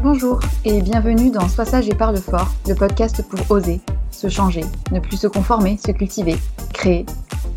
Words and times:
Bonjour 0.00 0.38
et 0.64 0.80
bienvenue 0.80 1.32
dans 1.32 1.48
Sois 1.48 1.64
sage 1.64 1.88
et 1.88 1.94
parle 1.94 2.18
fort, 2.18 2.52
le 2.68 2.76
podcast 2.76 3.20
pour 3.28 3.50
oser, 3.50 3.80
se 4.12 4.28
changer, 4.28 4.60
ne 4.92 5.00
plus 5.00 5.16
se 5.16 5.26
conformer, 5.26 5.76
se 5.76 5.90
cultiver, 5.90 6.36
créer, 6.72 7.04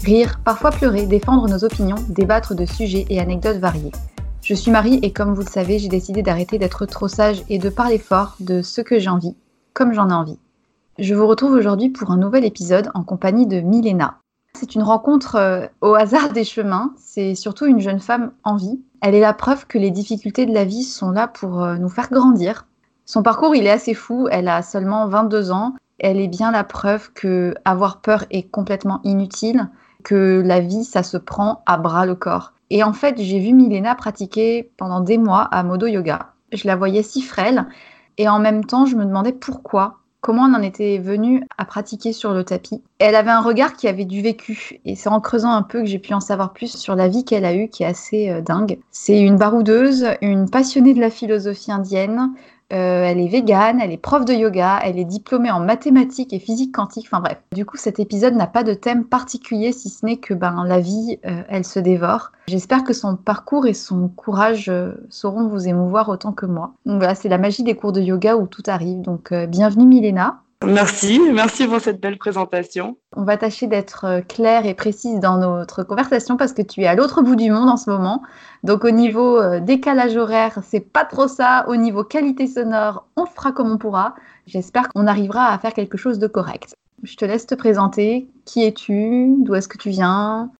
rire, 0.03 0.39
parfois 0.43 0.71
pleurer, 0.71 1.05
défendre 1.05 1.47
nos 1.47 1.63
opinions, 1.63 1.97
débattre 2.09 2.55
de 2.55 2.65
sujets 2.65 3.05
et 3.11 3.19
anecdotes 3.19 3.57
variés. 3.57 3.91
Je 4.41 4.55
suis 4.55 4.71
Marie 4.71 4.99
et 5.03 5.13
comme 5.13 5.35
vous 5.35 5.43
le 5.43 5.51
savez, 5.51 5.77
j'ai 5.77 5.87
décidé 5.87 6.23
d'arrêter 6.23 6.57
d'être 6.57 6.87
trop 6.87 7.07
sage 7.07 7.43
et 7.47 7.59
de 7.59 7.69
parler 7.69 7.99
fort 7.99 8.35
de 8.39 8.63
ce 8.63 8.81
que 8.81 8.97
j'ai 8.97 9.09
envie, 9.09 9.35
comme 9.75 9.93
j'en 9.93 10.09
ai 10.09 10.13
envie. 10.13 10.39
Je 10.97 11.13
vous 11.13 11.27
retrouve 11.27 11.53
aujourd'hui 11.53 11.89
pour 11.89 12.09
un 12.09 12.17
nouvel 12.17 12.43
épisode 12.43 12.89
en 12.95 13.03
compagnie 13.03 13.45
de 13.45 13.61
Milena. 13.61 14.20
C'est 14.53 14.75
une 14.75 14.83
rencontre 14.83 15.35
euh, 15.35 15.67
au 15.81 15.95
hasard 15.95 16.31
des 16.31 16.43
chemins, 16.43 16.93
c'est 16.97 17.35
surtout 17.35 17.65
une 17.65 17.79
jeune 17.79 17.99
femme 17.99 18.31
en 18.43 18.55
vie 18.55 18.79
elle 19.01 19.15
est 19.15 19.19
la 19.19 19.33
preuve 19.33 19.65
que 19.65 19.79
les 19.79 19.89
difficultés 19.89 20.45
de 20.45 20.53
la 20.53 20.63
vie 20.63 20.83
sont 20.83 21.09
là 21.09 21.27
pour 21.27 21.63
euh, 21.63 21.77
nous 21.77 21.89
faire 21.89 22.09
grandir. 22.09 22.67
Son 23.05 23.23
parcours, 23.23 23.55
il 23.55 23.65
est 23.65 23.71
assez 23.71 23.95
fou. 23.95 24.27
Elle 24.31 24.47
a 24.47 24.61
seulement 24.61 25.07
22 25.07 25.51
ans. 25.51 25.73
Elle 25.97 26.19
est 26.19 26.27
bien 26.27 26.51
la 26.51 26.63
preuve 26.63 27.11
que 27.13 27.55
avoir 27.65 28.01
peur 28.01 28.25
est 28.29 28.43
complètement 28.43 29.01
inutile, 29.03 29.69
que 30.03 30.41
la 30.45 30.59
vie, 30.59 30.83
ça 30.83 31.01
se 31.01 31.17
prend 31.17 31.63
à 31.65 31.77
bras 31.77 32.05
le 32.05 32.15
corps. 32.15 32.53
Et 32.69 32.83
en 32.83 32.93
fait, 32.93 33.15
j'ai 33.19 33.39
vu 33.39 33.53
Milena 33.53 33.95
pratiquer 33.95 34.71
pendant 34.77 35.01
des 35.01 35.17
mois 35.17 35.41
à 35.51 35.63
Modo 35.63 35.87
Yoga. 35.87 36.33
Je 36.53 36.67
la 36.67 36.75
voyais 36.75 37.03
si 37.03 37.21
frêle 37.21 37.65
et 38.17 38.29
en 38.29 38.39
même 38.39 38.65
temps, 38.65 38.85
je 38.85 38.95
me 38.95 39.05
demandais 39.05 39.33
pourquoi 39.33 39.97
comment 40.21 40.43
on 40.43 40.53
en 40.53 40.61
était 40.61 40.99
venu 40.99 41.43
à 41.57 41.65
pratiquer 41.65 42.13
sur 42.13 42.33
le 42.33 42.43
tapis. 42.43 42.81
Elle 42.99 43.15
avait 43.15 43.31
un 43.31 43.41
regard 43.41 43.73
qui 43.73 43.87
avait 43.87 44.05
du 44.05 44.21
vécu, 44.21 44.79
et 44.85 44.95
c'est 44.95 45.09
en 45.09 45.19
creusant 45.19 45.51
un 45.51 45.63
peu 45.63 45.79
que 45.79 45.87
j'ai 45.87 45.99
pu 45.99 46.13
en 46.13 46.19
savoir 46.19 46.53
plus 46.53 46.77
sur 46.77 46.95
la 46.95 47.07
vie 47.07 47.25
qu'elle 47.25 47.45
a 47.45 47.55
eue, 47.55 47.67
qui 47.67 47.83
est 47.83 47.87
assez 47.87 48.29
euh, 48.29 48.41
dingue. 48.41 48.79
C'est 48.91 49.19
une 49.19 49.35
baroudeuse, 49.35 50.05
une 50.21 50.49
passionnée 50.49 50.93
de 50.93 50.99
la 50.99 51.09
philosophie 51.09 51.71
indienne, 51.71 52.31
euh, 52.71 53.03
elle 53.03 53.19
est 53.19 53.27
végane, 53.27 53.79
elle 53.81 53.91
est 53.91 53.97
prof 53.97 54.25
de 54.25 54.33
yoga, 54.33 54.79
elle 54.83 54.97
est 54.97 55.05
diplômée 55.05 55.51
en 55.51 55.59
mathématiques 55.59 56.33
et 56.33 56.39
physique 56.39 56.73
quantique. 56.73 57.05
Enfin 57.07 57.19
bref, 57.19 57.37
du 57.53 57.65
coup 57.65 57.77
cet 57.77 57.99
épisode 57.99 58.35
n'a 58.35 58.47
pas 58.47 58.63
de 58.63 58.73
thème 58.73 59.05
particulier 59.05 59.71
si 59.71 59.89
ce 59.89 60.05
n'est 60.05 60.17
que 60.17 60.33
ben 60.33 60.63
la 60.65 60.79
vie, 60.79 61.19
euh, 61.25 61.43
elle 61.49 61.65
se 61.65 61.79
dévore. 61.79 62.31
J'espère 62.47 62.83
que 62.83 62.93
son 62.93 63.15
parcours 63.15 63.67
et 63.67 63.73
son 63.73 64.07
courage 64.07 64.69
euh, 64.69 64.93
sauront 65.09 65.47
vous 65.47 65.67
émouvoir 65.67 66.09
autant 66.09 66.31
que 66.31 66.45
moi. 66.45 66.73
Donc 66.85 66.97
voilà, 66.97 67.15
c'est 67.15 67.29
la 67.29 67.37
magie 67.37 67.63
des 67.63 67.75
cours 67.75 67.91
de 67.91 68.01
yoga 68.01 68.35
où 68.35 68.47
tout 68.47 68.63
arrive. 68.67 69.01
Donc 69.01 69.33
bienvenue 69.33 69.85
Milena. 69.85 70.41
Merci, 70.63 71.19
merci 71.33 71.67
pour 71.67 71.79
cette 71.79 71.99
belle 71.99 72.19
présentation. 72.19 72.95
On 73.15 73.23
va 73.23 73.35
tâcher 73.35 73.65
d'être 73.65 74.05
euh, 74.05 74.21
claire 74.21 74.67
et 74.67 74.75
précise 74.75 75.19
dans 75.19 75.39
notre 75.39 75.83
conversation 75.83 76.37
parce 76.37 76.53
que 76.53 76.61
tu 76.61 76.81
es 76.81 76.87
à 76.87 76.93
l'autre 76.93 77.23
bout 77.23 77.35
du 77.35 77.49
monde 77.49 77.67
en 77.67 77.77
ce 77.77 77.89
moment. 77.89 78.21
Donc 78.63 78.85
au 78.85 78.91
niveau 78.91 79.39
euh, 79.39 79.59
décalage 79.59 80.15
horaire, 80.15 80.59
c'est 80.63 80.79
pas 80.79 81.03
trop 81.03 81.27
ça. 81.27 81.65
Au 81.67 81.75
niveau 81.75 82.03
qualité 82.03 82.45
sonore, 82.45 83.07
on 83.15 83.25
fera 83.25 83.51
comme 83.51 83.71
on 83.71 83.79
pourra. 83.79 84.13
J'espère 84.45 84.89
qu'on 84.89 85.07
arrivera 85.07 85.47
à 85.47 85.57
faire 85.57 85.73
quelque 85.73 85.97
chose 85.97 86.19
de 86.19 86.27
correct. 86.27 86.75
Je 87.01 87.15
te 87.15 87.25
laisse 87.25 87.47
te 87.47 87.55
présenter. 87.55 88.27
Qui 88.45 88.63
es-tu? 88.63 89.33
D'où 89.39 89.55
est-ce 89.55 89.67
que 89.67 89.79
tu 89.79 89.89
viens? 89.89 90.51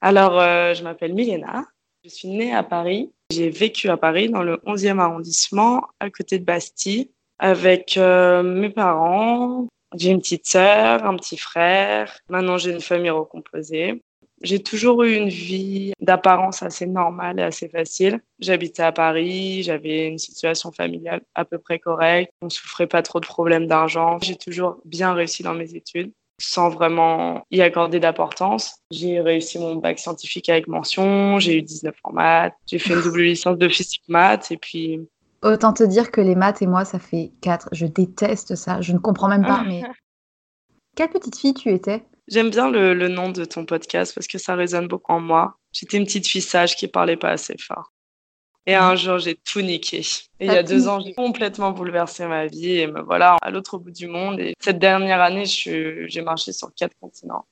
Alors, 0.00 0.40
euh, 0.40 0.72
je 0.72 0.82
m'appelle 0.82 1.12
Milena. 1.12 1.66
Je 2.04 2.08
suis 2.08 2.28
née 2.28 2.54
à 2.54 2.62
Paris. 2.62 3.12
J'ai 3.30 3.50
vécu 3.50 3.90
à 3.90 3.98
Paris 3.98 4.30
dans 4.30 4.42
le 4.42 4.56
11e 4.66 4.98
arrondissement, 4.98 5.82
à 6.00 6.08
côté 6.08 6.38
de 6.38 6.44
Bastille 6.44 7.10
avec 7.40 7.96
euh, 7.96 8.42
mes 8.42 8.70
parents. 8.70 9.66
J'ai 9.96 10.10
une 10.10 10.20
petite 10.20 10.46
sœur, 10.46 11.04
un 11.04 11.16
petit 11.16 11.38
frère. 11.38 12.16
Maintenant, 12.28 12.58
j'ai 12.58 12.70
une 12.70 12.80
famille 12.80 13.10
recomposée. 13.10 14.00
J'ai 14.42 14.62
toujours 14.62 15.02
eu 15.02 15.14
une 15.16 15.28
vie 15.28 15.92
d'apparence 16.00 16.62
assez 16.62 16.86
normale 16.86 17.40
et 17.40 17.42
assez 17.42 17.68
facile. 17.68 18.20
J'habitais 18.38 18.82
à 18.82 18.92
Paris, 18.92 19.62
j'avais 19.62 20.06
une 20.06 20.18
situation 20.18 20.70
familiale 20.72 21.22
à 21.34 21.44
peu 21.44 21.58
près 21.58 21.78
correcte. 21.78 22.32
On 22.40 22.48
souffrait 22.48 22.86
pas 22.86 23.02
trop 23.02 23.20
de 23.20 23.26
problèmes 23.26 23.66
d'argent. 23.66 24.18
J'ai 24.22 24.36
toujours 24.36 24.80
bien 24.84 25.12
réussi 25.12 25.42
dans 25.42 25.54
mes 25.54 25.74
études 25.74 26.12
sans 26.42 26.70
vraiment 26.70 27.46
y 27.50 27.60
accorder 27.60 28.00
d'importance. 28.00 28.76
J'ai 28.90 29.20
réussi 29.20 29.58
mon 29.58 29.76
bac 29.76 29.98
scientifique 29.98 30.48
avec 30.48 30.68
mention, 30.68 31.38
j'ai 31.38 31.58
eu 31.58 31.62
19 31.62 31.94
en 32.04 32.12
maths, 32.12 32.54
j'ai 32.66 32.78
fait 32.78 32.94
une 32.94 33.02
double 33.02 33.22
licence 33.22 33.58
de 33.58 33.68
physique 33.68 34.04
maths 34.08 34.50
et 34.50 34.56
puis 34.56 35.00
Autant 35.42 35.72
te 35.72 35.82
dire 35.82 36.10
que 36.10 36.20
les 36.20 36.34
maths 36.34 36.60
et 36.60 36.66
moi, 36.66 36.84
ça 36.84 36.98
fait 36.98 37.32
4. 37.40 37.70
Je 37.72 37.86
déteste 37.86 38.56
ça. 38.56 38.80
Je 38.80 38.92
ne 38.92 38.98
comprends 38.98 39.28
même 39.28 39.44
pas. 39.44 39.64
mais 39.66 39.82
quelle 40.96 41.08
petite 41.08 41.36
fille 41.36 41.54
tu 41.54 41.70
étais 41.70 42.04
J'aime 42.28 42.50
bien 42.50 42.70
le, 42.70 43.08
nom 43.08 43.30
de 43.30 43.44
ton 43.44 43.64
podcast 43.64 44.14
parce 44.14 44.26
que 44.26 44.38
ça 44.38 44.54
résonne 44.54 44.86
beaucoup 44.86 45.12
en 45.12 45.20
moi. 45.20 45.56
J'étais 45.72 45.96
une 45.96 46.04
petite 46.04 46.26
fille 46.26 46.42
sage 46.42 46.76
qui 46.76 46.88
parlait 46.88 47.16
pas 47.16 47.30
assez 47.30 47.56
fort. 47.58 47.92
Et 48.66 48.74
un 48.74 48.94
jour, 48.94 49.18
j'ai 49.18 49.34
tout 49.34 49.62
niqué. 49.62 50.00
Et 50.38 50.46
il 50.46 50.52
y 50.52 50.56
a 50.56 50.62
deux 50.62 50.86
ans, 50.86 51.00
j'ai 51.00 51.14
complètement 51.14 51.72
bouleversé 51.72 52.26
ma 52.26 52.46
vie. 52.46 52.72
Et 52.72 52.86
me 52.86 53.00
voilà 53.00 53.36
à 53.40 53.50
l'autre 53.50 53.78
bout 53.78 53.90
du 53.90 54.06
monde. 54.06 54.38
Et 54.38 54.54
cette 54.60 54.78
dernière 54.78 55.20
année, 55.22 55.46
j'ai 55.46 56.22
marché 56.22 56.52
sur 56.52 56.72
quatre 56.74 56.94
continents. 57.00 57.46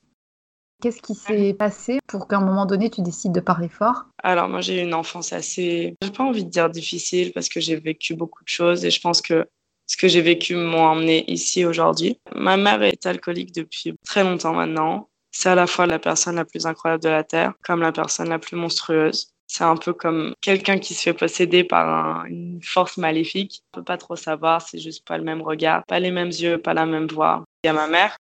Qu'est-ce 0.80 1.02
qui 1.02 1.16
s'est 1.16 1.54
passé 1.54 1.98
pour 2.06 2.28
qu'à 2.28 2.36
un 2.36 2.44
moment 2.44 2.64
donné, 2.64 2.88
tu 2.88 3.02
décides 3.02 3.32
de 3.32 3.40
parler 3.40 3.68
fort? 3.68 4.04
Alors, 4.22 4.48
moi, 4.48 4.60
j'ai 4.60 4.80
eu 4.80 4.84
une 4.84 4.94
enfance 4.94 5.32
assez, 5.32 5.96
j'ai 6.00 6.10
pas 6.12 6.22
envie 6.22 6.44
de 6.44 6.50
dire 6.50 6.70
difficile 6.70 7.32
parce 7.32 7.48
que 7.48 7.58
j'ai 7.58 7.74
vécu 7.74 8.14
beaucoup 8.14 8.44
de 8.44 8.48
choses 8.48 8.84
et 8.84 8.90
je 8.90 9.00
pense 9.00 9.20
que 9.20 9.48
ce 9.88 9.96
que 9.96 10.06
j'ai 10.06 10.20
vécu 10.20 10.54
m'a 10.54 10.78
emmené 10.78 11.28
ici 11.28 11.64
aujourd'hui. 11.64 12.20
Ma 12.36 12.56
mère 12.56 12.80
est 12.84 13.06
alcoolique 13.06 13.52
depuis 13.52 13.94
très 14.06 14.22
longtemps 14.22 14.52
maintenant. 14.52 15.08
C'est 15.32 15.48
à 15.48 15.56
la 15.56 15.66
fois 15.66 15.86
la 15.86 15.98
personne 15.98 16.36
la 16.36 16.44
plus 16.44 16.64
incroyable 16.64 17.02
de 17.02 17.08
la 17.08 17.24
Terre 17.24 17.54
comme 17.64 17.80
la 17.80 17.90
personne 17.90 18.28
la 18.28 18.38
plus 18.38 18.56
monstrueuse. 18.56 19.32
C'est 19.48 19.64
un 19.64 19.76
peu 19.76 19.94
comme 19.94 20.34
quelqu'un 20.40 20.78
qui 20.78 20.94
se 20.94 21.02
fait 21.02 21.14
posséder 21.14 21.64
par 21.64 22.24
une 22.26 22.60
force 22.62 22.98
maléfique. 22.98 23.62
On 23.72 23.78
peut 23.78 23.84
pas 23.84 23.96
trop 23.96 24.14
savoir, 24.14 24.62
c'est 24.62 24.78
juste 24.78 25.04
pas 25.08 25.18
le 25.18 25.24
même 25.24 25.42
regard, 25.42 25.82
pas 25.86 25.98
les 25.98 26.12
mêmes 26.12 26.28
yeux, 26.28 26.58
pas 26.58 26.74
la 26.74 26.86
même 26.86 27.08
voix. 27.08 27.44
Il 27.64 27.66
y 27.66 27.70
a 27.70 27.72
ma 27.72 27.88
mère 27.88 28.16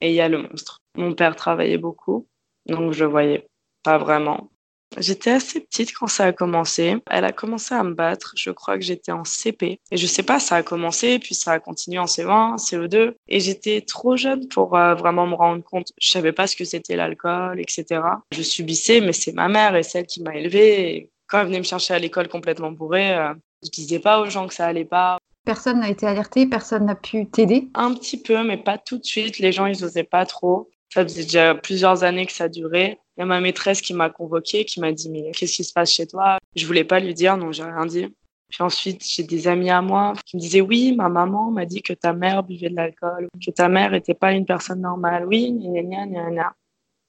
et 0.00 0.10
il 0.10 0.14
y 0.14 0.20
a 0.20 0.28
le 0.28 0.42
monstre. 0.42 0.78
Mon 0.96 1.14
père 1.14 1.36
travaillait 1.36 1.78
beaucoup, 1.78 2.26
donc 2.66 2.92
je 2.92 3.04
voyais 3.04 3.46
pas 3.82 3.98
vraiment. 3.98 4.50
J'étais 4.98 5.30
assez 5.30 5.60
petite 5.60 5.92
quand 5.92 6.06
ça 6.06 6.24
a 6.26 6.32
commencé. 6.32 6.96
Elle 7.10 7.24
a 7.24 7.32
commencé 7.32 7.74
à 7.74 7.82
me 7.82 7.92
battre. 7.92 8.32
Je 8.36 8.50
crois 8.50 8.78
que 8.78 8.84
j'étais 8.84 9.12
en 9.12 9.24
CP. 9.24 9.80
Et 9.90 9.96
je 9.96 10.06
sais 10.06 10.22
pas, 10.22 10.38
ça 10.38 10.56
a 10.56 10.62
commencé, 10.62 11.18
puis 11.18 11.34
ça 11.34 11.52
a 11.52 11.60
continué 11.60 11.98
en 11.98 12.06
CE1, 12.06 12.56
CE2. 12.56 13.14
Et 13.28 13.40
j'étais 13.40 13.80
trop 13.82 14.16
jeune 14.16 14.48
pour 14.48 14.76
euh, 14.76 14.94
vraiment 14.94 15.26
me 15.26 15.34
rendre 15.34 15.62
compte. 15.62 15.92
Je 16.00 16.10
savais 16.10 16.32
pas 16.32 16.46
ce 16.46 16.56
que 16.56 16.64
c'était 16.64 16.96
l'alcool, 16.96 17.60
etc. 17.60 18.00
Je 18.32 18.42
subissais, 18.42 19.00
mais 19.00 19.12
c'est 19.12 19.32
ma 19.32 19.48
mère 19.48 19.76
et 19.76 19.82
celle 19.82 20.06
qui 20.06 20.22
m'a 20.22 20.34
élevée. 20.36 21.10
quand 21.26 21.40
elle 21.40 21.46
venait 21.46 21.58
me 21.58 21.64
chercher 21.64 21.94
à 21.94 21.98
l'école 21.98 22.28
complètement 22.28 22.70
bourrée, 22.70 23.14
euh, 23.14 23.34
je 23.64 23.70
disais 23.70 23.98
pas 23.98 24.20
aux 24.20 24.30
gens 24.30 24.46
que 24.46 24.54
ça 24.54 24.66
allait 24.66 24.84
pas. 24.84 25.18
Personne 25.44 25.80
n'a 25.80 25.90
été 25.90 26.06
alerté, 26.06 26.46
personne 26.46 26.86
n'a 26.86 26.96
pu 26.96 27.28
t'aider? 27.28 27.68
Un 27.74 27.94
petit 27.94 28.20
peu, 28.20 28.42
mais 28.42 28.56
pas 28.56 28.78
tout 28.78 28.98
de 28.98 29.04
suite. 29.04 29.38
Les 29.38 29.52
gens, 29.52 29.66
ils 29.66 29.84
osaient 29.84 30.04
pas 30.04 30.26
trop. 30.26 30.70
Ça 30.96 31.02
faisait 31.02 31.24
déjà 31.24 31.54
plusieurs 31.54 32.04
années 32.04 32.24
que 32.24 32.32
ça 32.32 32.48
durait. 32.48 32.98
Il 33.16 33.20
y 33.20 33.22
a 33.22 33.26
ma 33.26 33.38
maîtresse 33.38 33.82
qui 33.82 33.92
m'a 33.92 34.08
convoquée, 34.08 34.64
qui 34.64 34.80
m'a 34.80 34.92
dit 34.92 35.10
Mais 35.10 35.30
qu'est-ce 35.32 35.56
qui 35.56 35.62
se 35.62 35.74
passe 35.74 35.92
chez 35.92 36.06
toi? 36.06 36.38
Je 36.54 36.66
voulais 36.66 36.84
pas 36.84 37.00
lui 37.00 37.12
dire, 37.12 37.36
donc 37.36 37.52
j'ai 37.52 37.64
rien 37.64 37.84
dit. 37.84 38.06
Puis 38.48 38.62
ensuite, 38.62 39.06
j'ai 39.06 39.22
des 39.22 39.46
amis 39.46 39.68
à 39.68 39.82
moi 39.82 40.14
qui 40.24 40.38
me 40.38 40.40
disaient 40.40 40.62
Oui, 40.62 40.96
ma 40.96 41.10
maman 41.10 41.50
m'a 41.50 41.66
dit 41.66 41.82
que 41.82 41.92
ta 41.92 42.14
mère 42.14 42.42
buvait 42.44 42.70
de 42.70 42.76
l'alcool, 42.76 43.28
que 43.44 43.50
ta 43.50 43.68
mère 43.68 43.90
n'était 43.90 44.14
pas 44.14 44.32
une 44.32 44.46
personne 44.46 44.80
normale. 44.80 45.26
Oui, 45.26 45.52
gna 45.52 45.82
gna 45.82 46.06
gna 46.06 46.30
gna. 46.30 46.54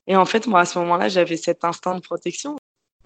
Et 0.06 0.18
en 0.18 0.26
fait, 0.26 0.48
moi, 0.48 0.60
à 0.60 0.66
ce 0.66 0.78
moment-là, 0.80 1.08
j'avais 1.08 1.38
cet 1.38 1.64
instinct 1.64 1.96
de 1.96 2.02
protection. 2.02 2.58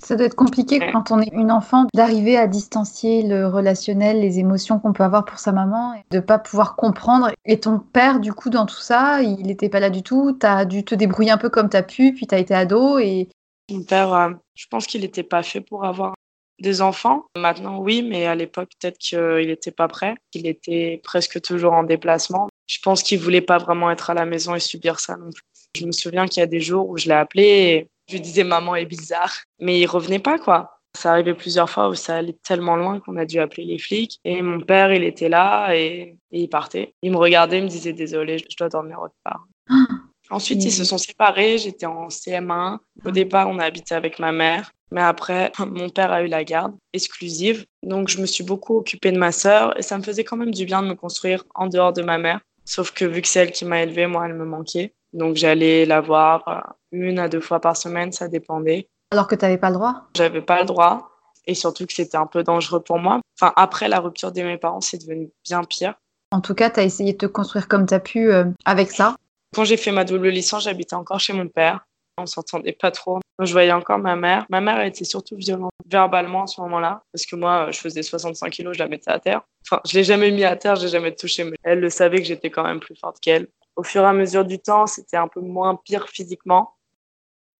Ça 0.03 0.15
doit 0.15 0.25
être 0.25 0.35
compliqué 0.35 0.79
quand 0.91 1.11
on 1.11 1.21
est 1.21 1.31
une 1.31 1.51
enfant 1.51 1.85
d'arriver 1.93 2.35
à 2.35 2.47
distancier 2.47 3.21
le 3.23 3.47
relationnel, 3.47 4.19
les 4.19 4.39
émotions 4.39 4.79
qu'on 4.79 4.93
peut 4.93 5.03
avoir 5.03 5.25
pour 5.25 5.37
sa 5.37 5.51
maman, 5.51 5.93
et 5.93 6.03
de 6.09 6.19
pas 6.19 6.39
pouvoir 6.39 6.75
comprendre. 6.75 7.29
Et 7.45 7.59
ton 7.59 7.79
père, 7.79 8.19
du 8.19 8.33
coup, 8.33 8.49
dans 8.49 8.65
tout 8.65 8.79
ça, 8.81 9.21
il 9.21 9.45
n'était 9.45 9.69
pas 9.69 9.79
là 9.79 9.89
du 9.89 10.01
tout. 10.01 10.35
Tu 10.39 10.45
as 10.45 10.65
dû 10.65 10.83
te 10.83 10.95
débrouiller 10.95 11.31
un 11.31 11.37
peu 11.37 11.49
comme 11.49 11.69
tu 11.69 11.77
as 11.77 11.83
pu, 11.83 12.13
puis 12.13 12.25
tu 12.25 12.33
as 12.33 12.39
été 12.39 12.53
ado. 12.53 12.97
Et... 12.97 13.29
Mon 13.69 13.83
père, 13.83 14.13
euh, 14.13 14.29
je 14.55 14.65
pense 14.69 14.87
qu'il 14.87 15.01
n'était 15.01 15.23
pas 15.23 15.43
fait 15.43 15.61
pour 15.61 15.85
avoir 15.85 16.15
des 16.59 16.81
enfants. 16.81 17.25
Maintenant, 17.37 17.79
oui, 17.79 18.01
mais 18.01 18.25
à 18.25 18.35
l'époque, 18.35 18.69
peut-être 18.79 18.97
qu'il 18.97 19.47
n'était 19.47 19.71
pas 19.71 19.87
prêt. 19.87 20.15
Il 20.33 20.47
était 20.47 20.99
presque 21.03 21.41
toujours 21.41 21.73
en 21.73 21.83
déplacement. 21.83 22.49
Je 22.67 22.79
pense 22.81 23.03
qu'il 23.03 23.19
voulait 23.19 23.41
pas 23.41 23.59
vraiment 23.59 23.91
être 23.91 24.09
à 24.09 24.13
la 24.13 24.25
maison 24.25 24.55
et 24.55 24.59
subir 24.59 24.99
ça 24.99 25.15
non 25.15 25.29
plus. 25.31 25.43
Je 25.77 25.85
me 25.85 25.91
souviens 25.91 26.27
qu'il 26.27 26.41
y 26.41 26.43
a 26.43 26.47
des 26.47 26.59
jours 26.59 26.89
où 26.89 26.97
je 26.97 27.07
l'ai 27.07 27.13
appelé 27.13 27.43
et 27.43 27.87
je 28.11 28.17
lui 28.17 28.21
disais 28.21 28.43
maman 28.43 28.75
est 28.75 28.85
bizarre, 28.85 29.33
mais 29.59 29.79
il 29.79 29.85
revenait 29.85 30.19
pas 30.19 30.37
quoi. 30.37 30.81
Ça 30.97 31.11
arrivait 31.11 31.33
plusieurs 31.33 31.69
fois 31.69 31.87
où 31.87 31.95
ça 31.95 32.17
allait 32.17 32.35
tellement 32.43 32.75
loin 32.75 32.99
qu'on 32.99 33.15
a 33.15 33.25
dû 33.25 33.39
appeler 33.39 33.63
les 33.63 33.79
flics. 33.79 34.19
Et 34.25 34.41
mon 34.41 34.59
père, 34.59 34.91
il 34.91 35.05
était 35.05 35.29
là 35.29 35.73
et, 35.73 36.17
il 36.31 36.49
partait. 36.49 36.93
Il 37.01 37.11
me 37.11 37.17
regardait, 37.17 37.59
il 37.59 37.63
me 37.63 37.69
disait 37.69 37.93
désolé, 37.93 38.39
je 38.39 38.57
dois 38.57 38.67
dormir 38.67 38.99
autre 39.01 39.15
part. 39.23 39.45
Ensuite, 40.29 40.63
ils 40.65 40.71
se 40.71 40.83
sont 40.83 40.97
séparés. 40.97 41.57
J'étais 41.57 41.85
en 41.85 42.09
CM1. 42.09 42.79
Au 43.05 43.11
départ, 43.11 43.47
on 43.47 43.59
a 43.59 43.65
habité 43.65 43.95
avec 43.95 44.19
ma 44.19 44.33
mère. 44.33 44.71
Mais 44.91 45.01
après, 45.01 45.53
mon 45.59 45.89
père 45.89 46.11
a 46.11 46.23
eu 46.23 46.27
la 46.27 46.43
garde 46.43 46.75
exclusive. 46.91 47.65
Donc, 47.83 48.09
je 48.09 48.19
me 48.19 48.25
suis 48.25 48.43
beaucoup 48.43 48.77
occupée 48.77 49.13
de 49.13 49.17
ma 49.17 49.31
sœur. 49.31 49.77
Et 49.79 49.83
ça 49.83 49.97
me 49.97 50.03
faisait 50.03 50.25
quand 50.25 50.37
même 50.37 50.53
du 50.53 50.65
bien 50.65 50.81
de 50.83 50.87
me 50.87 50.95
construire 50.95 51.45
en 51.55 51.67
dehors 51.67 51.93
de 51.93 52.01
ma 52.01 52.17
mère. 52.17 52.41
Sauf 52.65 52.91
que 52.91 53.05
vu 53.05 53.21
que 53.21 53.29
c'est 53.29 53.39
elle 53.39 53.51
qui 53.51 53.63
m'a 53.63 53.81
élevée, 53.81 54.07
moi, 54.07 54.25
elle 54.25 54.35
me 54.35 54.45
manquait. 54.45 54.93
Donc, 55.13 55.35
j'allais 55.35 55.85
la 55.85 56.01
voir 56.01 56.47
euh, 56.47 56.61
une 56.91 57.19
à 57.19 57.27
deux 57.27 57.41
fois 57.41 57.59
par 57.59 57.75
semaine, 57.77 58.11
ça 58.11 58.27
dépendait. 58.27 58.87
Alors 59.11 59.27
que 59.27 59.35
tu 59.35 59.43
n'avais 59.43 59.57
pas 59.57 59.69
le 59.69 59.75
droit? 59.75 60.07
J'avais 60.15 60.41
pas 60.41 60.59
le 60.61 60.65
droit 60.65 61.11
et 61.47 61.55
surtout 61.55 61.85
que 61.85 61.93
c'était 61.93 62.17
un 62.17 62.27
peu 62.27 62.43
dangereux 62.43 62.81
pour 62.81 62.99
moi. 62.99 63.19
Enfin, 63.39 63.53
après 63.55 63.87
la 63.87 63.99
rupture 63.99 64.31
de 64.31 64.41
mes 64.41 64.57
parents, 64.57 64.81
c'est 64.81 64.99
devenu 64.99 65.29
bien 65.43 65.63
pire. 65.63 65.95
En 66.31 66.39
tout 66.39 66.55
cas, 66.55 66.69
tu 66.69 66.79
as 66.79 66.83
essayé 66.83 67.13
de 67.13 67.17
te 67.17 67.25
construire 67.25 67.67
comme 67.67 67.85
tu 67.85 67.93
as 67.93 67.99
pu 67.99 68.31
euh, 68.31 68.45
avec 68.65 68.91
ça? 68.91 69.15
Quand 69.53 69.65
j'ai 69.65 69.77
fait 69.77 69.91
ma 69.91 70.05
double 70.05 70.29
licence, 70.29 70.63
j'habitais 70.63 70.95
encore 70.95 71.19
chez 71.19 71.33
mon 71.33 71.47
père. 71.47 71.85
On 72.17 72.25
s'entendait 72.25 72.71
pas 72.71 72.91
trop. 72.91 73.19
Je 73.39 73.51
voyais 73.51 73.71
encore 73.71 73.97
ma 73.97 74.15
mère. 74.15 74.45
Ma 74.49 74.61
mère 74.61 74.81
était 74.81 75.03
surtout 75.03 75.35
violente 75.35 75.71
verbalement 75.87 76.43
à 76.43 76.47
ce 76.47 76.61
moment-là, 76.61 77.03
parce 77.11 77.25
que 77.25 77.35
moi, 77.35 77.69
je 77.71 77.79
faisais 77.79 78.03
65 78.03 78.49
kilos, 78.49 78.75
je 78.75 78.79
la 78.79 78.87
mettais 78.87 79.11
à 79.11 79.19
terre. 79.19 79.41
Enfin, 79.65 79.81
je 79.85 79.93
l'ai 79.93 80.03
jamais 80.03 80.31
mis 80.31 80.43
à 80.43 80.55
terre, 80.55 80.75
j'ai 80.75 80.87
jamais 80.87 81.13
touché. 81.13 81.43
Mais 81.43 81.57
elle 81.63 81.79
le 81.79 81.89
savait 81.89 82.19
que 82.19 82.23
j'étais 82.23 82.49
quand 82.49 82.63
même 82.63 82.79
plus 82.79 82.95
forte 82.95 83.19
qu'elle. 83.19 83.47
Au 83.75 83.83
fur 83.83 84.03
et 84.03 84.07
à 84.07 84.13
mesure 84.13 84.45
du 84.45 84.59
temps, 84.59 84.85
c'était 84.87 85.17
un 85.17 85.27
peu 85.27 85.41
moins 85.41 85.75
pire 85.75 86.07
physiquement. 86.09 86.75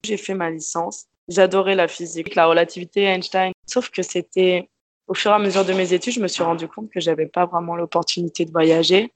J'ai 0.04 0.18
fait 0.18 0.34
ma 0.34 0.50
licence. 0.50 1.06
J'adorais 1.28 1.76
la 1.76 1.88
physique, 1.88 2.36
la 2.36 2.48
relativité, 2.48 3.04
Einstein. 3.04 3.52
Sauf 3.66 3.90
que 3.90 4.02
c'était 4.02 4.70
au 5.08 5.14
fur 5.14 5.32
et 5.32 5.36
à 5.36 5.40
mesure 5.40 5.66
de 5.66 5.74
mes 5.74 5.94
études, 5.94 6.14
je 6.14 6.20
me 6.20 6.28
suis 6.28 6.44
rendu 6.44 6.68
compte 6.68 6.90
que 6.90 7.00
j'avais 7.00 7.26
pas 7.26 7.46
vraiment 7.46 7.76
l'opportunité 7.76 8.46
de 8.46 8.52
voyager. 8.52 9.14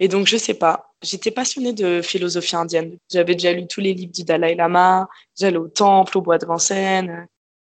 Et 0.00 0.08
donc, 0.08 0.26
je 0.26 0.36
sais 0.36 0.54
pas. 0.54 0.92
J'étais 1.02 1.30
passionnée 1.30 1.72
de 1.72 2.02
philosophie 2.02 2.56
indienne. 2.56 2.98
J'avais 3.10 3.34
déjà 3.34 3.52
lu 3.52 3.66
tous 3.66 3.80
les 3.80 3.94
livres 3.94 4.12
du 4.12 4.24
Dalai 4.24 4.54
Lama. 4.54 5.08
J'allais 5.38 5.56
au 5.56 5.68
temple, 5.68 6.18
au 6.18 6.22
bois 6.22 6.38
de 6.38 6.46
Vincennes. 6.46 7.26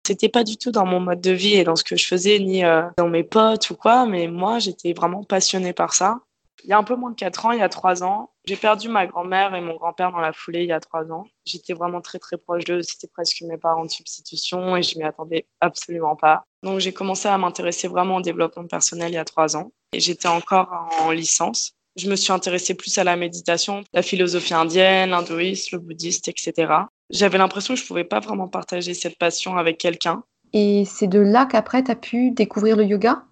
C'était 0.07 0.29
pas 0.29 0.45
du 0.45 0.57
tout 0.59 0.71
dans 0.71 0.85
mon 0.85 1.01
mode 1.01 1.21
de 1.21 1.31
vie 1.31 1.55
et 1.55 1.65
dans 1.65 1.77
ce 1.77 1.85
que 1.85 1.97
je 1.97 2.07
faisais, 2.07 2.39
ni 2.39 2.65
euh, 2.65 2.83
dans 2.99 3.09
mes 3.09 3.25
potes 3.25 3.71
ou 3.71 3.75
quoi. 3.75 4.07
Mais 4.07 4.29
moi, 4.29 4.59
j'étais 4.59 4.93
vraiment 4.93 5.25
passionnée 5.25 5.73
par 5.73 5.95
ça. 5.95 6.21
Il 6.65 6.71
y 6.71 6.73
a 6.73 6.79
un 6.79 6.83
peu 6.83 6.97
moins 6.97 7.11
de 7.11 7.15
4 7.15 7.45
ans, 7.45 7.53
il 7.53 7.59
y 7.59 7.63
a 7.63 7.69
3 7.69 8.03
ans, 8.05 8.31
j'ai 8.47 8.57
perdu 8.57 8.89
ma 8.89 9.07
grand-mère 9.07 9.55
et 9.55 9.61
mon 9.61 9.77
grand-père 9.77 10.11
dans 10.13 10.21
la 10.21 10.33
foulée 10.33 10.63
il 10.63 10.69
y 10.69 10.73
a 10.73 10.81
3 10.81 11.13
ans. 11.13 11.27
J'étais 11.45 11.75
vraiment 11.75 12.01
très 12.01 12.19
très 12.19 12.39
proche 12.39 12.65
d'eux, 12.65 12.81
c'était 12.81 13.07
presque 13.07 13.43
mes 13.43 13.59
parents 13.59 13.85
de 13.85 13.91
substitution 13.91 14.75
et 14.75 14.83
je 14.83 14.99
m'y 14.99 15.05
attendais 15.05 15.47
absolument 15.61 16.17
pas. 16.17 16.45
Donc 16.63 16.81
j'ai 16.81 16.95
commencé 16.95 17.29
à 17.29 17.37
m'intéresser 17.37 17.87
vraiment 17.87 18.17
au 18.17 18.23
développement 18.23 18.67
personnel 18.67 19.11
il 19.11 19.17
y 19.17 19.19
a 19.19 19.27
3 19.27 19.59
ans 19.59 19.73
et 19.93 20.01
j'étais 20.01 20.29
encore 20.29 20.89
en 21.01 21.11
licence. 21.11 21.73
Je 21.97 22.09
me 22.09 22.17
suis 22.17 22.33
intéressée 22.33 22.75
plus 22.75 22.97
à 22.97 23.05
la 23.05 23.17
méditation, 23.17 23.85
la 23.93 24.01
philosophie 24.01 24.55
indienne, 24.55 25.11
l'hindouisme, 25.11 25.77
le 25.77 25.81
bouddhiste, 25.81 26.29
etc. 26.29 26.73
J'avais 27.11 27.37
l'impression 27.37 27.75
que 27.75 27.81
je 27.81 27.87
pouvais 27.87 28.05
pas 28.05 28.21
vraiment 28.21 28.49
partager 28.49 28.95
cette 28.95 29.19
passion 29.19 29.59
avec 29.59 29.77
quelqu'un. 29.77 30.25
Et 30.55 30.85
c'est 30.87 31.09
de 31.09 31.21
là 31.21 31.45
qu'après 31.45 31.85
tu 31.85 31.91
as 31.91 31.97
pu 31.97 32.31
découvrir 32.31 32.77
le 32.77 32.85
yoga? 32.85 33.23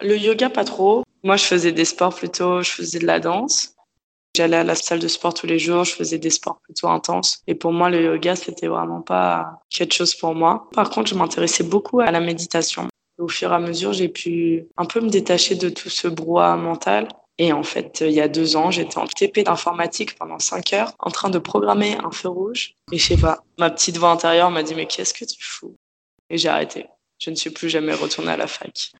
Le 0.00 0.16
yoga, 0.16 0.50
pas 0.50 0.64
trop. 0.64 1.04
Moi, 1.22 1.36
je 1.36 1.44
faisais 1.44 1.72
des 1.72 1.84
sports 1.84 2.14
plutôt, 2.14 2.62
je 2.62 2.70
faisais 2.70 2.98
de 2.98 3.06
la 3.06 3.20
danse. 3.20 3.74
J'allais 4.34 4.56
à 4.56 4.64
la 4.64 4.74
salle 4.74 4.98
de 4.98 5.08
sport 5.08 5.34
tous 5.34 5.46
les 5.46 5.58
jours, 5.58 5.84
je 5.84 5.94
faisais 5.94 6.18
des 6.18 6.30
sports 6.30 6.58
plutôt 6.62 6.88
intenses. 6.88 7.42
Et 7.46 7.54
pour 7.54 7.72
moi, 7.72 7.90
le 7.90 8.02
yoga, 8.02 8.34
c'était 8.34 8.66
vraiment 8.66 9.02
pas 9.02 9.60
quelque 9.68 9.92
chose 9.92 10.14
pour 10.14 10.34
moi. 10.34 10.68
Par 10.72 10.88
contre, 10.88 11.10
je 11.10 11.14
m'intéressais 11.14 11.64
beaucoup 11.64 12.00
à 12.00 12.10
la 12.10 12.20
méditation. 12.20 12.88
Au 13.18 13.28
fur 13.28 13.52
et 13.52 13.54
à 13.54 13.58
mesure, 13.58 13.92
j'ai 13.92 14.08
pu 14.08 14.66
un 14.78 14.86
peu 14.86 15.00
me 15.00 15.10
détacher 15.10 15.54
de 15.54 15.68
tout 15.68 15.90
ce 15.90 16.08
brouhaha 16.08 16.56
mental. 16.56 17.08
Et 17.36 17.52
en 17.52 17.62
fait, 17.62 18.02
il 18.06 18.12
y 18.12 18.20
a 18.20 18.28
deux 18.28 18.56
ans, 18.56 18.70
j'étais 18.70 18.98
en 18.98 19.06
TP 19.06 19.42
d'informatique 19.44 20.18
pendant 20.18 20.38
cinq 20.38 20.72
heures, 20.72 20.92
en 20.98 21.10
train 21.10 21.28
de 21.28 21.38
programmer 21.38 21.98
un 22.02 22.10
feu 22.10 22.28
rouge. 22.28 22.74
Et 22.90 22.98
je 22.98 23.06
sais 23.06 23.16
pas, 23.16 23.40
ma 23.58 23.70
petite 23.70 23.98
voix 23.98 24.10
intérieure 24.10 24.50
m'a 24.50 24.62
dit, 24.62 24.74
mais 24.74 24.86
qu'est-ce 24.86 25.12
que 25.12 25.24
tu 25.24 25.42
fous? 25.42 25.76
Et 26.30 26.38
j'ai 26.38 26.48
arrêté. 26.48 26.86
Je 27.18 27.30
ne 27.30 27.34
suis 27.34 27.50
plus 27.50 27.68
jamais 27.68 27.92
retournée 27.92 28.32
à 28.32 28.36
la 28.36 28.46
fac. 28.46 28.92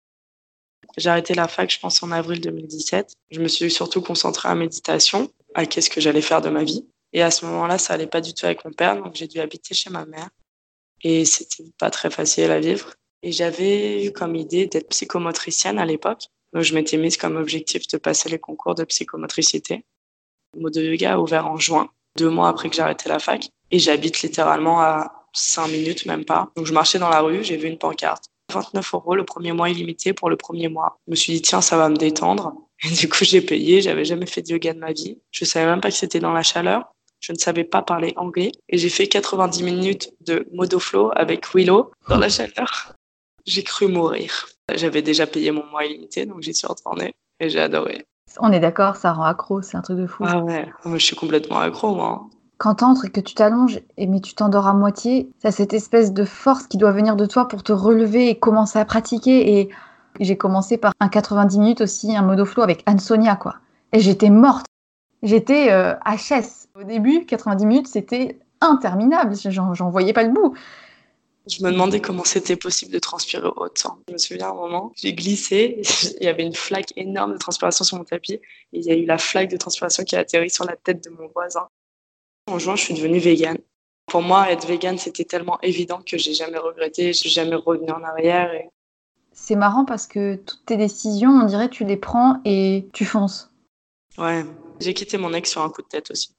J'ai 0.96 1.08
arrêté 1.08 1.34
la 1.34 1.48
fac, 1.48 1.70
je 1.70 1.78
pense, 1.78 2.02
en 2.02 2.10
avril 2.10 2.40
2017. 2.40 3.14
Je 3.30 3.40
me 3.40 3.48
suis 3.48 3.70
surtout 3.70 4.02
concentrée 4.02 4.48
à 4.48 4.54
méditation, 4.54 5.30
à 5.54 5.66
qu'est-ce 5.66 5.90
que 5.90 6.00
j'allais 6.00 6.22
faire 6.22 6.40
de 6.42 6.50
ma 6.50 6.64
vie. 6.64 6.86
Et 7.12 7.22
à 7.22 7.30
ce 7.30 7.44
moment-là, 7.46 7.78
ça 7.78 7.94
allait 7.94 8.06
pas 8.06 8.20
du 8.20 8.34
tout 8.34 8.46
avec 8.46 8.64
mon 8.64 8.72
père, 8.72 8.96
donc 8.96 9.14
j'ai 9.14 9.26
dû 9.26 9.38
habiter 9.40 9.74
chez 9.74 9.90
ma 9.90 10.04
mère. 10.04 10.28
Et 11.02 11.24
c'était 11.24 11.64
pas 11.78 11.90
très 11.90 12.10
facile 12.10 12.50
à 12.50 12.60
vivre. 12.60 12.94
Et 13.22 13.32
j'avais 13.32 14.04
eu 14.04 14.12
comme 14.12 14.36
idée 14.36 14.66
d'être 14.66 14.88
psychomotricienne 14.88 15.78
à 15.78 15.84
l'époque. 15.84 16.26
Donc 16.52 16.62
je 16.62 16.74
m'étais 16.74 16.96
mise 16.96 17.16
comme 17.16 17.36
objectif 17.36 17.86
de 17.88 17.96
passer 17.96 18.28
les 18.28 18.38
concours 18.38 18.74
de 18.74 18.84
psychomotricité. 18.84 19.84
De 20.56 20.82
yoga 20.82 21.14
a 21.14 21.18
ouvert 21.18 21.46
en 21.46 21.56
juin, 21.56 21.88
deux 22.18 22.28
mois 22.28 22.48
après 22.48 22.68
que 22.68 22.76
j'ai 22.76 22.82
arrêté 22.82 23.08
la 23.08 23.18
fac. 23.18 23.48
Et 23.70 23.78
j'habite 23.78 24.22
littéralement 24.22 24.80
à 24.80 25.26
cinq 25.32 25.68
minutes, 25.68 26.04
même 26.04 26.24
pas. 26.24 26.50
Donc 26.56 26.66
je 26.66 26.72
marchais 26.72 26.98
dans 26.98 27.08
la 27.08 27.20
rue, 27.20 27.42
j'ai 27.42 27.56
vu 27.56 27.68
une 27.68 27.78
pancarte 27.78 28.31
29 28.52 28.94
euros 28.94 29.14
le 29.14 29.24
premier 29.24 29.52
mois 29.52 29.68
illimité 29.70 30.12
pour 30.12 30.30
le 30.30 30.36
premier 30.36 30.68
mois. 30.68 30.98
Je 31.06 31.10
me 31.10 31.16
suis 31.16 31.32
dit, 31.32 31.42
tiens, 31.42 31.60
ça 31.60 31.76
va 31.76 31.88
me 31.88 31.96
détendre. 31.96 32.54
Et 32.84 32.90
du 32.90 33.08
coup, 33.08 33.24
j'ai 33.24 33.40
payé. 33.40 33.80
J'avais 33.80 34.04
jamais 34.04 34.26
fait 34.26 34.42
de 34.42 34.50
yoga 34.50 34.74
de 34.74 34.78
ma 34.78 34.92
vie. 34.92 35.18
Je 35.30 35.44
savais 35.44 35.66
même 35.66 35.80
pas 35.80 35.90
que 35.90 35.96
c'était 35.96 36.20
dans 36.20 36.32
la 36.32 36.42
chaleur. 36.42 36.92
Je 37.20 37.32
ne 37.32 37.38
savais 37.38 37.64
pas 37.64 37.82
parler 37.82 38.12
anglais. 38.16 38.52
Et 38.68 38.78
j'ai 38.78 38.88
fait 38.88 39.06
90 39.06 39.62
minutes 39.62 40.12
de 40.20 40.46
Modoflow 40.52 41.10
avec 41.14 41.54
Willow 41.54 41.92
dans 42.08 42.18
la 42.18 42.28
chaleur. 42.28 42.94
J'ai 43.46 43.62
cru 43.62 43.88
mourir. 43.88 44.48
J'avais 44.74 45.02
déjà 45.02 45.26
payé 45.26 45.50
mon 45.50 45.64
mois 45.66 45.84
illimité, 45.84 46.26
donc 46.26 46.42
j'y 46.42 46.54
suis 46.54 46.66
retournée 46.66 47.14
et 47.40 47.48
j'ai 47.48 47.60
adoré. 47.60 48.06
On 48.38 48.52
est 48.52 48.60
d'accord, 48.60 48.96
ça 48.96 49.12
rend 49.12 49.24
accro, 49.24 49.62
c'est 49.62 49.76
un 49.76 49.82
truc 49.82 49.98
de 49.98 50.06
fou. 50.06 50.24
Ah 50.26 50.38
ouais, 50.38 50.68
je 50.84 50.98
suis 50.98 51.16
complètement 51.16 51.58
accro, 51.58 51.94
moi 51.94 52.28
quand 52.62 52.76
t'entres 52.76 53.06
et 53.06 53.10
que 53.10 53.18
tu 53.18 53.34
t'allonges, 53.34 53.80
et 53.96 54.06
mais 54.06 54.20
tu 54.20 54.34
t'endors 54.34 54.68
à 54.68 54.72
moitié, 54.72 55.28
ça 55.42 55.50
cette 55.50 55.72
espèce 55.72 56.12
de 56.12 56.24
force 56.24 56.68
qui 56.68 56.76
doit 56.76 56.92
venir 56.92 57.16
de 57.16 57.26
toi 57.26 57.48
pour 57.48 57.64
te 57.64 57.72
relever 57.72 58.28
et 58.28 58.38
commencer 58.38 58.78
à 58.78 58.84
pratiquer. 58.84 59.58
Et 59.58 59.68
j'ai 60.20 60.36
commencé 60.36 60.76
par 60.76 60.92
un 61.00 61.08
90 61.08 61.58
minutes 61.58 61.80
aussi, 61.80 62.14
un 62.14 62.22
modo 62.22 62.44
flow 62.44 62.62
avec 62.62 62.84
Anne-Sonia, 62.86 63.34
quoi. 63.34 63.56
Et 63.92 63.98
j'étais 63.98 64.30
morte. 64.30 64.66
J'étais 65.24 65.72
euh, 65.72 65.94
HS. 66.06 66.68
Au 66.80 66.84
début, 66.84 67.26
90 67.26 67.66
minutes, 67.66 67.88
c'était 67.88 68.38
interminable. 68.60 69.34
J'en 69.34 69.90
voyais 69.90 70.12
pas 70.12 70.22
le 70.22 70.30
bout. 70.30 70.54
Je 71.48 71.64
me 71.64 71.72
demandais 71.72 72.00
comment 72.00 72.22
c'était 72.22 72.54
possible 72.54 72.92
de 72.92 73.00
transpirer 73.00 73.48
autant. 73.56 73.98
Je 74.06 74.12
me 74.12 74.18
souviens 74.18 74.50
un 74.50 74.54
moment, 74.54 74.92
j'ai 74.94 75.14
glissé, 75.14 75.82
il 76.20 76.24
y 76.24 76.28
avait 76.28 76.44
une 76.44 76.54
flaque 76.54 76.92
énorme 76.94 77.32
de 77.32 77.38
transpiration 77.38 77.84
sur 77.84 77.98
mon 77.98 78.04
tapis, 78.04 78.34
et 78.34 78.40
il 78.72 78.84
y 78.84 78.92
a 78.92 78.94
eu 78.94 79.04
la 79.04 79.18
flaque 79.18 79.50
de 79.50 79.56
transpiration 79.56 80.04
qui 80.04 80.14
a 80.14 80.20
atterri 80.20 80.48
sur 80.48 80.64
la 80.64 80.76
tête 80.76 81.02
de 81.02 81.10
mon 81.10 81.26
voisin. 81.34 81.66
En 82.46 82.58
juin, 82.58 82.76
je 82.76 82.82
suis 82.82 82.94
devenue 82.94 83.18
végane. 83.18 83.58
Pour 84.06 84.22
moi, 84.22 84.50
être 84.50 84.66
végane, 84.66 84.98
c'était 84.98 85.24
tellement 85.24 85.60
évident 85.62 86.02
que 86.04 86.18
j'ai 86.18 86.34
jamais 86.34 86.58
regretté, 86.58 87.12
j'ai 87.12 87.28
jamais 87.28 87.54
revenu 87.54 87.90
en 87.90 88.02
arrière. 88.02 88.50
C'est 89.32 89.56
marrant 89.56 89.84
parce 89.84 90.06
que 90.06 90.36
toutes 90.36 90.66
tes 90.66 90.76
décisions, 90.76 91.30
on 91.30 91.46
dirait, 91.46 91.70
tu 91.70 91.84
les 91.84 91.96
prends 91.96 92.40
et 92.44 92.88
tu 92.92 93.04
fonces. 93.04 93.50
Ouais, 94.18 94.44
j'ai 94.80 94.92
quitté 94.92 95.16
mon 95.16 95.32
ex 95.32 95.50
sur 95.50 95.62
un 95.62 95.70
coup 95.70 95.82
de 95.82 95.88
tête 95.88 96.10
aussi. 96.10 96.34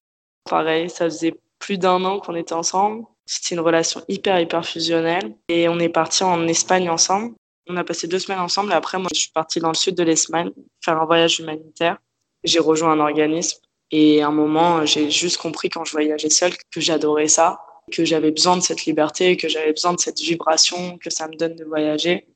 Pareil, 0.48 0.90
ça 0.90 1.06
faisait 1.06 1.34
plus 1.58 1.78
d'un 1.78 2.04
an 2.04 2.20
qu'on 2.20 2.36
était 2.36 2.54
ensemble. 2.54 3.06
C'était 3.26 3.56
une 3.56 3.62
relation 3.62 4.04
hyper, 4.10 4.40
hyper 4.40 4.66
fusionnelle. 4.66 5.36
Et 5.48 5.70
on 5.70 5.80
est 5.80 5.90
parti 5.90 6.24
en 6.24 6.48
Espagne 6.48 6.90
ensemble. 6.90 7.34
On 7.70 7.78
a 7.78 7.84
passé 7.84 8.08
deux 8.08 8.20
semaines 8.20 8.42
ensemble. 8.42 8.72
Et 8.72 8.76
après, 8.76 8.98
moi, 8.98 9.08
je 9.14 9.22
suis 9.22 9.32
partie 9.32 9.60
dans 9.60 9.70
le 9.70 9.76
sud 9.76 9.96
de 9.96 10.04
l'Espagne 10.04 10.52
faire 10.84 11.02
un 11.02 11.06
voyage 11.06 11.40
humanitaire. 11.40 11.98
J'ai 12.44 12.60
rejoint 12.60 12.92
un 12.92 13.00
organisme 13.00 13.63
et 13.96 14.24
à 14.24 14.30
un 14.30 14.32
moment, 14.32 14.88
j'ai 14.88 15.12
juste 15.12 15.38
compris 15.38 15.70
quand 15.70 15.86
je 15.86 15.92
voyageais 15.92 16.32
seule 16.32 16.54
que 16.72 16.82
j'adorais 16.82 17.28
ça, 17.28 17.60
que 17.92 18.04
j'avais 18.04 18.32
besoin 18.32 18.58
de 18.58 18.64
cette 18.64 18.86
liberté, 18.86 19.38
que 19.38 19.48
j'avais 19.48 19.72
besoin 19.72 19.94
de 19.94 20.00
cette 20.00 20.20
vibration 20.20 20.98
que 20.98 21.12
ça 21.12 21.28
me 21.28 21.36
donne 21.36 21.56
de 21.56 21.64
voyager. 21.64 22.28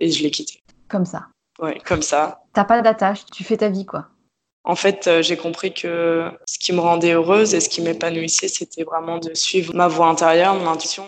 Et 0.00 0.10
je 0.10 0.22
l'ai 0.22 0.30
quitté. 0.30 0.62
Comme 0.86 1.06
ça. 1.06 1.28
Ouais, 1.60 1.80
comme 1.86 2.02
ça. 2.02 2.42
T'as 2.52 2.64
pas 2.64 2.82
d'attache, 2.82 3.24
tu 3.32 3.42
fais 3.42 3.56
ta 3.56 3.70
vie, 3.70 3.86
quoi. 3.86 4.08
En 4.64 4.76
fait, 4.76 5.06
euh, 5.06 5.22
j'ai 5.22 5.38
compris 5.38 5.72
que 5.72 6.30
ce 6.46 6.58
qui 6.58 6.74
me 6.74 6.80
rendait 6.80 7.12
heureuse 7.12 7.54
et 7.54 7.60
ce 7.60 7.70
qui 7.70 7.80
m'épanouissait, 7.80 8.48
c'était 8.48 8.84
vraiment 8.84 9.16
de 9.16 9.32
suivre 9.32 9.74
ma 9.74 9.88
voix 9.88 10.08
intérieure, 10.08 10.56
mon 10.56 10.68
intuition. 10.68 11.06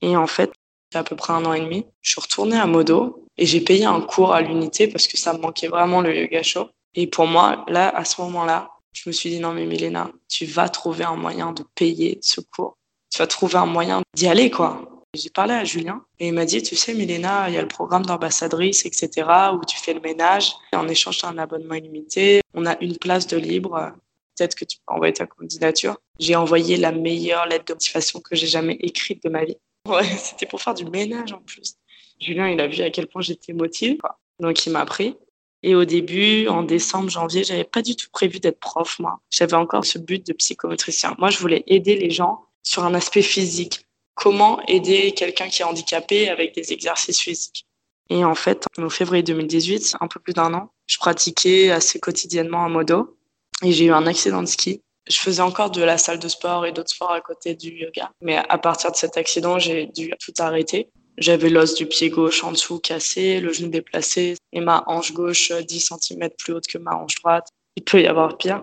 Et 0.00 0.16
en 0.16 0.26
fait, 0.26 0.50
il 0.90 0.94
y 0.94 0.96
a 0.96 1.00
à 1.00 1.04
peu 1.04 1.14
près 1.14 1.34
un 1.34 1.44
an 1.44 1.52
et 1.52 1.60
demi, 1.60 1.84
je 2.00 2.12
suis 2.12 2.22
retournée 2.22 2.56
à 2.56 2.64
Modo 2.64 3.26
et 3.36 3.44
j'ai 3.44 3.60
payé 3.60 3.84
un 3.84 4.00
cours 4.00 4.32
à 4.32 4.40
l'unité 4.40 4.88
parce 4.88 5.06
que 5.06 5.18
ça 5.18 5.34
me 5.34 5.40
manquait 5.40 5.68
vraiment 5.68 6.00
le 6.00 6.16
yoga 6.16 6.42
show. 6.42 6.70
Et 6.94 7.06
pour 7.06 7.26
moi, 7.26 7.66
là, 7.68 7.90
à 7.94 8.06
ce 8.06 8.22
moment-là, 8.22 8.70
je 9.02 9.08
me 9.08 9.12
suis 9.12 9.30
dit, 9.30 9.38
non, 9.38 9.52
mais 9.52 9.64
Milena, 9.64 10.10
tu 10.28 10.44
vas 10.44 10.68
trouver 10.68 11.04
un 11.04 11.14
moyen 11.14 11.52
de 11.52 11.62
payer 11.74 12.18
ce 12.20 12.40
cours. 12.40 12.76
Tu 13.10 13.18
vas 13.18 13.26
trouver 13.26 13.56
un 13.56 13.66
moyen 13.66 14.02
d'y 14.14 14.26
aller, 14.26 14.50
quoi. 14.50 15.04
J'ai 15.14 15.30
parlé 15.30 15.54
à 15.54 15.64
Julien 15.64 16.04
et 16.18 16.28
il 16.28 16.34
m'a 16.34 16.44
dit, 16.44 16.62
tu 16.62 16.74
sais, 16.74 16.94
Milena, 16.94 17.48
il 17.48 17.54
y 17.54 17.58
a 17.58 17.62
le 17.62 17.68
programme 17.68 18.04
d'ambassadrice, 18.04 18.84
etc., 18.84 19.28
où 19.54 19.64
tu 19.64 19.78
fais 19.78 19.94
le 19.94 20.00
ménage. 20.00 20.52
En 20.72 20.88
échange, 20.88 21.18
tu 21.18 21.26
as 21.26 21.28
un 21.28 21.38
abonnement 21.38 21.74
illimité. 21.74 22.40
On 22.54 22.66
a 22.66 22.76
une 22.80 22.96
place 22.98 23.26
de 23.26 23.36
libre. 23.36 23.92
Peut-être 24.36 24.54
que 24.56 24.64
tu 24.64 24.78
peux 24.78 24.94
envoyer 24.94 25.12
ta 25.12 25.26
candidature. 25.26 25.96
J'ai 26.18 26.34
envoyé 26.34 26.76
la 26.76 26.92
meilleure 26.92 27.46
lettre 27.46 27.66
de 27.66 27.74
motivation 27.74 28.20
que 28.20 28.34
j'ai 28.34 28.46
jamais 28.46 28.74
écrite 28.80 29.22
de 29.22 29.30
ma 29.30 29.44
vie. 29.44 29.56
Ouais, 29.86 30.04
c'était 30.18 30.46
pour 30.46 30.60
faire 30.60 30.74
du 30.74 30.84
ménage 30.84 31.32
en 31.32 31.40
plus. 31.40 31.76
Julien, 32.20 32.48
il 32.48 32.60
a 32.60 32.66
vu 32.66 32.82
à 32.82 32.90
quel 32.90 33.06
point 33.06 33.22
j'étais 33.22 33.52
motivée. 33.52 33.96
Quoi. 33.96 34.18
Donc, 34.40 34.66
il 34.66 34.70
m'a 34.70 34.84
pris. 34.84 35.16
Et 35.62 35.74
au 35.74 35.84
début, 35.84 36.46
en 36.48 36.62
décembre, 36.62 37.10
janvier, 37.10 37.42
j'avais 37.42 37.64
pas 37.64 37.82
du 37.82 37.96
tout 37.96 38.08
prévu 38.12 38.38
d'être 38.38 38.60
prof, 38.60 38.98
moi. 39.00 39.20
J'avais 39.30 39.54
encore 39.54 39.84
ce 39.84 39.98
but 39.98 40.24
de 40.26 40.32
psychomotricien. 40.32 41.16
Moi, 41.18 41.30
je 41.30 41.38
voulais 41.38 41.64
aider 41.66 41.96
les 41.96 42.10
gens 42.10 42.44
sur 42.62 42.84
un 42.84 42.94
aspect 42.94 43.22
physique. 43.22 43.86
Comment 44.14 44.60
aider 44.66 45.12
quelqu'un 45.12 45.48
qui 45.48 45.62
est 45.62 45.64
handicapé 45.64 46.28
avec 46.28 46.54
des 46.54 46.72
exercices 46.72 47.20
physiques? 47.20 47.66
Et 48.10 48.24
en 48.24 48.34
fait, 48.34 48.66
au 48.78 48.88
février 48.88 49.22
2018, 49.22 49.96
un 50.00 50.08
peu 50.08 50.20
plus 50.20 50.32
d'un 50.32 50.54
an, 50.54 50.72
je 50.86 50.96
pratiquais 50.96 51.70
assez 51.70 52.00
quotidiennement 52.00 52.64
un 52.64 52.68
modo 52.68 53.18
et 53.62 53.72
j'ai 53.72 53.86
eu 53.86 53.92
un 53.92 54.06
accident 54.06 54.42
de 54.42 54.48
ski. 54.48 54.82
Je 55.08 55.18
faisais 55.18 55.42
encore 55.42 55.70
de 55.70 55.82
la 55.82 55.98
salle 55.98 56.18
de 56.18 56.28
sport 56.28 56.66
et 56.66 56.72
d'autres 56.72 56.90
sports 56.90 57.12
à 57.12 57.20
côté 57.20 57.54
du 57.54 57.70
yoga. 57.70 58.10
Mais 58.20 58.36
à 58.36 58.58
partir 58.58 58.90
de 58.90 58.96
cet 58.96 59.16
accident, 59.16 59.58
j'ai 59.58 59.86
dû 59.86 60.12
tout 60.20 60.32
arrêter. 60.38 60.90
J'avais 61.18 61.50
l'os 61.50 61.74
du 61.74 61.86
pied 61.86 62.10
gauche 62.10 62.44
en 62.44 62.52
dessous 62.52 62.78
cassé, 62.78 63.40
le 63.40 63.52
genou 63.52 63.70
déplacé 63.70 64.36
et 64.52 64.60
ma 64.60 64.84
hanche 64.86 65.12
gauche 65.12 65.50
10 65.52 65.90
cm 66.00 66.30
plus 66.38 66.52
haute 66.52 66.68
que 66.68 66.78
ma 66.78 66.94
hanche 66.94 67.16
droite. 67.16 67.48
Il 67.74 67.82
peut 67.82 68.00
y 68.00 68.06
avoir 68.06 68.38
pire. 68.38 68.62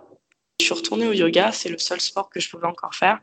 Je 0.61 0.65
suis 0.65 0.73
retournée 0.73 1.05
au 1.05 1.11
yoga, 1.11 1.51
c'est 1.51 1.67
le 1.67 1.77
seul 1.77 1.99
sport 1.99 2.29
que 2.29 2.39
je 2.39 2.49
pouvais 2.49 2.67
encore 2.67 2.95
faire 2.95 3.19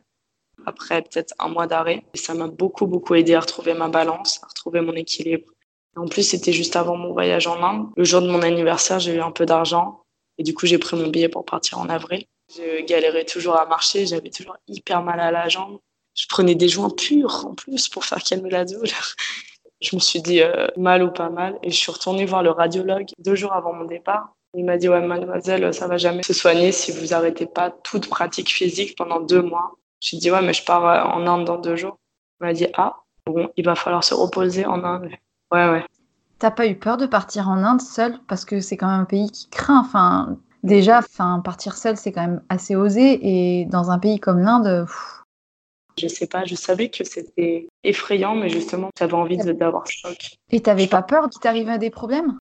après 0.67 1.01
peut-être 1.03 1.35
un 1.39 1.49
mois 1.49 1.67
d'arrêt. 1.67 2.05
Et 2.13 2.19
ça 2.19 2.35
m'a 2.35 2.47
beaucoup, 2.47 2.87
beaucoup 2.87 3.15
aidé 3.15 3.35
à 3.35 3.41
retrouver 3.41 3.73
ma 3.73 3.89
balance, 3.89 4.39
à 4.43 4.49
retrouver 4.49 4.83
mon 4.83 4.93
équilibre. 4.93 5.51
en 5.97 6.07
plus, 6.07 6.23
c'était 6.23 6.53
juste 6.53 6.77
avant 6.77 6.97
mon 6.97 7.13
voyage 7.13 7.47
en 7.47 7.63
Inde. 7.63 7.87
Le 7.97 8.05
jour 8.05 8.21
de 8.21 8.29
mon 8.29 8.43
anniversaire, 8.43 9.01
j'ai 9.01 9.15
eu 9.15 9.21
un 9.21 9.31
peu 9.31 9.47
d'argent 9.47 10.05
et 10.37 10.43
du 10.43 10.53
coup, 10.53 10.67
j'ai 10.67 10.79
pris 10.79 10.97
mon 10.97 11.09
billet 11.09 11.31
pour 11.31 11.45
partir 11.45 11.79
en 11.79 11.89
avril. 11.89 12.25
Je 12.55 12.85
galérais 12.85 13.25
toujours 13.25 13.57
à 13.57 13.65
marcher, 13.65 14.07
j'avais 14.07 14.31
toujours 14.31 14.57
hyper 14.69 15.03
mal 15.03 15.21
à 15.21 15.31
la 15.31 15.49
jambe 15.49 15.79
je 16.15 16.27
prenais 16.29 16.55
des 16.55 16.69
joints 16.69 16.91
purs 16.91 17.47
en 17.47 17.55
plus 17.55 17.89
pour 17.89 18.05
faire 18.05 18.23
calmer 18.23 18.51
la 18.51 18.65
douleur. 18.65 19.15
Je 19.81 19.97
me 19.97 20.01
suis 20.01 20.23
dit 20.23 20.43
euh, 20.43 20.69
mal 20.77 21.03
ou 21.03 21.11
pas 21.11 21.31
mal 21.31 21.59
et 21.63 21.71
je 21.71 21.77
suis 21.77 21.91
retournée 21.91 22.25
voir 22.25 22.43
le 22.43 22.51
radiologue 22.51 23.09
deux 23.19 23.35
jours 23.35 23.53
avant 23.53 23.73
mon 23.73 23.85
départ. 23.85 24.35
Il 24.55 24.65
m'a 24.65 24.77
dit 24.77 24.89
ouais 24.89 25.01
mademoiselle 25.01 25.73
ça 25.75 25.89
va 25.89 25.97
jamais 25.97 26.23
se 26.23 26.33
soigner 26.33 26.73
si 26.73 26.93
vous 26.93 27.15
arrêtez 27.15 27.47
pas 27.47 27.71
toute 27.71 28.09
pratique 28.09 28.51
physique 28.51 28.97
pendant 28.97 29.21
deux 29.21 29.43
mois. 29.43 29.73
J'ai 30.01 30.19
dit 30.19 30.31
ouais 30.31 30.43
mais 30.43 30.53
je 30.53 30.65
pars 30.65 30.87
euh, 30.87 31.03
en 31.03 31.27
Inde 31.27 31.45
dans 31.47 31.59
deux 31.59 31.77
jours. 31.77 31.99
Il 32.41 32.47
m'a 32.47 32.53
dit 32.53 32.67
ah 32.75 32.97
bon 33.27 33.49
il 33.57 33.65
va 33.65 33.75
falloir 33.75 34.05
se 34.05 34.15
reposer 34.15 34.67
en 34.67 34.85
Inde. 34.85 35.09
Ouais 35.51 35.69
ouais. 35.69 35.85
T'as 36.39 36.51
pas 36.51 36.67
eu 36.67 36.77
peur 36.79 36.97
de 36.97 37.07
partir 37.07 37.49
en 37.49 37.65
Inde 37.65 37.81
seule? 37.81 38.19
Parce 38.29 38.45
que 38.45 38.61
c'est 38.61 38.77
quand 38.77 38.89
même 38.89 39.01
un 39.01 39.05
pays 39.05 39.31
qui 39.31 39.49
craint. 39.49 39.81
Enfin 39.81 40.37
déjà 40.63 40.99
enfin 40.99 41.41
partir 41.41 41.77
seule 41.77 41.97
c'est 41.97 42.13
quand 42.13 42.21
même 42.21 42.43
assez 42.49 42.77
osé 42.77 43.19
et 43.23 43.65
dans 43.65 43.91
un 43.91 43.99
pays 43.99 44.21
comme 44.21 44.39
l'Inde. 44.41 44.87
Je 45.99 46.09
sais 46.09 46.27
pas, 46.27 46.45
je 46.45 46.55
savais 46.55 46.89
que 46.89 47.05
c'était 47.05 47.69
effrayant, 47.85 48.35
mais 48.35 48.49
justement, 48.49 48.91
j'avais 48.99 49.15
envie 49.15 49.37
d'avoir 49.37 49.87
choc. 49.87 50.37
Et 50.51 50.61
t'avais 50.61 50.87
pas 50.87 51.03
peur 51.03 51.29
qu'il 51.29 51.41
t'arrive 51.41 51.77
des 51.79 51.91
problèmes? 51.91 52.39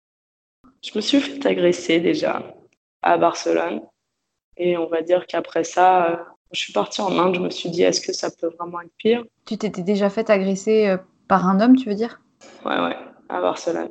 Je 0.83 0.91
me 0.95 1.01
suis 1.01 1.19
fait 1.19 1.45
agresser 1.45 1.99
déjà 1.99 2.43
à 3.01 3.17
Barcelone. 3.17 3.81
Et 4.57 4.77
on 4.77 4.87
va 4.87 5.01
dire 5.01 5.25
qu'après 5.27 5.63
ça, 5.63 6.11
euh, 6.11 6.15
je 6.51 6.59
suis 6.59 6.73
partie 6.73 7.01
en 7.01 7.17
Inde, 7.17 7.35
je 7.35 7.39
me 7.39 7.49
suis 7.49 7.69
dit, 7.69 7.83
est-ce 7.83 8.01
que 8.01 8.13
ça 8.13 8.29
peut 8.29 8.51
vraiment 8.59 8.81
être 8.81 8.91
pire? 8.97 9.23
Tu 9.45 9.57
t'étais 9.57 9.81
déjà 9.81 10.09
fait 10.09 10.29
agresser 10.29 10.87
euh, 10.87 10.97
par 11.27 11.47
un 11.47 11.59
homme, 11.61 11.75
tu 11.75 11.89
veux 11.89 11.95
dire? 11.95 12.21
Ouais, 12.65 12.79
ouais, 12.79 12.97
à 13.29 13.41
Barcelone. 13.41 13.89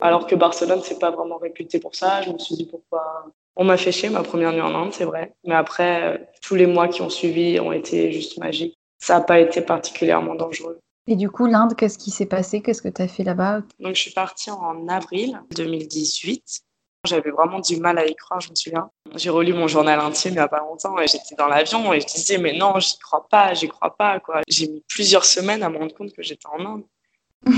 Alors 0.00 0.26
que 0.26 0.34
Barcelone, 0.34 0.80
c'est 0.82 0.98
pas 0.98 1.10
vraiment 1.10 1.38
réputé 1.38 1.78
pour 1.78 1.94
ça. 1.94 2.22
Je 2.22 2.30
me 2.30 2.38
suis 2.38 2.56
dit 2.56 2.66
pourquoi? 2.66 3.26
On 3.54 3.64
m'a 3.64 3.76
fait 3.76 3.92
chier 3.92 4.10
ma 4.10 4.22
première 4.22 4.52
nuit 4.52 4.60
en 4.60 4.74
Inde, 4.74 4.92
c'est 4.92 5.04
vrai. 5.04 5.34
Mais 5.44 5.54
après, 5.54 6.02
euh, 6.02 6.18
tous 6.40 6.54
les 6.54 6.66
mois 6.66 6.88
qui 6.88 7.02
ont 7.02 7.10
suivi 7.10 7.60
ont 7.60 7.72
été 7.72 8.10
juste 8.12 8.38
magiques. 8.38 8.76
Ça 9.02 9.18
n'a 9.18 9.20
pas 9.24 9.40
été 9.40 9.60
particulièrement 9.60 10.36
dangereux. 10.36 10.78
Et 11.08 11.16
du 11.16 11.28
coup, 11.28 11.46
l'Inde, 11.46 11.74
qu'est-ce 11.76 11.98
qui 11.98 12.12
s'est 12.12 12.26
passé? 12.26 12.62
Qu'est-ce 12.62 12.80
que 12.80 12.88
tu 12.88 13.02
as 13.02 13.08
fait 13.08 13.24
là-bas? 13.24 13.62
Donc, 13.80 13.96
je 13.96 14.00
suis 14.00 14.12
partie 14.12 14.52
en 14.52 14.86
avril 14.86 15.42
2018. 15.56 16.60
J'avais 17.04 17.32
vraiment 17.32 17.58
du 17.58 17.78
mal 17.78 17.98
à 17.98 18.06
y 18.06 18.14
croire, 18.14 18.40
je 18.40 18.50
me 18.50 18.54
souviens. 18.54 18.90
J'ai 19.16 19.30
relu 19.30 19.54
mon 19.54 19.66
journal 19.66 19.98
intime 19.98 20.30
il 20.30 20.34
n'y 20.34 20.38
a 20.38 20.46
pas 20.46 20.60
longtemps 20.60 20.96
et 21.00 21.08
j'étais 21.08 21.34
dans 21.36 21.48
l'avion 21.48 21.92
et 21.92 22.00
je 22.00 22.06
disais, 22.06 22.38
mais 22.38 22.56
non, 22.56 22.78
j'y 22.78 22.96
crois 23.00 23.26
pas, 23.28 23.54
j'y 23.54 23.66
crois 23.66 23.96
pas. 23.96 24.20
quoi. 24.20 24.42
J'ai 24.46 24.68
mis 24.68 24.84
plusieurs 24.86 25.24
semaines 25.24 25.64
à 25.64 25.68
me 25.68 25.78
rendre 25.78 25.94
compte 25.94 26.12
que 26.12 26.22
j'étais 26.22 26.46
en 26.46 26.64
Inde. 26.64 26.84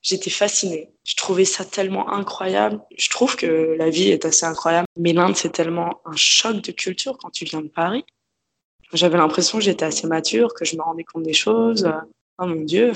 J'étais 0.00 0.30
fascinée. 0.30 0.90
Je 1.04 1.16
trouvais 1.16 1.44
ça 1.44 1.66
tellement 1.66 2.10
incroyable. 2.10 2.80
Je 2.96 3.10
trouve 3.10 3.36
que 3.36 3.74
la 3.76 3.90
vie 3.90 4.08
est 4.08 4.24
assez 4.24 4.46
incroyable. 4.46 4.86
Mais 4.96 5.12
l'Inde, 5.12 5.36
c'est 5.36 5.52
tellement 5.52 6.00
un 6.06 6.16
choc 6.16 6.62
de 6.62 6.72
culture 6.72 7.18
quand 7.18 7.30
tu 7.30 7.44
viens 7.44 7.60
de 7.60 7.68
Paris. 7.68 8.06
J'avais 8.92 9.18
l'impression 9.18 9.58
que 9.58 9.64
j'étais 9.64 9.84
assez 9.84 10.06
mature, 10.06 10.54
que 10.54 10.64
je 10.64 10.76
me 10.76 10.82
rendais 10.82 11.04
compte 11.04 11.22
des 11.22 11.32
choses. 11.32 11.90
Oh 12.38 12.46
mon 12.46 12.62
Dieu, 12.62 12.92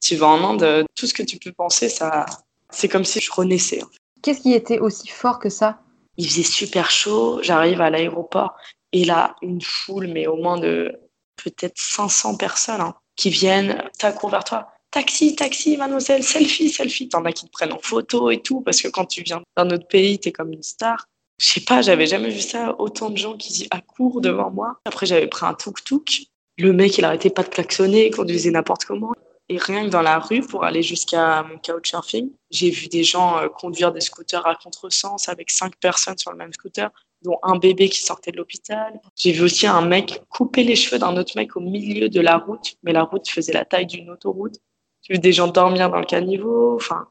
tu 0.00 0.16
vas 0.16 0.28
en 0.28 0.42
Inde, 0.42 0.86
tout 0.94 1.06
ce 1.06 1.14
que 1.14 1.22
tu 1.22 1.38
peux 1.38 1.52
penser, 1.52 1.88
ça, 1.88 2.26
c'est 2.70 2.88
comme 2.88 3.04
si 3.04 3.20
je 3.20 3.30
renaissais. 3.30 3.82
Qu'est-ce 4.22 4.40
qui 4.40 4.54
était 4.54 4.78
aussi 4.78 5.08
fort 5.08 5.38
que 5.38 5.48
ça? 5.48 5.80
Il 6.16 6.28
faisait 6.28 6.42
super 6.42 6.90
chaud. 6.90 7.40
J'arrive 7.42 7.80
à 7.80 7.90
l'aéroport 7.90 8.56
et 8.92 9.04
là, 9.04 9.36
une 9.42 9.60
foule, 9.60 10.08
mais 10.08 10.26
au 10.26 10.36
moins 10.36 10.58
de 10.58 10.92
peut-être 11.36 11.76
500 11.76 12.36
personnes 12.36 12.80
hein, 12.80 12.94
qui 13.14 13.30
viennent, 13.30 13.84
t'accourent 13.98 14.30
vers 14.30 14.44
toi 14.44 14.68
taxi, 14.96 15.36
taxi, 15.36 15.76
mademoiselle, 15.76 16.22
selfie, 16.22 16.70
selfie. 16.70 17.08
T'en 17.08 17.24
as 17.26 17.32
qui 17.32 17.44
te 17.44 17.50
prennent 17.50 17.74
en 17.74 17.78
photo 17.78 18.30
et 18.30 18.40
tout, 18.40 18.62
parce 18.62 18.80
que 18.80 18.88
quand 18.88 19.04
tu 19.04 19.22
viens 19.22 19.42
d'un 19.54 19.68
autre 19.68 19.86
pays, 19.86 20.18
t'es 20.18 20.32
comme 20.32 20.52
une 20.52 20.62
star. 20.62 21.06
Je 21.38 21.46
sais 21.46 21.60
pas, 21.60 21.82
j'avais 21.82 22.06
jamais 22.06 22.30
vu 22.30 22.40
ça, 22.40 22.74
autant 22.78 23.10
de 23.10 23.16
gens 23.16 23.36
qui 23.36 23.66
accourent 23.70 24.20
devant 24.20 24.50
moi. 24.50 24.78
Après, 24.86 25.06
j'avais 25.06 25.26
pris 25.26 25.44
un 25.44 25.54
tuk-tuk. 25.54 26.28
Le 26.58 26.72
mec, 26.72 26.96
il 26.96 27.04
arrêtait 27.04 27.30
pas 27.30 27.42
de 27.42 27.48
klaxonner, 27.48 28.06
il 28.06 28.14
conduisait 28.14 28.50
n'importe 28.50 28.86
comment. 28.86 29.12
Et 29.48 29.58
rien 29.58 29.84
que 29.84 29.90
dans 29.90 30.02
la 30.02 30.18
rue, 30.18 30.40
pour 30.40 30.64
aller 30.64 30.82
jusqu'à 30.82 31.44
mon 31.44 31.58
couchsurfing, 31.58 32.30
j'ai 32.50 32.70
vu 32.70 32.88
des 32.88 33.04
gens 33.04 33.38
euh, 33.38 33.48
conduire 33.48 33.92
des 33.92 34.00
scooters 34.00 34.44
à 34.46 34.56
contresens 34.56 35.28
avec 35.28 35.50
cinq 35.50 35.76
personnes 35.76 36.18
sur 36.18 36.32
le 36.32 36.36
même 36.36 36.52
scooter, 36.52 36.90
dont 37.22 37.38
un 37.42 37.56
bébé 37.56 37.88
qui 37.88 38.02
sortait 38.02 38.32
de 38.32 38.38
l'hôpital. 38.38 38.98
J'ai 39.14 39.30
vu 39.30 39.42
aussi 39.42 39.66
un 39.66 39.82
mec 39.82 40.22
couper 40.30 40.64
les 40.64 40.74
cheveux 40.74 40.98
d'un 40.98 41.16
autre 41.16 41.34
mec 41.36 41.54
au 41.56 41.60
milieu 41.60 42.08
de 42.08 42.20
la 42.20 42.38
route, 42.38 42.76
mais 42.82 42.92
la 42.92 43.04
route 43.04 43.28
faisait 43.28 43.52
la 43.52 43.64
taille 43.64 43.86
d'une 43.86 44.10
autoroute. 44.10 44.56
J'ai 45.02 45.14
vu 45.14 45.20
des 45.20 45.32
gens 45.32 45.46
dormir 45.46 45.90
dans 45.90 46.00
le 46.00 46.06
caniveau. 46.06 46.74
Enfin, 46.74 47.06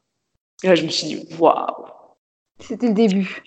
là, 0.62 0.74
je 0.74 0.82
me 0.82 0.90
suis 0.90 1.06
dit, 1.06 1.26
waouh. 1.38 1.86
C'était 2.60 2.88
le 2.88 2.94
début. 2.94 3.42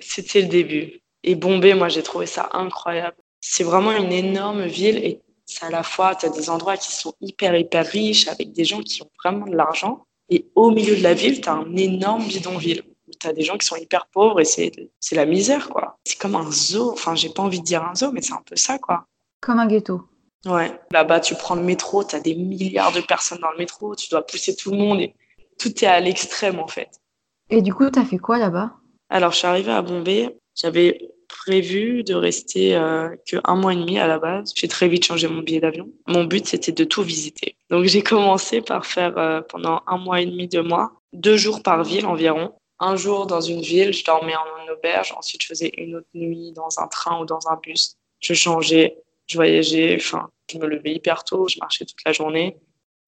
C'était 0.00 0.42
le 0.42 0.48
début. 0.48 1.00
Et 1.22 1.34
Bombay, 1.34 1.74
moi, 1.74 1.88
j'ai 1.88 2.02
trouvé 2.02 2.26
ça 2.26 2.48
incroyable. 2.52 3.16
C'est 3.40 3.64
vraiment 3.64 3.92
une 3.92 4.12
énorme 4.12 4.66
ville 4.66 4.98
et 4.98 5.20
c'est 5.44 5.64
à 5.64 5.70
la 5.70 5.82
fois, 5.82 6.14
tu 6.14 6.26
as 6.26 6.30
des 6.30 6.48
endroits 6.48 6.76
qui 6.76 6.92
sont 6.92 7.14
hyper, 7.20 7.56
hyper 7.56 7.86
riches 7.86 8.28
avec 8.28 8.52
des 8.52 8.64
gens 8.64 8.80
qui 8.80 9.02
ont 9.02 9.10
vraiment 9.22 9.46
de 9.46 9.56
l'argent. 9.56 10.06
Et 10.28 10.50
au 10.54 10.70
milieu 10.70 10.96
de 10.96 11.02
la 11.02 11.14
ville, 11.14 11.40
tu 11.40 11.48
as 11.48 11.54
un 11.54 11.76
énorme 11.76 12.24
bidonville 12.24 12.82
où 13.06 13.10
tu 13.18 13.26
as 13.26 13.32
des 13.32 13.42
gens 13.42 13.58
qui 13.58 13.66
sont 13.66 13.76
hyper 13.76 14.06
pauvres 14.06 14.40
et 14.40 14.44
c'est 14.44 14.72
la 15.12 15.26
misère, 15.26 15.68
quoi. 15.68 15.98
C'est 16.04 16.18
comme 16.18 16.36
un 16.36 16.50
zoo. 16.50 16.92
Enfin, 16.92 17.14
j'ai 17.14 17.28
pas 17.28 17.42
envie 17.42 17.60
de 17.60 17.64
dire 17.64 17.84
un 17.84 17.94
zoo, 17.94 18.12
mais 18.12 18.22
c'est 18.22 18.32
un 18.32 18.42
peu 18.46 18.56
ça, 18.56 18.78
quoi. 18.78 19.06
Comme 19.40 19.58
un 19.58 19.66
ghetto. 19.66 20.02
Ouais, 20.46 20.72
là-bas, 20.90 21.20
tu 21.20 21.34
prends 21.34 21.54
le 21.54 21.62
métro, 21.62 22.02
tu 22.02 22.16
as 22.16 22.20
des 22.20 22.34
milliards 22.34 22.92
de 22.92 23.00
personnes 23.00 23.38
dans 23.38 23.52
le 23.52 23.58
métro, 23.58 23.94
tu 23.94 24.08
dois 24.08 24.26
pousser 24.26 24.56
tout 24.56 24.72
le 24.72 24.76
monde 24.76 25.00
et 25.00 25.14
tout 25.58 25.72
est 25.84 25.86
à 25.86 26.00
l'extrême 26.00 26.58
en 26.58 26.66
fait. 26.66 26.88
Et 27.48 27.62
du 27.62 27.72
coup, 27.72 27.88
tu 27.90 27.98
as 28.00 28.04
fait 28.04 28.18
quoi 28.18 28.38
là-bas? 28.38 28.72
Alors, 29.12 29.32
je 29.32 29.38
suis 29.38 29.46
arrivée 29.46 29.72
à 29.72 29.82
Bombay, 29.82 30.34
j'avais 30.54 31.10
prévu 31.28 32.02
de 32.02 32.14
rester 32.14 32.74
euh, 32.74 33.14
que 33.28 33.36
un 33.44 33.56
mois 33.56 33.74
et 33.74 33.76
demi 33.76 33.98
à 33.98 34.06
la 34.06 34.18
base. 34.18 34.52
J'ai 34.56 34.68
très 34.68 34.88
vite 34.88 35.04
changé 35.04 35.28
mon 35.28 35.42
billet 35.42 35.60
d'avion. 35.60 35.88
Mon 36.06 36.24
but, 36.24 36.46
c'était 36.46 36.72
de 36.72 36.84
tout 36.84 37.02
visiter. 37.02 37.56
Donc, 37.68 37.84
j'ai 37.84 38.02
commencé 38.02 38.62
par 38.62 38.86
faire 38.86 39.18
euh, 39.18 39.42
pendant 39.42 39.82
un 39.86 39.98
mois 39.98 40.22
et 40.22 40.26
demi, 40.26 40.48
deux 40.48 40.62
mois, 40.62 40.92
deux 41.12 41.36
jours 41.36 41.62
par 41.62 41.84
ville 41.84 42.06
environ. 42.06 42.54
Un 42.80 42.96
jour 42.96 43.26
dans 43.26 43.42
une 43.42 43.60
ville, 43.60 43.92
je 43.92 44.02
dormais 44.02 44.34
en 44.34 44.72
auberge. 44.72 45.12
Ensuite, 45.16 45.42
je 45.42 45.48
faisais 45.48 45.72
une 45.76 45.96
autre 45.96 46.08
nuit 46.14 46.52
dans 46.52 46.70
un 46.78 46.88
train 46.88 47.20
ou 47.20 47.26
dans 47.26 47.48
un 47.48 47.58
bus. 47.62 47.96
Je 48.20 48.32
changeais 48.32 48.96
je 49.26 49.36
voyageais, 49.36 49.96
enfin, 49.96 50.28
je 50.50 50.58
me 50.58 50.66
levais 50.66 50.94
hyper 50.94 51.24
tôt, 51.24 51.48
je 51.48 51.58
marchais 51.60 51.84
toute 51.84 52.04
la 52.04 52.12
journée. 52.12 52.56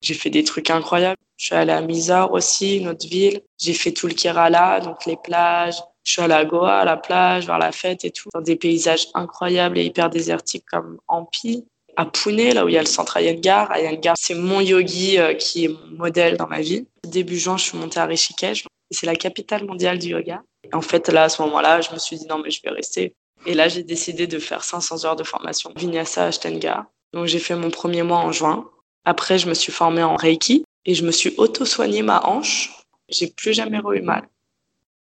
J'ai 0.00 0.14
fait 0.14 0.30
des 0.30 0.44
trucs 0.44 0.70
incroyables. 0.70 1.20
Je 1.36 1.46
suis 1.46 1.54
allée 1.54 1.72
à 1.72 1.80
Mizar 1.80 2.32
aussi, 2.32 2.78
une 2.78 2.88
autre 2.88 3.06
ville. 3.06 3.42
J'ai 3.58 3.74
fait 3.74 3.92
tout 3.92 4.06
le 4.06 4.14
Kerala, 4.14 4.80
donc 4.80 5.04
les 5.06 5.16
plages. 5.16 5.80
Je 6.04 6.12
suis 6.12 6.22
allée 6.22 6.34
à 6.34 6.44
Goa, 6.44 6.80
à 6.80 6.84
la 6.84 6.96
plage, 6.96 7.46
vers 7.46 7.58
la 7.58 7.72
fête 7.72 8.04
et 8.04 8.10
tout. 8.10 8.28
Dans 8.34 8.42
des 8.42 8.56
paysages 8.56 9.08
incroyables 9.14 9.78
et 9.78 9.84
hyper 9.84 10.10
désertiques 10.10 10.66
comme 10.70 10.98
Ampi. 11.08 11.64
À 11.96 12.06
Pune, 12.06 12.52
là 12.52 12.64
où 12.64 12.68
il 12.68 12.74
y 12.74 12.78
a 12.78 12.80
le 12.80 12.86
centre 12.86 13.16
Ayangar. 13.16 13.70
Ayangar, 13.72 14.14
c'est 14.18 14.34
mon 14.34 14.60
yogi 14.60 15.18
euh, 15.18 15.34
qui 15.34 15.64
est 15.64 15.68
mon 15.68 15.96
modèle 15.96 16.36
dans 16.36 16.48
ma 16.48 16.60
vie. 16.60 16.86
Début 17.04 17.38
juin, 17.38 17.56
je 17.56 17.64
suis 17.64 17.78
montée 17.78 18.00
à 18.00 18.06
Rishikesh. 18.06 18.64
C'est 18.90 19.06
la 19.06 19.14
capitale 19.14 19.64
mondiale 19.64 19.98
du 19.98 20.08
yoga. 20.08 20.42
En 20.72 20.80
fait, 20.80 21.08
là, 21.08 21.24
à 21.24 21.28
ce 21.28 21.40
moment-là, 21.42 21.80
je 21.80 21.92
me 21.92 21.98
suis 21.98 22.18
dit 22.18 22.26
non, 22.26 22.38
mais 22.38 22.50
je 22.50 22.60
vais 22.62 22.70
rester. 22.70 23.14
Et 23.46 23.54
là, 23.54 23.68
j'ai 23.68 23.82
décidé 23.82 24.26
de 24.26 24.38
faire 24.38 24.64
500 24.64 25.04
heures 25.04 25.16
de 25.16 25.24
formation 25.24 25.72
Vinyasa 25.76 26.26
Ashtenga. 26.26 26.86
Donc, 27.12 27.26
j'ai 27.26 27.38
fait 27.38 27.54
mon 27.54 27.70
premier 27.70 28.02
mois 28.02 28.18
en 28.18 28.32
juin. 28.32 28.68
Après, 29.04 29.38
je 29.38 29.48
me 29.48 29.54
suis 29.54 29.72
formée 29.72 30.02
en 30.02 30.16
Reiki 30.16 30.64
et 30.84 30.94
je 30.94 31.04
me 31.04 31.12
suis 31.12 31.32
auto-soignée 31.36 32.02
ma 32.02 32.26
hanche. 32.26 32.72
J'ai 33.08 33.28
plus 33.28 33.52
jamais 33.52 33.78
eu 33.78 34.00
mal. 34.00 34.28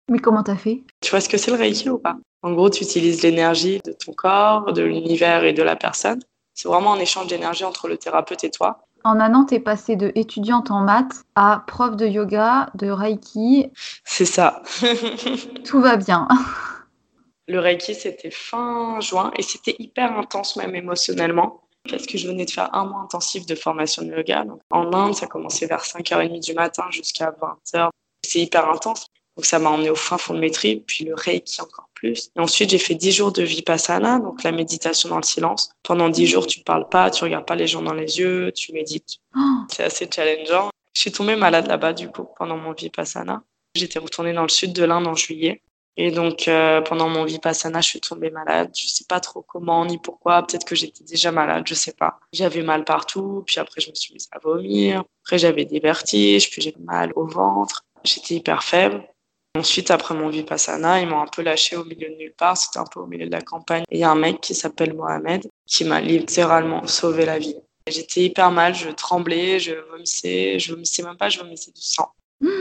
Mais 0.09 0.19
comment 0.19 0.43
t'as 0.43 0.57
fait? 0.57 0.83
Tu 1.01 1.11
vois 1.11 1.21
ce 1.21 1.29
que 1.29 1.37
c'est 1.37 1.51
le 1.51 1.57
Reiki 1.57 1.89
ou 1.89 1.97
pas? 1.97 2.17
En 2.41 2.51
gros, 2.51 2.69
tu 2.69 2.83
utilises 2.83 3.21
l'énergie 3.21 3.79
de 3.85 3.93
ton 3.93 4.11
corps, 4.11 4.73
de 4.73 4.81
l'univers 4.81 5.43
et 5.43 5.53
de 5.53 5.63
la 5.63 5.75
personne. 5.75 6.19
C'est 6.53 6.67
vraiment 6.67 6.93
un 6.93 6.99
échange 6.99 7.27
d'énergie 7.27 7.63
entre 7.63 7.87
le 7.87 7.97
thérapeute 7.97 8.43
et 8.43 8.51
toi. 8.51 8.85
En 9.05 9.19
un 9.19 9.33
an, 9.33 9.45
tu 9.45 9.55
es 9.55 9.59
passée 9.59 9.95
de 9.95 10.11
étudiante 10.15 10.71
en 10.71 10.81
maths 10.81 11.23
à 11.35 11.63
prof 11.67 11.95
de 11.95 12.05
yoga, 12.05 12.69
de 12.75 12.89
Reiki. 12.89 13.67
C'est 14.03 14.25
ça. 14.25 14.61
Tout 15.65 15.81
va 15.81 15.97
bien. 15.97 16.27
Le 17.47 17.59
Reiki, 17.59 17.93
c'était 17.93 18.31
fin 18.31 19.01
juin 19.01 19.31
et 19.37 19.41
c'était 19.41 19.75
hyper 19.77 20.17
intense 20.17 20.55
même 20.55 20.75
émotionnellement 20.75 21.63
parce 21.89 22.05
que 22.05 22.17
je 22.17 22.27
venais 22.27 22.45
de 22.45 22.51
faire 22.51 22.73
un 22.73 22.85
mois 22.85 23.01
intensif 23.01 23.45
de 23.45 23.55
formation 23.55 24.03
de 24.03 24.15
yoga. 24.15 24.45
Donc, 24.45 24.61
en 24.71 24.93
Inde, 24.93 25.15
ça 25.15 25.27
commençait 25.27 25.65
vers 25.65 25.83
5h30 25.83 26.41
du 26.41 26.53
matin 26.53 26.85
jusqu'à 26.91 27.31
20h. 27.31 27.89
C'est 28.25 28.39
hyper 28.39 28.69
intense. 28.69 29.07
Donc 29.35 29.45
ça 29.45 29.59
m'a 29.59 29.69
emmené 29.69 29.89
au 29.89 29.95
fin 29.95 30.17
fond 30.17 30.33
de 30.33 30.39
mes 30.39 30.51
tripes, 30.51 30.85
puis 30.85 31.05
le 31.05 31.15
Reiki 31.15 31.61
encore 31.61 31.89
plus. 31.93 32.29
Et 32.35 32.39
ensuite, 32.39 32.69
j'ai 32.69 32.77
fait 32.77 32.95
10 32.95 33.11
jours 33.11 33.31
de 33.31 33.43
Vipassana, 33.43 34.19
donc 34.19 34.43
la 34.43 34.51
méditation 34.51 35.09
dans 35.09 35.17
le 35.17 35.23
silence. 35.23 35.71
Pendant 35.83 36.09
10 36.09 36.27
jours, 36.27 36.47
tu 36.47 36.61
parles 36.61 36.87
pas, 36.89 37.09
tu 37.09 37.23
regardes 37.23 37.45
pas 37.45 37.55
les 37.55 37.67
gens 37.67 37.81
dans 37.81 37.93
les 37.93 38.19
yeux, 38.19 38.51
tu 38.51 38.73
médites. 38.73 39.17
Oh. 39.35 39.39
C'est 39.69 39.83
assez 39.83 40.07
challengeant. 40.13 40.69
Je 40.93 41.01
suis 41.01 41.11
tombée 41.11 41.35
malade 41.35 41.67
là-bas, 41.67 41.93
du 41.93 42.09
coup, 42.09 42.27
pendant 42.37 42.57
mon 42.57 42.73
Vipassana. 42.73 43.41
J'étais 43.75 43.97
retournée 43.97 44.33
dans 44.33 44.43
le 44.43 44.49
sud 44.49 44.71
de 44.73 44.83
l'Inde 44.83 45.07
en 45.07 45.15
juillet. 45.15 45.61
Et 45.95 46.11
donc, 46.11 46.47
euh, 46.47 46.81
pendant 46.81 47.07
mon 47.07 47.23
vipassana, 47.23 47.81
je 47.81 47.87
suis 47.87 48.01
tombée 48.01 48.31
malade. 48.31 48.71
Je 48.75 48.87
sais 48.87 49.05
pas 49.07 49.19
trop 49.19 49.43
comment 49.43 49.85
ni 49.85 49.99
pourquoi. 49.99 50.45
Peut-être 50.45 50.65
que 50.65 50.75
j'étais 50.75 51.03
déjà 51.03 51.31
malade, 51.31 51.63
je 51.67 51.75
sais 51.75 51.93
pas. 51.93 52.19
J'avais 52.31 52.63
mal 52.63 52.83
partout. 52.83 53.43
Puis 53.45 53.59
après, 53.59 53.79
je 53.79 53.89
me 53.89 53.95
suis 53.95 54.13
mise 54.13 54.27
à 54.31 54.39
vomir. 54.39 55.03
Après, 55.23 55.37
j'avais 55.37 55.65
des 55.65 55.79
vertiges. 55.79 56.49
Puis 56.49 56.61
j'ai 56.61 56.75
mal 56.79 57.11
au 57.15 57.27
ventre. 57.27 57.85
J'étais 58.03 58.35
hyper 58.35 58.63
faible. 58.63 59.07
Ensuite, 59.55 59.91
après 59.91 60.15
mon 60.15 60.29
vipassana, 60.29 60.99
ils 60.99 61.07
m'ont 61.07 61.21
un 61.21 61.27
peu 61.27 61.43
lâché 61.43 61.75
au 61.75 61.85
milieu 61.85 62.09
de 62.09 62.15
nulle 62.15 62.33
part. 62.33 62.57
C'était 62.57 62.79
un 62.79 62.85
peu 62.85 62.99
au 62.99 63.05
milieu 63.05 63.27
de 63.27 63.31
la 63.31 63.41
campagne. 63.41 63.83
Et 63.91 63.97
il 63.97 63.99
y 63.99 64.03
a 64.03 64.09
un 64.09 64.15
mec 64.15 64.41
qui 64.41 64.55
s'appelle 64.55 64.95
Mohamed 64.95 65.47
qui 65.67 65.85
m'a 65.85 66.01
littéralement 66.01 66.87
sauvé 66.87 67.25
la 67.25 67.37
vie. 67.37 67.55
J'étais 67.87 68.21
hyper 68.21 68.51
mal. 68.51 68.73
Je 68.73 68.89
tremblais, 68.89 69.59
je 69.59 69.73
vomissais. 69.91 70.57
Je 70.57 70.71
vomissais 70.71 71.03
même 71.03 71.17
pas, 71.17 71.29
je 71.29 71.39
vomissais 71.39 71.71
du 71.71 71.81
sang. 71.81 72.09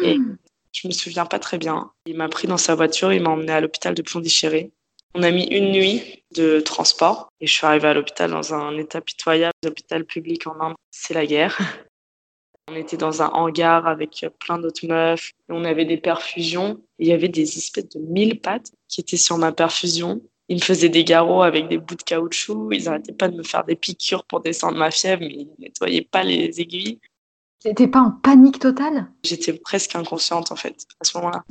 Et 0.03 0.19
je 0.73 0.87
me 0.89 0.93
souviens 0.93 1.27
pas 1.27 1.39
très 1.39 1.59
bien. 1.59 1.91
Il 2.07 2.17
m'a 2.17 2.29
pris 2.29 2.47
dans 2.47 2.59
sa 2.59 2.75
voiture, 2.75 3.13
il 3.13 3.23
m'a 3.23 3.31
emmené 3.31 3.53
à 3.53 3.61
l'hôpital 3.61 3.95
de 3.95 4.03
Pondichéry. 4.03 4.71
On 5.15 5.23
a 5.23 5.31
mis 5.31 5.45
une 5.45 5.73
nuit 5.73 6.25
de 6.35 6.61
transport 6.61 7.29
et 7.41 7.47
je 7.47 7.53
suis 7.53 7.67
arrivée 7.67 7.89
à 7.89 7.95
l'hôpital 7.95 8.31
dans 8.31 8.55
un 8.55 8.77
état 8.79 9.01
pitoyable. 9.01 9.53
L'hôpital 9.63 10.05
public 10.05 10.47
en 10.47 10.59
Inde, 10.61 10.75
c'est 10.91 11.15
la 11.15 11.27
guerre. 11.27 11.59
On 12.69 12.77
était 12.77 12.97
dans 12.97 13.23
un 13.23 13.29
hangar 13.29 13.87
avec 13.87 14.25
plein 14.39 14.59
d'autres 14.59 14.87
meufs. 14.87 15.33
on 15.49 15.65
avait 15.65 15.85
des 15.85 15.97
perfusions. 15.97 16.81
il 16.99 17.09
y 17.09 17.13
avait 17.13 17.29
des 17.29 17.59
espèces 17.59 17.89
de 17.89 18.01
mille 18.01 18.41
pattes 18.41 18.71
qui 18.89 19.01
étaient 19.01 19.17
sur 19.17 19.37
ma 19.37 19.53
perfusion. 19.53 20.23
Ils 20.49 20.57
me 20.57 20.63
faisaient 20.63 20.89
des 20.89 21.05
garrots 21.05 21.43
avec 21.43 21.69
des 21.69 21.79
bouts 21.79 21.97
de 21.97 22.03
caoutchouc. 22.03 22.73
Ils 22.73 22.85
n'arrêtaient 22.85 23.13
pas 23.13 23.29
de 23.29 23.37
me 23.37 23.43
faire 23.43 23.65
des 23.65 23.75
piqûres 23.75 24.25
pour 24.25 24.41
descendre 24.41 24.79
ma 24.79 24.91
fièvre, 24.91 25.23
mais 25.23 25.33
ils 25.33 25.51
nettoyaient 25.59 26.09
pas 26.11 26.23
les 26.23 26.61
aiguilles. 26.61 27.01
T'étais 27.61 27.89
pas 27.89 28.01
en 28.01 28.11
panique 28.11 28.59
totale? 28.59 29.07
J'étais 29.25 29.53
presque 29.53 29.95
inconsciente 29.95 30.51
en 30.53 30.57
fait 30.57 30.85
à 31.01 31.05
ce 31.05 31.17
moment-là. 31.17 31.45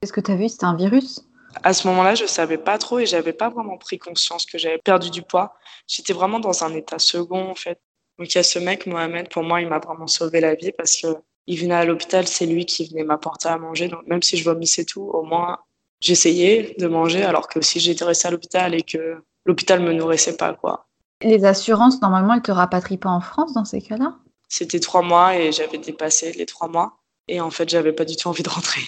Qu'est-ce 0.00 0.12
que 0.12 0.20
tu 0.20 0.30
as 0.30 0.36
vu? 0.36 0.48
C'était 0.48 0.66
un 0.66 0.76
virus? 0.76 1.26
À 1.62 1.72
ce 1.72 1.86
moment-là, 1.88 2.14
je 2.14 2.26
savais 2.26 2.58
pas 2.58 2.78
trop 2.78 2.98
et 2.98 3.06
j'avais 3.06 3.32
pas 3.32 3.48
vraiment 3.48 3.78
pris 3.78 3.98
conscience 3.98 4.44
que 4.44 4.58
j'avais 4.58 4.78
perdu 4.78 5.10
du 5.10 5.22
poids. 5.22 5.54
J'étais 5.86 6.12
vraiment 6.12 6.40
dans 6.40 6.64
un 6.64 6.74
état 6.74 6.98
second 6.98 7.48
en 7.48 7.54
fait. 7.54 7.80
Donc 8.18 8.32
il 8.32 8.36
y 8.36 8.38
a 8.38 8.42
ce 8.42 8.58
mec 8.58 8.86
Mohamed, 8.86 9.28
pour 9.28 9.42
moi, 9.42 9.60
il 9.60 9.68
m'a 9.68 9.78
vraiment 9.78 10.06
sauvé 10.06 10.40
la 10.40 10.54
vie 10.54 10.72
parce 10.72 11.00
que 11.00 11.08
il 11.46 11.60
venait 11.60 11.74
à 11.74 11.84
l'hôpital, 11.84 12.26
c'est 12.26 12.46
lui 12.46 12.64
qui 12.64 12.88
venait 12.88 13.04
m'apporter 13.04 13.48
à 13.48 13.58
manger. 13.58 13.88
Donc 13.88 14.06
même 14.06 14.22
si 14.22 14.36
je 14.36 14.44
vomissais 14.44 14.84
tout, 14.84 15.02
au 15.02 15.22
moins 15.22 15.58
j'essayais 16.00 16.74
de 16.78 16.86
manger, 16.86 17.22
alors 17.22 17.48
que 17.48 17.60
si 17.60 17.80
j'étais 17.80 18.04
restée 18.04 18.28
à 18.28 18.30
l'hôpital 18.30 18.74
et 18.74 18.82
que 18.82 19.22
l'hôpital 19.44 19.80
me 19.80 19.92
nourrissait 19.92 20.36
pas, 20.36 20.54
quoi. 20.54 20.86
Les 21.22 21.44
assurances, 21.44 22.00
normalement, 22.02 22.34
elles 22.34 22.42
te 22.42 22.52
rapatrient 22.52 22.98
pas 22.98 23.10
en 23.10 23.20
France 23.20 23.54
dans 23.54 23.64
ces 23.64 23.80
cas-là? 23.80 24.16
C'était 24.48 24.80
trois 24.80 25.02
mois 25.02 25.36
et 25.36 25.52
j'avais 25.52 25.78
dépassé 25.78 26.32
les 26.32 26.46
trois 26.46 26.68
mois. 26.68 26.98
Et 27.28 27.40
en 27.40 27.50
fait, 27.50 27.68
j'avais 27.68 27.92
pas 27.92 28.04
du 28.04 28.16
tout 28.16 28.28
envie 28.28 28.42
de 28.42 28.48
rentrer. 28.48 28.82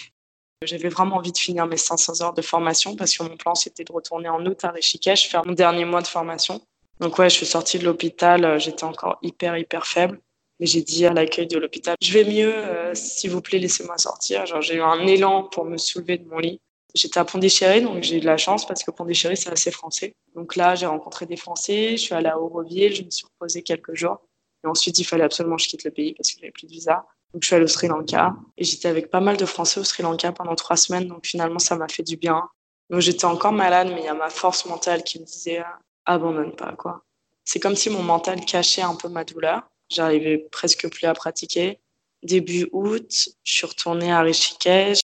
J'avais 0.63 0.89
vraiment 0.89 1.17
envie 1.17 1.31
de 1.31 1.37
finir 1.37 1.65
mes 1.65 1.77
500 1.77 2.21
heures 2.21 2.33
de 2.33 2.41
formation 2.41 2.95
parce 2.95 3.15
que 3.15 3.23
mon 3.23 3.37
plan, 3.37 3.55
c'était 3.55 3.83
de 3.83 3.91
retourner 3.91 4.29
en 4.29 4.45
août 4.45 4.63
à 4.63 4.71
Rishikesh, 4.71 5.29
faire 5.29 5.45
mon 5.45 5.53
dernier 5.53 5.85
mois 5.85 6.01
de 6.01 6.07
formation. 6.07 6.61
Donc 6.99 7.17
ouais, 7.19 7.29
je 7.29 7.35
suis 7.35 7.45
sortie 7.45 7.79
de 7.79 7.85
l'hôpital, 7.85 8.43
euh, 8.43 8.59
j'étais 8.59 8.83
encore 8.83 9.19
hyper, 9.21 9.57
hyper 9.57 9.85
faible. 9.85 10.19
Mais 10.59 10.65
j'ai 10.65 10.81
dit 10.81 11.05
à 11.05 11.13
l'accueil 11.13 11.45
de 11.45 11.57
l'hôpital, 11.59 11.95
je 12.01 12.11
vais 12.13 12.23
mieux, 12.23 12.51
euh, 12.51 12.95
s'il 12.95 13.29
vous 13.29 13.41
plaît, 13.41 13.59
laissez-moi 13.59 13.97
sortir. 13.99 14.45
Genre, 14.47 14.61
j'ai 14.61 14.75
eu 14.75 14.81
un 14.81 15.05
élan 15.05 15.43
pour 15.43 15.65
me 15.65 15.77
soulever 15.77 16.17
de 16.17 16.27
mon 16.27 16.39
lit. 16.39 16.59
J'étais 16.95 17.19
à 17.19 17.25
Pondichéry, 17.25 17.81
donc 17.81 18.01
j'ai 18.01 18.17
eu 18.17 18.19
de 18.19 18.25
la 18.25 18.37
chance 18.37 18.65
parce 18.65 18.83
que 18.83 18.89
Pondichéry, 18.89 19.37
c'est 19.37 19.51
assez 19.51 19.69
français. 19.69 20.15
Donc 20.33 20.55
là, 20.55 20.73
j'ai 20.73 20.87
rencontré 20.87 21.27
des 21.27 21.35
Français, 21.35 21.91
je 21.91 21.97
suis 21.97 22.15
allée 22.15 22.29
à 22.29 22.39
Auroville, 22.39 22.95
je 22.95 23.03
me 23.03 23.11
suis 23.11 23.25
reposée 23.25 23.61
quelques 23.61 23.93
jours. 23.93 24.17
Et 24.63 24.67
ensuite, 24.67 24.97
il 24.97 25.03
fallait 25.03 25.23
absolument 25.23 25.57
que 25.57 25.63
je 25.63 25.67
quitte 25.67 25.83
le 25.83 25.91
pays 25.91 26.15
parce 26.15 26.31
que 26.31 26.39
j'avais 26.39 26.51
plus 26.51 26.65
de 26.65 26.71
visa. 26.71 27.05
Donc, 27.33 27.43
je 27.43 27.47
suis 27.47 27.55
allée 27.55 27.65
au 27.65 27.67
Sri 27.67 27.87
Lanka 27.87 28.33
et 28.57 28.63
j'étais 28.63 28.87
avec 28.87 29.11
pas 29.11 29.19
mal 29.19 29.37
de 29.37 29.45
Français 29.45 29.79
au 29.79 29.83
Sri 29.83 30.01
Lanka 30.01 30.31
pendant 30.31 30.55
trois 30.55 30.77
semaines. 30.77 31.07
Donc, 31.07 31.27
finalement, 31.27 31.59
ça 31.59 31.75
m'a 31.75 31.87
fait 31.87 32.03
du 32.03 32.17
bien. 32.17 32.49
Donc, 32.89 33.01
j'étais 33.01 33.25
encore 33.25 33.51
malade, 33.51 33.89
mais 33.93 33.99
il 33.99 34.05
y 34.05 34.09
a 34.09 34.15
ma 34.15 34.29
force 34.31 34.65
mentale 34.65 35.03
qui 35.03 35.19
me 35.19 35.25
disait 35.25 35.61
abandonne 36.07 36.55
pas, 36.55 36.73
quoi. 36.73 37.03
C'est 37.45 37.59
comme 37.59 37.75
si 37.75 37.89
mon 37.89 38.01
mental 38.01 38.43
cachait 38.43 38.81
un 38.81 38.95
peu 38.95 39.09
ma 39.09 39.23
douleur. 39.23 39.61
J'arrivais 39.89 40.37
presque 40.51 40.89
plus 40.89 41.05
à 41.05 41.13
pratiquer. 41.13 41.79
Début 42.23 42.67
août, 42.71 43.29
je 43.43 43.53
suis 43.53 43.65
retournée 43.67 44.11
à 44.11 44.21
Rishikesh. 44.21 44.99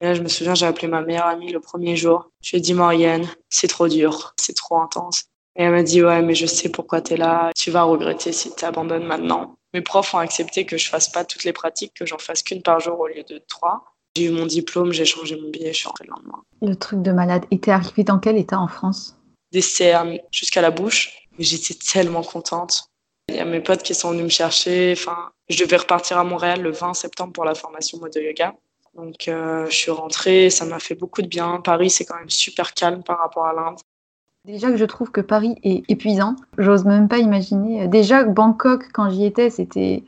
Et 0.00 0.06
là, 0.06 0.14
je 0.14 0.22
me 0.22 0.28
souviens, 0.28 0.54
j'ai 0.54 0.66
appelé 0.66 0.88
ma 0.88 1.02
meilleure 1.02 1.26
amie 1.26 1.52
le 1.52 1.60
premier 1.60 1.96
jour. 1.96 2.30
Je 2.42 2.52
lui 2.52 2.58
ai 2.58 2.60
dit, 2.60 2.74
Marianne, 2.74 3.28
c'est 3.50 3.68
trop 3.68 3.88
dur, 3.88 4.34
c'est 4.36 4.56
trop 4.56 4.80
intense. 4.80 5.24
Et 5.56 5.64
elle 5.64 5.72
m'a 5.72 5.82
dit, 5.82 6.02
ouais, 6.02 6.22
mais 6.22 6.34
je 6.34 6.46
sais 6.46 6.70
pourquoi 6.70 7.02
tu 7.02 7.14
es 7.14 7.16
là. 7.16 7.50
Tu 7.54 7.70
vas 7.70 7.82
regretter 7.82 8.32
si 8.32 8.54
tu 8.54 8.64
maintenant. 8.64 9.56
Mes 9.74 9.82
profs 9.82 10.14
ont 10.14 10.18
accepté 10.18 10.64
que 10.66 10.76
je 10.76 10.88
fasse 10.88 11.10
pas 11.10 11.24
toutes 11.24 11.44
les 11.44 11.52
pratiques, 11.52 11.92
que 11.94 12.06
j'en 12.06 12.18
fasse 12.18 12.42
qu'une 12.42 12.62
par 12.62 12.80
jour 12.80 12.98
au 13.00 13.06
lieu 13.06 13.22
de 13.22 13.42
trois. 13.48 13.84
J'ai 14.16 14.24
eu 14.24 14.30
mon 14.30 14.46
diplôme, 14.46 14.92
j'ai 14.92 15.04
changé 15.04 15.36
mon 15.36 15.50
billet, 15.50 15.72
je 15.72 15.78
suis 15.78 15.86
rentrée 15.86 16.04
le 16.04 16.10
lendemain. 16.10 16.42
Le 16.60 16.74
truc 16.74 17.02
de 17.02 17.12
malade. 17.12 17.44
Et 17.50 17.58
t'es 17.58 17.70
arrivée 17.70 18.04
dans 18.04 18.18
quel 18.18 18.36
état 18.36 18.58
en 18.58 18.68
France? 18.68 19.16
Des 19.52 19.60
cernes 19.60 20.18
jusqu'à 20.30 20.60
la 20.60 20.70
bouche. 20.70 21.28
J'étais 21.38 21.74
tellement 21.74 22.22
contente. 22.22 22.88
Il 23.28 23.36
y 23.36 23.40
a 23.40 23.44
mes 23.44 23.60
potes 23.60 23.82
qui 23.82 23.94
sont 23.94 24.10
venus 24.10 24.24
me 24.24 24.28
chercher. 24.28 24.94
Enfin, 24.96 25.30
je 25.48 25.62
devais 25.62 25.76
repartir 25.76 26.18
à 26.18 26.24
Montréal 26.24 26.60
le 26.60 26.70
20 26.70 26.94
septembre 26.94 27.32
pour 27.32 27.44
la 27.44 27.54
formation 27.54 27.98
mode 27.98 28.14
yoga. 28.16 28.54
Donc, 28.94 29.28
euh, 29.28 29.66
je 29.70 29.76
suis 29.76 29.90
rentrée, 29.90 30.50
ça 30.50 30.64
m'a 30.66 30.78
fait 30.78 30.94
beaucoup 30.94 31.22
de 31.22 31.28
bien. 31.28 31.60
Paris, 31.62 31.88
c'est 31.88 32.04
quand 32.04 32.18
même 32.18 32.28
super 32.28 32.74
calme 32.74 33.02
par 33.02 33.18
rapport 33.18 33.46
à 33.46 33.54
l'Inde. 33.54 33.78
Déjà 34.44 34.70
que 34.70 34.76
je 34.76 34.84
trouve 34.84 35.10
que 35.10 35.20
Paris 35.20 35.54
est 35.62 35.88
épuisant, 35.88 36.34
j'ose 36.58 36.84
même 36.84 37.08
pas 37.08 37.18
imaginer. 37.18 37.86
Déjà, 37.86 38.24
Bangkok, 38.24 38.90
quand 38.92 39.08
j'y 39.08 39.24
étais, 39.24 39.50
c'était. 39.50 40.02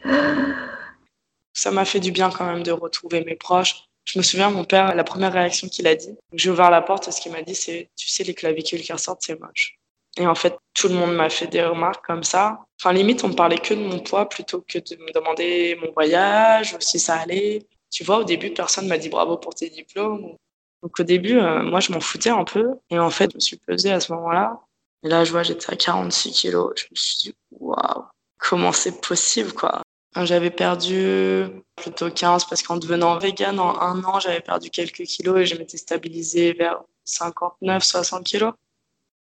Ça 1.52 1.70
m'a 1.70 1.85
fait 1.85 2.00
du 2.00 2.11
bien 2.11 2.30
quand 2.30 2.44
même 2.44 2.64
de 2.64 2.72
retrouver 2.72 3.24
mes 3.24 3.37
proches. 3.37 3.85
Je 4.05 4.19
me 4.19 4.23
souviens, 4.23 4.51
mon 4.51 4.64
père, 4.64 4.95
la 4.95 5.05
première 5.05 5.33
réaction 5.33 5.69
qu'il 5.69 5.87
a 5.87 5.95
dit, 5.95 6.17
j'ai 6.33 6.51
ouvert 6.51 6.71
la 6.71 6.83
porte 6.83 7.09
et 7.09 7.12
ce 7.12 7.21
qu'il 7.21 7.33
m'a 7.33 7.43
dit, 7.43 7.55
c'est 7.55 7.90
Tu 7.97 8.09
sais, 8.09 8.25
les 8.25 8.35
clavicules 8.35 8.81
qui 8.83 8.93
ressortent, 8.93 9.23
c'est 9.23 9.40
moche. 9.40 9.79
Et 10.17 10.27
en 10.27 10.35
fait, 10.35 10.57
tout 10.75 10.88
le 10.88 10.95
monde 10.95 11.14
m'a 11.14 11.29
fait 11.29 11.47
des 11.49 11.64
remarques 11.64 12.05
comme 12.07 12.23
ça. 12.23 12.61
Enfin, 12.81 12.93
limite, 12.93 13.25
on 13.25 13.29
me 13.29 13.35
parlait 13.35 13.59
que 13.59 13.75
de 13.75 13.81
mon 13.81 13.99
poids 13.99 14.29
plutôt 14.29 14.61
que 14.61 14.79
de 14.79 14.97
me 15.03 15.12
demander 15.12 15.77
mon 15.83 15.90
voyage 15.93 16.75
ou 16.75 16.77
si 16.81 17.01
ça 17.01 17.17
allait. 17.17 17.67
Tu 17.90 18.05
vois, 18.05 18.19
au 18.19 18.25
début, 18.25 18.53
personne 18.53 18.87
m'a 18.87 18.99
dit 18.99 19.09
bravo 19.09 19.37
pour 19.38 19.55
tes 19.55 19.71
diplômes. 19.71 20.37
Donc 20.83 21.01
au 21.01 21.03
début, 21.03 21.38
euh, 21.38 21.62
moi, 21.62 21.81
je 21.81 21.93
m'en 21.93 22.01
foutais 22.01 22.31
un 22.31 22.45
peu. 22.45 22.75
Et 22.90 22.99
en 22.99 23.11
fait, 23.11 23.31
je 23.33 23.37
me 23.37 23.40
suis 23.40 23.57
pesée 23.57 23.90
à 23.90 24.01
ce 24.01 24.12
moment-là. 24.12 24.61
Et 25.03 25.09
là, 25.09 25.25
je 25.25 25.33
vois, 25.33 25.43
j'étais 25.43 25.73
à 25.73 25.77
46 25.77 26.33
kilos. 26.33 26.73
Je 26.77 26.85
me 26.90 26.97
suis 26.97 27.17
dit, 27.19 27.35
waouh, 27.53 28.05
comment 28.38 28.73
c'est 28.73 29.01
possible, 29.01 29.53
quoi? 29.53 29.83
J'avais 30.22 30.50
perdu 30.50 31.46
plutôt 31.74 32.09
15 32.09 32.44
parce 32.44 32.62
qu'en 32.62 32.77
devenant 32.77 33.18
vegan 33.18 33.59
en 33.59 33.81
un 33.81 34.05
an, 34.05 34.20
j'avais 34.20 34.40
perdu 34.40 34.70
quelques 34.70 35.03
kilos 35.03 35.40
et 35.40 35.46
je 35.46 35.57
m'étais 35.57 35.77
stabilisée 35.77 36.53
vers 36.53 36.83
59, 37.05 37.83
60 37.83 38.24
kilos. 38.24 38.53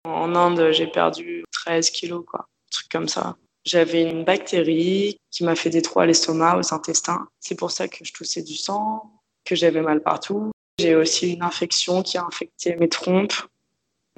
En 0.04 0.36
Inde, 0.36 0.72
j'ai 0.72 0.88
perdu 0.88 1.44
13 1.52 1.90
kilos, 1.90 2.24
quoi. 2.26 2.42
Un 2.42 2.72
truc 2.72 2.90
comme 2.90 3.08
ça. 3.08 3.36
J'avais 3.66 4.10
une 4.10 4.24
bactérie 4.24 5.18
qui 5.32 5.44
m'a 5.44 5.56
fait 5.56 5.70
des 5.70 5.82
trous 5.82 6.00
à 6.00 6.06
l'estomac, 6.06 6.58
aux 6.58 6.74
intestins. 6.74 7.28
C'est 7.40 7.56
pour 7.56 7.72
ça 7.72 7.88
que 7.88 8.06
je 8.06 8.14
toussais 8.14 8.44
du 8.44 8.56
sang, 8.56 9.12
que 9.44 9.56
j'avais 9.56 9.82
mal 9.82 10.02
partout. 10.02 10.52
J'ai 10.80 10.96
aussi 10.96 11.34
une 11.34 11.42
infection 11.42 12.04
qui 12.04 12.18
a 12.18 12.24
infecté 12.24 12.76
mes 12.76 12.88
trompes. 12.88 13.34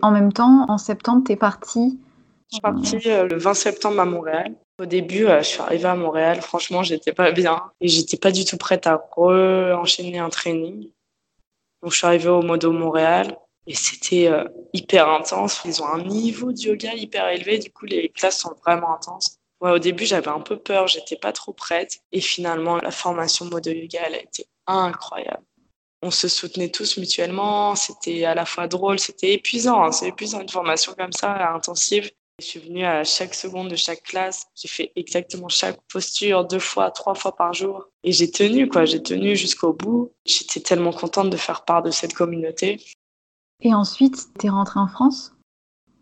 En 0.02 0.12
même 0.12 0.34
temps, 0.34 0.66
en 0.68 0.78
septembre, 0.78 1.24
tu 1.26 1.32
es 1.32 1.36
partie 1.36 2.00
Je 2.52 2.56
suis 2.56 2.62
partie 2.62 3.10
euh, 3.10 3.28
le 3.28 3.38
20 3.38 3.54
septembre 3.54 4.00
à 4.00 4.06
Montréal. 4.06 4.56
Au 4.80 4.86
début, 4.86 5.28
euh, 5.28 5.40
je 5.40 5.48
suis 5.50 5.62
arrivée 5.62 5.90
à 5.90 5.96
Montréal. 5.96 6.42
Franchement, 6.42 6.84
j'étais 6.84 7.12
pas 7.12 7.32
bien 7.32 7.70
et 7.82 7.90
j'étais 7.90 8.16
pas 8.16 8.32
du 8.32 8.46
tout 8.46 8.58
prête 8.58 8.88
à 8.88 8.96
re-enchaîner 8.96 10.20
un 10.20 10.30
training. 10.30 10.90
Donc, 11.84 11.92
je 11.92 11.98
suis 11.98 12.08
arrivée 12.08 12.30
au 12.30 12.42
Modo 12.42 12.72
Montréal. 12.72 13.38
Et 13.68 13.76
c'était 13.76 14.28
euh, 14.28 14.46
hyper 14.74 15.10
intense. 15.10 15.62
Ils 15.66 15.84
ont 15.84 15.86
un 15.86 16.02
niveau 16.04 16.54
de 16.54 16.60
yoga 16.60 16.94
hyper 16.94 17.28
élevé. 17.28 17.60
Du 17.60 17.72
coup, 17.72 17.86
les 17.86 18.08
classes 18.10 18.40
sont 18.40 18.56
vraiment 18.66 18.96
intenses. 18.96 19.38
Au 19.60 19.80
début, 19.80 20.06
j'avais 20.06 20.30
un 20.30 20.40
peu 20.40 20.58
peur. 20.58 20.88
J'étais 20.88 21.18
pas 21.18 21.34
trop 21.34 21.52
prête. 21.52 22.00
Et 22.14 22.22
finalement, 22.22 22.78
la 22.78 22.92
formation 22.92 23.46
mode 23.46 23.66
yoga, 23.66 24.00
elle 24.06 24.16
a 24.16 24.22
été 24.22 24.48
incroyable. 24.66 25.44
On 26.02 26.10
se 26.10 26.30
soutenait 26.30 26.70
tous 26.70 26.98
mutuellement. 26.98 27.76
C'était 27.76 28.24
à 28.24 28.34
la 28.34 28.46
fois 28.46 28.68
drôle, 28.68 28.98
c'était 28.98 29.34
épuisant. 29.34 29.84
Hein. 29.84 29.92
C'est 29.92 30.08
épuisant 30.08 30.40
une 30.40 30.48
formation 30.48 30.94
comme 30.98 31.12
ça, 31.12 31.54
intensive. 31.54 32.10
Je 32.40 32.46
suis 32.46 32.60
venue 32.62 32.86
à 32.86 33.04
chaque 33.04 33.36
seconde 33.36 33.68
de 33.68 33.76
chaque 33.76 34.02
classe. 34.04 34.46
J'ai 34.56 34.70
fait 34.70 34.92
exactement 34.96 35.50
chaque 35.50 35.78
posture 35.92 36.46
deux 36.46 36.60
fois, 36.60 36.90
trois 36.90 37.14
fois 37.14 37.36
par 37.36 37.54
jour. 37.54 37.90
Et 38.04 38.14
j'ai 38.14 38.32
tenu, 38.32 38.70
quoi. 38.70 38.86
J'ai 38.86 39.04
tenu 39.04 39.36
jusqu'au 39.36 39.74
bout. 39.74 40.14
J'étais 40.26 40.62
tellement 40.62 40.94
contente 40.94 41.30
de 41.30 41.36
faire 41.36 41.66
part 41.66 41.84
de 41.84 41.92
cette 41.92 42.14
communauté. 42.14 42.82
Et 43.62 43.74
ensuite, 43.74 44.30
tu 44.40 44.48
es 44.48 44.50
rentrée 44.50 44.80
en 44.80 44.88
France? 44.88 45.34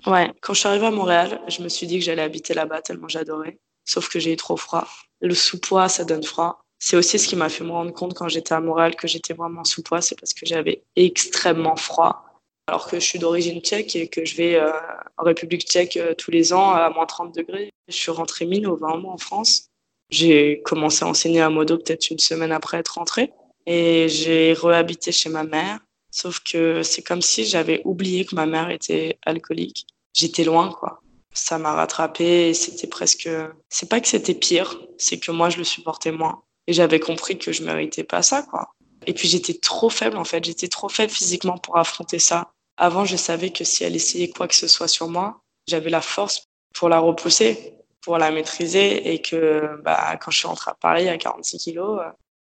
Ouais, 0.06 0.32
quand 0.42 0.54
je 0.54 0.60
suis 0.60 0.70
arrivée 0.70 0.86
à 0.86 0.92
Montréal, 0.92 1.42
je 1.48 1.64
me 1.64 1.70
suis 1.70 1.88
dit 1.88 1.98
que 1.98 2.06
j'allais 2.06 2.22
habiter 2.22 2.54
là-bas 2.54 2.84
tellement 2.84 3.08
j'adorais. 3.08 3.58
Sauf 3.84 4.08
que 4.08 4.20
j'ai 4.20 4.34
eu 4.34 4.38
trop 4.38 4.58
froid. 4.58 4.88
Le 5.22 5.34
sous-poids, 5.34 5.90
ça 5.90 6.06
donne 6.06 6.24
froid. 6.24 6.62
C'est 6.78 6.98
aussi 6.98 7.18
ce 7.18 7.28
qui 7.28 7.36
m'a 7.36 7.50
fait 7.50 7.64
me 7.64 7.72
rendre 7.72 7.92
compte 7.92 8.14
quand 8.14 8.28
j'étais 8.28 8.54
à 8.54 8.60
Montréal 8.60 8.96
que 8.96 9.08
j'étais 9.08 9.34
vraiment 9.34 9.64
sous-poids, 9.64 10.02
c'est 10.02 10.20
parce 10.20 10.36
que 10.36 10.46
j'avais 10.46 10.84
extrêmement 10.96 11.76
froid. 11.76 12.27
Alors 12.68 12.88
que 12.88 13.00
je 13.00 13.06
suis 13.06 13.18
d'origine 13.18 13.62
tchèque 13.62 13.96
et 13.96 14.10
que 14.10 14.26
je 14.26 14.36
vais 14.36 14.56
euh, 14.56 14.72
en 15.18 15.24
République 15.24 15.62
tchèque 15.62 15.96
euh, 15.96 16.14
tous 16.14 16.32
les 16.32 16.52
ans 16.52 16.72
à 16.72 16.90
moins 16.90 17.06
30 17.06 17.34
degrés. 17.34 17.72
Je 17.88 17.96
suis 17.96 18.12
rentrée 18.12 18.46
mi-novembre 18.46 19.08
en 19.08 19.18
France. 19.18 19.70
J'ai 20.10 20.62
commencé 20.64 21.06
à 21.06 21.08
enseigner 21.08 21.42
à 21.42 21.50
Modo 21.50 21.78
peut-être 21.78 22.10
une 22.10 22.20
semaine 22.20 22.52
après 22.52 22.78
être 22.78 22.96
rentrée. 22.96 23.32
Et 23.66 24.10
j'ai 24.10 24.54
rehabité 24.54 25.14
chez 25.14 25.30
ma 25.30 25.44
mère. 25.44 25.80
Sauf 26.12 26.40
que 26.40 26.84
c'est 26.84 27.04
comme 27.04 27.22
si 27.22 27.46
j'avais 27.46 27.82
oublié 27.86 28.26
que 28.26 28.36
ma 28.36 28.46
mère 28.46 28.70
était 28.70 29.18
alcoolique. 29.26 29.88
J'étais 30.14 30.44
loin, 30.44 30.70
quoi. 30.72 31.02
Ça 31.34 31.58
m'a 31.58 31.74
rattrapé 31.74 32.50
et 32.50 32.54
c'était 32.54 32.88
presque. 32.88 33.30
C'est 33.70 33.90
pas 33.90 34.02
que 34.02 34.08
c'était 34.08 34.34
pire, 34.34 34.82
c'est 34.98 35.20
que 35.20 35.32
moi 35.32 35.50
je 35.50 35.58
le 35.58 35.64
supportais 35.64 36.12
moins. 36.12 36.42
Et 36.66 36.74
j'avais 36.74 37.00
compris 37.00 37.38
que 37.38 37.52
je 37.52 37.64
méritais 37.64 38.04
pas 38.04 38.22
ça, 38.24 38.42
quoi. 38.42 38.74
Et 39.06 39.14
puis 39.14 39.28
j'étais 39.28 39.54
trop 39.54 39.90
faible, 39.90 40.18
en 40.18 40.26
fait. 40.26 40.44
J'étais 40.44 40.68
trop 40.68 40.90
faible 40.90 41.12
physiquement 41.12 41.58
pour 41.58 41.78
affronter 41.78 42.20
ça. 42.20 42.52
Avant, 42.78 43.06
je 43.06 43.16
savais 43.16 43.50
que 43.50 43.64
si 43.64 43.84
elle 43.84 43.96
essayait 43.96 44.30
quoi 44.30 44.48
que 44.48 44.56
ce 44.56 44.68
soit 44.68 44.88
sur 44.88 45.08
moi, 45.08 45.42
j'avais 45.68 45.90
la 45.90 46.02
force 46.02 46.46
pour 46.74 46.90
la 46.90 47.00
repousser, 47.00 47.74
pour 48.02 48.18
la 48.18 48.32
maîtriser. 48.32 49.14
Et 49.14 49.22
que 49.22 49.82
bah, 49.84 50.16
quand 50.18 50.32
je 50.32 50.38
suis 50.40 50.48
rentrée 50.48 50.72
à 50.72 50.76
Paris 50.76 51.10
à 51.10 51.18
46 51.18 51.58
kilos, 51.58 52.00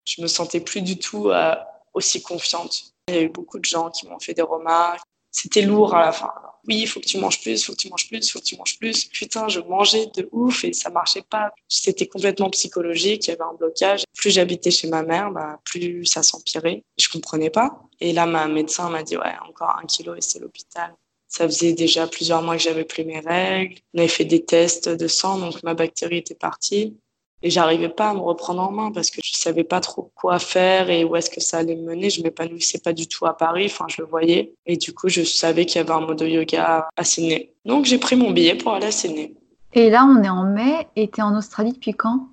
je 0.05 0.21
me 0.21 0.27
sentais 0.27 0.59
plus 0.59 0.81
du 0.81 0.99
tout 0.99 1.29
euh, 1.29 1.55
aussi 1.93 2.21
confiante. 2.21 2.93
Il 3.07 3.15
y 3.15 3.17
a 3.17 3.21
eu 3.21 3.29
beaucoup 3.29 3.57
de 3.59 3.65
gens 3.65 3.89
qui 3.89 4.07
m'ont 4.07 4.19
fait 4.19 4.33
des 4.33 4.41
remarques. 4.41 5.07
C'était 5.39 5.61
lourd 5.61 5.93
à 5.93 6.01
la 6.01 6.11
fin. 6.11 6.33
Oui, 6.67 6.79
il 6.79 6.87
faut 6.87 6.99
que 6.99 7.05
tu 7.05 7.19
manges 7.19 7.39
plus, 7.41 7.61
il 7.61 7.63
faut 7.63 7.73
que 7.73 7.77
tu 7.77 7.89
manges 7.89 8.07
plus, 8.07 8.27
il 8.27 8.31
faut 8.31 8.39
que 8.39 8.43
tu 8.43 8.57
manges 8.57 8.79
plus. 8.79 9.05
Putain, 9.05 9.47
je 9.47 9.59
mangeais 9.59 10.07
de 10.07 10.27
ouf 10.31 10.63
et 10.63 10.73
ça 10.73 10.89
marchait 10.89 11.21
pas. 11.21 11.51
C'était 11.67 12.07
complètement 12.07 12.49
psychologique, 12.49 13.27
il 13.27 13.29
y 13.29 13.33
avait 13.33 13.43
un 13.43 13.53
blocage. 13.53 14.03
Plus 14.15 14.31
j'habitais 14.31 14.71
chez 14.71 14.87
ma 14.87 15.03
mère, 15.03 15.29
bah, 15.29 15.59
plus 15.63 16.05
ça 16.05 16.23
s'empirait. 16.23 16.83
Je 16.97 17.07
comprenais 17.09 17.51
pas. 17.51 17.83
Et 17.99 18.13
là, 18.13 18.25
ma 18.25 18.47
médecin 18.47 18.89
m'a 18.89 19.03
dit, 19.03 19.15
ouais, 19.15 19.35
encore 19.47 19.77
un 19.79 19.85
kilo 19.85 20.15
et 20.15 20.21
c'est 20.21 20.39
l'hôpital. 20.39 20.95
Ça 21.27 21.45
faisait 21.45 21.73
déjà 21.73 22.07
plusieurs 22.07 22.41
mois 22.41 22.57
que 22.57 22.63
j'avais 22.63 22.85
plus 22.85 23.05
mes 23.05 23.19
règles. 23.19 23.77
On 23.93 23.99
avait 23.99 24.07
fait 24.07 24.25
des 24.25 24.43
tests 24.43 24.89
de 24.89 25.07
sang, 25.07 25.37
donc 25.37 25.61
ma 25.61 25.75
bactérie 25.75 26.17
était 26.17 26.33
partie. 26.33 26.97
Et 27.43 27.49
j'arrivais 27.49 27.89
pas 27.89 28.09
à 28.09 28.13
me 28.13 28.19
reprendre 28.19 28.61
en 28.61 28.71
main 28.71 28.91
parce 28.91 29.11
que 29.11 29.21
je 29.23 29.37
savais 29.37 29.63
pas 29.63 29.79
trop 29.79 30.11
quoi 30.15 30.39
faire 30.39 30.89
et 30.89 31.03
où 31.03 31.15
est-ce 31.15 31.29
que 31.29 31.39
ça 31.39 31.59
allait 31.59 31.75
me 31.75 31.83
mener. 31.83 32.09
Je 32.09 32.23
m'épanouissais 32.23 32.79
pas 32.79 32.93
du 32.93 33.07
tout 33.07 33.25
à 33.25 33.37
Paris. 33.37 33.65
Enfin, 33.67 33.85
je 33.87 34.01
le 34.01 34.07
voyais. 34.07 34.53
Et 34.65 34.77
du 34.77 34.93
coup, 34.93 35.07
je 35.07 35.23
savais 35.23 35.65
qu'il 35.65 35.77
y 35.77 35.79
avait 35.79 35.91
un 35.91 36.01
mode 36.01 36.17
de 36.17 36.27
yoga 36.27 36.87
à 36.95 37.03
Sydney. 37.03 37.53
Donc, 37.65 37.85
j'ai 37.85 37.99
pris 37.99 38.15
mon 38.15 38.31
billet 38.31 38.55
pour 38.55 38.73
aller 38.73 38.87
à 38.87 38.91
Sydney. 38.91 39.35
Et 39.73 39.89
là, 39.89 40.05
on 40.05 40.23
est 40.23 40.29
en 40.29 40.45
mai 40.45 40.87
et 40.95 41.09
tu 41.09 41.19
es 41.19 41.23
en 41.23 41.37
Australie 41.37 41.73
depuis 41.73 41.93
quand? 41.93 42.29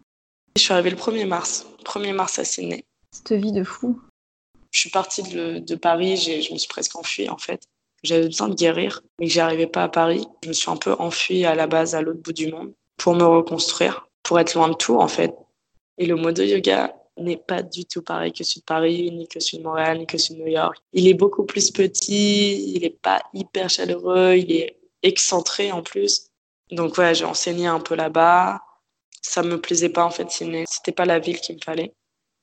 Je 0.57 0.63
suis 0.63 0.73
arrivée 0.73 0.91
le 0.91 0.97
1er 0.97 1.27
mars, 1.27 1.67
1er 1.85 2.13
mars 2.13 2.39
à 2.39 2.45
Sydney. 2.45 2.85
Cette 3.11 3.33
vie 3.33 3.53
de 3.53 3.65
fou. 3.65 4.01
Je 4.71 4.81
suis 4.81 4.91
partie 4.91 5.23
de, 5.23 5.59
de 5.59 5.75
Paris, 5.75 6.17
je 6.17 6.53
me 6.53 6.59
suis 6.59 6.69
presque 6.69 6.97
enfuie 6.97 7.29
en 7.29 7.39
fait. 7.39 7.63
J'avais 8.03 8.27
besoin 8.27 8.49
de 8.49 8.55
guérir, 8.55 9.03
mais 9.19 9.27
que 9.27 9.33
j'arrivais 9.33 9.67
pas 9.67 9.85
à 9.85 9.89
Paris. 9.89 10.27
Je 10.43 10.49
me 10.49 10.53
suis 10.53 10.71
un 10.71 10.77
peu 10.77 10.95
enfuie 10.99 11.45
à 11.45 11.55
la 11.55 11.67
base 11.67 11.95
à 11.95 12.03
l'autre 12.03 12.21
bout 12.21 12.33
du 12.33 12.51
monde 12.51 12.73
pour 12.97 13.15
me 13.15 13.25
reconstruire, 13.25 14.09
pour 14.25 14.41
être 14.41 14.55
loin 14.55 14.69
de 14.69 14.75
tout 14.75 14.99
en 14.99 15.09
fait. 15.09 15.33
Et 15.99 16.07
le 16.07 16.17
modo 16.17 16.43
yoga 16.43 16.97
n'est 17.17 17.37
pas 17.37 17.63
du 17.63 17.85
tout 17.85 18.03
pareil 18.03 18.33
que 18.33 18.43
celui 18.43 18.61
de 18.63 18.65
Paris, 18.65 19.11
ni 19.13 19.29
que 19.29 19.39
celui 19.39 19.59
de 19.59 19.63
Montréal, 19.63 19.99
ni 19.99 20.07
que 20.07 20.19
celui 20.19 20.41
de 20.41 20.45
New 20.45 20.51
York. 20.51 20.77
Il 20.93 21.07
est 21.07 21.15
beaucoup 21.15 21.45
plus 21.45 21.71
petit, 21.71 22.75
il 22.75 22.83
n'est 22.83 22.91
pas 22.91 23.23
hyper 23.33 23.71
chaleureux, 23.71 24.35
il 24.37 24.51
est 24.51 24.77
excentré 25.03 25.71
en 25.71 25.83
plus. 25.83 26.31
Donc 26.73 26.99
ouais, 26.99 27.15
j'ai 27.15 27.25
enseigné 27.25 27.67
un 27.67 27.81
peu 27.81 27.95
là-bas. 27.95 28.61
Ça 29.23 29.43
me 29.43 29.61
plaisait 29.61 29.89
pas 29.89 30.05
en 30.05 30.11
fait, 30.11 30.31
c'était 30.31 30.93
pas 30.93 31.05
la 31.05 31.19
ville 31.19 31.41
qu'il 31.41 31.57
me 31.57 31.61
fallait. 31.61 31.95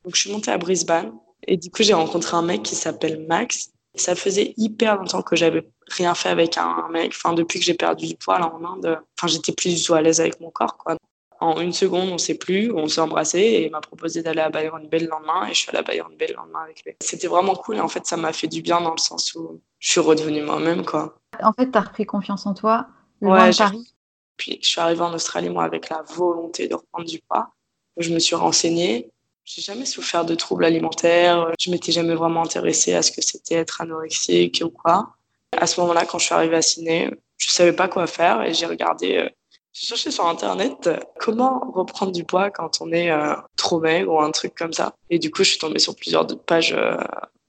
Donc 0.04 0.16
je 0.16 0.22
suis 0.22 0.32
montée 0.32 0.52
à 0.52 0.58
Brisbane 0.58 1.14
et 1.46 1.58
du 1.58 1.70
coup 1.70 1.84
j'ai 1.84 1.94
rencontré 1.94 2.38
un 2.38 2.42
mec 2.42 2.64
qui 2.64 2.76
s'appelle 2.76 3.26
Max. 3.28 3.72
Ça 3.96 4.16
faisait 4.16 4.54
hyper 4.56 4.96
longtemps 4.96 5.22
que 5.22 5.36
j'avais 5.36 5.68
rien 5.88 6.16
fait 6.16 6.30
avec 6.30 6.58
un 6.58 6.88
mec. 6.90 7.12
Enfin 7.14 7.34
depuis 7.34 7.60
que 7.60 7.66
j'ai 7.66 7.74
perdu 7.74 8.08
du 8.08 8.16
poids 8.16 8.40
en 8.40 8.64
Inde, 8.64 9.00
enfin 9.20 9.28
j'étais 9.28 9.52
plus 9.52 9.76
du 9.76 9.84
tout 9.84 9.94
à 9.94 10.02
l'aise 10.02 10.22
avec 10.22 10.40
mon 10.40 10.50
corps 10.50 10.78
quoi. 10.78 10.96
En 11.42 11.60
une 11.60 11.74
seconde, 11.74 12.10
on 12.10 12.18
sait 12.20 12.38
plus, 12.38 12.72
on 12.72 12.88
s'est 12.88 13.02
embrassé 13.02 13.40
et 13.40 13.66
il 13.66 13.72
m'a 13.72 13.82
proposé 13.82 14.22
d'aller 14.22 14.42
à 14.42 14.50
Bayern 14.50 14.88
Bay 14.88 15.00
le 15.00 15.08
lendemain 15.08 15.48
et 15.48 15.54
je 15.54 15.60
suis 15.60 15.70
allée 15.70 15.80
à 15.80 15.82
Bayern 15.82 16.16
Bay 16.16 16.28
le 16.28 16.36
lendemain 16.36 16.62
avec 16.62 16.86
lui. 16.86 16.94
C'était 17.02 17.28
vraiment 17.28 17.56
cool 17.56 17.78
et 17.78 17.82
en 17.82 17.88
fait 17.88 18.06
ça 18.06 18.16
m'a 18.16 18.32
fait 18.32 18.48
du 18.48 18.62
bien 18.62 18.80
dans 18.80 18.92
le 18.92 19.00
sens 19.00 19.34
où 19.34 19.60
je 19.80 19.92
suis 19.92 20.00
redevenue 20.00 20.44
moi-même 20.44 20.86
quoi. 20.86 21.18
En 21.42 21.52
fait, 21.54 21.72
tu 21.72 21.78
as 21.78 21.82
repris 21.82 22.06
confiance 22.06 22.46
en 22.46 22.54
toi, 22.54 22.88
loin 23.22 23.42
ouais, 23.42 23.50
de 23.50 23.58
Paris. 23.58 23.94
Puis 24.38 24.60
je 24.62 24.68
suis 24.68 24.82
arrivée 24.82 25.02
en 25.02 25.14
Australie, 25.14 25.50
moi, 25.50 25.64
avec 25.64 25.90
la 25.90 26.04
volonté 26.04 26.68
de 26.68 26.76
reprendre 26.76 27.08
du 27.08 27.20
poids. 27.20 27.54
Je 27.98 28.14
me 28.14 28.20
suis 28.20 28.36
renseignée. 28.36 29.10
J'ai 29.44 29.62
jamais 29.62 29.86
souffert 29.86 30.26
de 30.26 30.36
troubles 30.36 30.66
alimentaires. 30.66 31.52
Je 31.60 31.72
m'étais 31.72 31.92
jamais 31.92 32.16
vraiment 32.16 32.44
intéressée 32.44 32.94
à 32.94 33.02
ce 33.02 33.12
que 33.12 33.22
c'était 33.22 33.56
être 33.56 33.82
anorexique 33.82 34.62
ou 34.64 34.70
quoi. 34.70 35.16
À 35.58 35.68
ce 35.68 35.80
moment-là, 35.82 36.06
quand 36.06 36.20
je 36.20 36.26
suis 36.26 36.36
arrivée 36.36 36.58
à 36.58 36.62
Sydney, 36.62 37.10
je 37.38 37.52
savais 37.52 37.74
pas 37.74 37.88
quoi 37.88 38.08
faire 38.08 38.44
et 38.44 38.54
j'ai 38.54 38.66
regardé, 38.66 39.18
euh, 39.18 39.30
j'ai 39.74 39.88
cherché 39.88 40.12
sur 40.12 40.26
Internet 40.26 40.88
euh, 40.88 41.00
comment 41.20 41.72
reprendre 41.74 42.12
du 42.12 42.24
poids 42.24 42.50
quand 42.52 42.82
on 42.82 42.92
est 42.92 43.12
euh, 43.12 43.36
trop 43.56 43.80
maigre 43.80 44.14
ou 44.14 44.20
un 44.20 44.32
truc 44.32 44.54
comme 44.56 44.74
ça? 44.74 44.96
Et 45.10 45.20
du 45.20 45.32
coup, 45.32 45.44
je 45.44 45.52
suis 45.52 45.60
tombée 45.60 45.80
sur 45.80 45.96
plusieurs 45.96 46.28
pages 46.46 46.76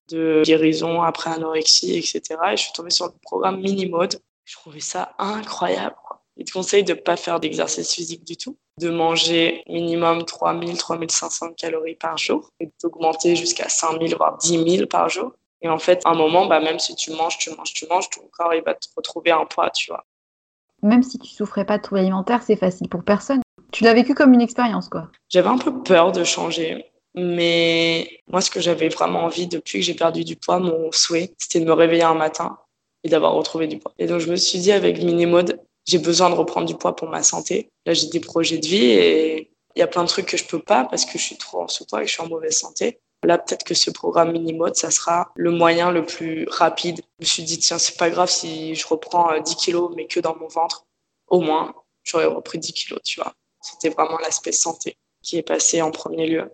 de 0.08 0.42
guérison 0.44 1.02
après 1.02 1.30
anorexie, 1.30 1.96
etc. 1.96 2.22
Et 2.52 2.56
je 2.56 2.62
suis 2.62 2.72
tombée 2.72 2.90
sur 2.90 3.06
le 3.06 3.12
programme 3.22 3.60
Minimode. 3.60 4.20
Je 4.44 4.54
trouvais 4.56 4.80
ça 4.80 5.14
incroyable. 5.18 5.96
Il 6.36 6.44
te 6.44 6.52
conseille 6.52 6.84
de 6.84 6.94
ne 6.94 6.98
pas 6.98 7.16
faire 7.16 7.40
d'exercice 7.40 7.92
physique 7.92 8.24
du 8.24 8.36
tout, 8.36 8.56
de 8.80 8.88
manger 8.90 9.62
minimum 9.68 10.24
3000, 10.24 10.76
3500 10.78 11.52
calories 11.52 11.94
par 11.94 12.16
jour 12.16 12.50
et 12.58 12.70
d'augmenter 12.82 13.36
jusqu'à 13.36 13.68
5000, 13.68 14.16
voire 14.16 14.38
10 14.38 14.76
000 14.76 14.86
par 14.86 15.08
jour. 15.08 15.32
Et 15.60 15.68
en 15.68 15.78
fait, 15.78 16.00
à 16.04 16.10
un 16.10 16.14
moment, 16.14 16.46
bah, 16.46 16.60
même 16.60 16.78
si 16.78 16.96
tu 16.96 17.12
manges, 17.12 17.38
tu 17.38 17.50
manges, 17.50 17.72
tu 17.72 17.86
manges, 17.86 18.08
ton 18.10 18.22
corps 18.32 18.54
il 18.54 18.62
va 18.62 18.74
te 18.74 18.88
retrouver 18.96 19.30
un 19.30 19.44
poids, 19.44 19.70
tu 19.70 19.90
vois. 19.90 20.04
Même 20.82 21.02
si 21.02 21.18
tu 21.18 21.28
souffrais 21.28 21.64
pas 21.64 21.78
de 21.78 21.82
troubles 21.82 22.00
alimentaires, 22.00 22.42
c'est 22.42 22.56
facile 22.56 22.88
pour 22.88 23.04
personne. 23.04 23.40
Tu 23.72 23.84
l'as 23.84 23.94
vécu 23.94 24.14
comme 24.14 24.34
une 24.34 24.40
expérience, 24.40 24.88
quoi. 24.88 25.08
J'avais 25.28 25.48
un 25.48 25.58
peu 25.58 25.82
peur 25.82 26.12
de 26.12 26.24
changer. 26.24 26.86
Mais 27.14 28.08
moi, 28.26 28.40
ce 28.40 28.50
que 28.50 28.60
j'avais 28.60 28.88
vraiment 28.88 29.24
envie 29.24 29.46
depuis 29.46 29.80
que 29.80 29.84
j'ai 29.84 29.94
perdu 29.94 30.24
du 30.24 30.36
poids, 30.36 30.58
mon 30.58 30.90
souhait, 30.92 31.34
c'était 31.38 31.60
de 31.60 31.66
me 31.66 31.72
réveiller 31.72 32.02
un 32.02 32.14
matin 32.14 32.58
et 33.04 33.08
d'avoir 33.08 33.34
retrouvé 33.34 33.66
du 33.66 33.78
poids. 33.78 33.92
Et 33.98 34.06
donc, 34.06 34.20
je 34.20 34.30
me 34.30 34.36
suis 34.36 34.58
dit 34.58 34.72
avec 34.72 35.02
Minimode, 35.02 35.60
j'ai 35.86 35.98
besoin 35.98 36.30
de 36.30 36.34
reprendre 36.34 36.66
du 36.66 36.74
poids 36.74 36.96
pour 36.96 37.08
ma 37.08 37.22
santé. 37.22 37.70
Là, 37.86 37.92
j'ai 37.92 38.08
des 38.08 38.20
projets 38.20 38.58
de 38.58 38.66
vie 38.66 38.84
et 38.84 39.50
il 39.74 39.78
y 39.78 39.82
a 39.82 39.86
plein 39.86 40.04
de 40.04 40.08
trucs 40.08 40.26
que 40.26 40.36
je 40.36 40.44
peux 40.44 40.60
pas 40.60 40.84
parce 40.84 41.04
que 41.04 41.18
je 41.18 41.22
suis 41.22 41.36
trop 41.36 41.62
en 41.62 41.68
sous-poids 41.68 42.00
et 42.00 42.04
que 42.04 42.08
je 42.08 42.14
suis 42.14 42.22
en 42.22 42.28
mauvaise 42.28 42.56
santé. 42.56 43.00
Là, 43.24 43.38
peut-être 43.38 43.64
que 43.64 43.74
ce 43.74 43.90
programme 43.90 44.32
Minimode, 44.32 44.74
ça 44.74 44.90
sera 44.90 45.32
le 45.36 45.52
moyen 45.52 45.92
le 45.92 46.04
plus 46.04 46.46
rapide. 46.50 47.00
Je 47.20 47.24
me 47.24 47.26
suis 47.26 47.42
dit, 47.44 47.58
tiens, 47.58 47.78
c'est 47.78 47.96
pas 47.96 48.10
grave 48.10 48.28
si 48.28 48.74
je 48.74 48.86
reprends 48.86 49.38
10 49.38 49.52
euh, 49.52 49.56
kilos, 49.56 49.92
mais 49.94 50.06
que 50.06 50.18
dans 50.18 50.36
mon 50.36 50.48
ventre. 50.48 50.86
Au 51.28 51.40
moins, 51.40 51.72
j'aurais 52.02 52.26
repris 52.26 52.58
10 52.58 52.72
kilos, 52.72 53.00
tu 53.04 53.20
vois. 53.20 53.32
C'était 53.60 53.90
vraiment 53.90 54.18
l'aspect 54.18 54.52
santé 54.52 54.96
qui 55.22 55.36
est 55.36 55.42
passé 55.42 55.80
en 55.82 55.92
premier 55.92 56.26
lieu. 56.26 56.50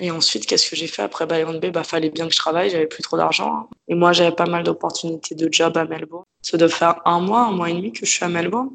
Et 0.00 0.10
ensuite, 0.10 0.46
qu'est-ce 0.46 0.68
que 0.68 0.76
j'ai 0.76 0.86
fait 0.86 1.02
après 1.02 1.26
Bayern 1.26 1.58
Bay? 1.58 1.70
Bah, 1.70 1.84
fallait 1.84 2.10
bien 2.10 2.26
que 2.26 2.34
je 2.34 2.38
travaille, 2.38 2.70
j'avais 2.70 2.86
plus 2.86 3.02
trop 3.02 3.16
d'argent. 3.16 3.68
Et 3.88 3.94
moi, 3.94 4.12
j'avais 4.12 4.34
pas 4.34 4.46
mal 4.46 4.64
d'opportunités 4.64 5.34
de 5.34 5.48
job 5.50 5.76
à 5.76 5.84
Melbourne. 5.84 6.24
Ça 6.42 6.58
doit 6.58 6.68
faire 6.68 7.00
un 7.04 7.20
mois, 7.20 7.42
un 7.42 7.52
mois 7.52 7.70
et 7.70 7.74
demi 7.74 7.92
que 7.92 8.04
je 8.04 8.10
suis 8.10 8.24
à 8.24 8.28
Melbourne. 8.28 8.70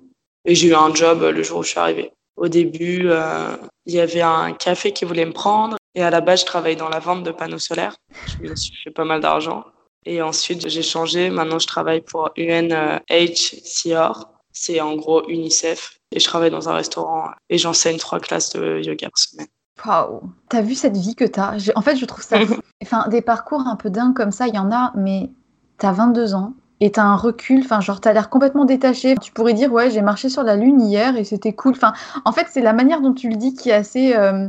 Et 0.46 0.56
j'ai 0.56 0.70
eu 0.70 0.76
un 0.76 0.94
job 0.94 1.22
le 1.22 1.44
jour 1.44 1.60
où 1.60 1.64
je 1.64 1.70
suis 1.70 1.80
arrivée. 1.80 2.12
Au 2.38 2.48
début, 2.48 3.10
euh, 3.10 3.58
il 3.86 3.94
y 3.94 4.00
avait 4.00 4.22
un 4.22 4.54
café 4.54 4.94
qui 4.94 5.06
voulait 5.06 5.26
me 5.26 5.34
prendre. 5.34 5.78
Et 5.98 6.04
à 6.04 6.12
la 6.12 6.22
base, 6.22 6.42
je 6.42 6.46
travaillais 6.46 6.76
dans 6.76 6.90
la 6.90 7.00
vente 7.00 7.24
de 7.24 7.32
panneaux 7.32 7.58
solaires. 7.58 7.98
Je 8.28 8.48
me 8.48 8.56
suis 8.56 8.76
fait 8.84 8.92
pas 8.92 9.04
mal 9.04 9.20
d'argent. 9.20 9.64
Et 10.06 10.22
ensuite, 10.22 10.70
j'ai 10.70 10.84
changé. 10.84 11.32
Maintenant, 11.32 11.58
je 11.58 11.66
travaille 11.66 12.02
pour 12.02 12.30
UNHCR. 12.38 14.30
C'est 14.54 14.80
en 14.80 14.96
gros 14.96 15.28
UNICEF. 15.28 15.98
Et 16.12 16.20
je 16.20 16.26
travaille 16.26 16.52
dans 16.52 16.70
un 16.70 16.74
restaurant 16.74 17.32
et 17.50 17.58
j'enseigne 17.58 17.98
trois 17.98 18.20
classes 18.20 18.52
de 18.54 18.80
yoga 18.80 19.10
par 19.10 19.18
semaine. 19.18 19.48
Waouh 19.84 20.22
T'as 20.50 20.62
vu 20.62 20.76
cette 20.76 20.96
vie 20.96 21.16
que 21.16 21.26
t'as? 21.26 21.58
En 21.74 21.82
fait, 21.82 21.96
je 21.96 22.06
trouve 22.06 22.24
ça 22.24 22.38
Enfin, 22.84 23.08
des 23.10 23.24
parcours 23.24 23.62
un 23.62 23.76
peu 23.76 23.90
dingues 23.90 24.16
comme 24.16 24.32
ça, 24.32 24.48
il 24.48 24.54
y 24.54 24.60
en 24.60 24.72
a, 24.72 24.94
mais 24.96 25.32
t'as 25.80 25.94
22 25.94 26.36
ans 26.36 26.54
et 26.80 26.92
t'as 26.92 27.04
un 27.04 27.16
recul, 27.16 27.62
enfin, 27.64 27.82
genre, 27.82 28.02
t'as 28.02 28.14
l'air 28.14 28.30
complètement 28.30 28.66
détaché. 28.66 29.16
Tu 29.20 29.32
pourrais 29.32 29.54
dire, 29.54 29.74
ouais, 29.74 29.90
j'ai 29.90 30.04
marché 30.04 30.30
sur 30.30 30.44
la 30.44 30.58
Lune 30.58 30.80
hier 30.80 31.18
et 31.18 31.24
c'était 31.24 31.54
cool. 31.54 31.72
Enfin, 31.72 31.94
en 32.24 32.32
fait, 32.32 32.46
c'est 32.52 32.62
la 32.62 32.74
manière 32.74 33.02
dont 33.02 33.14
tu 33.14 33.30
le 33.30 33.36
dis 33.36 33.56
qui 33.56 33.70
est 33.72 33.74
assez 33.74 34.16
euh, 34.16 34.48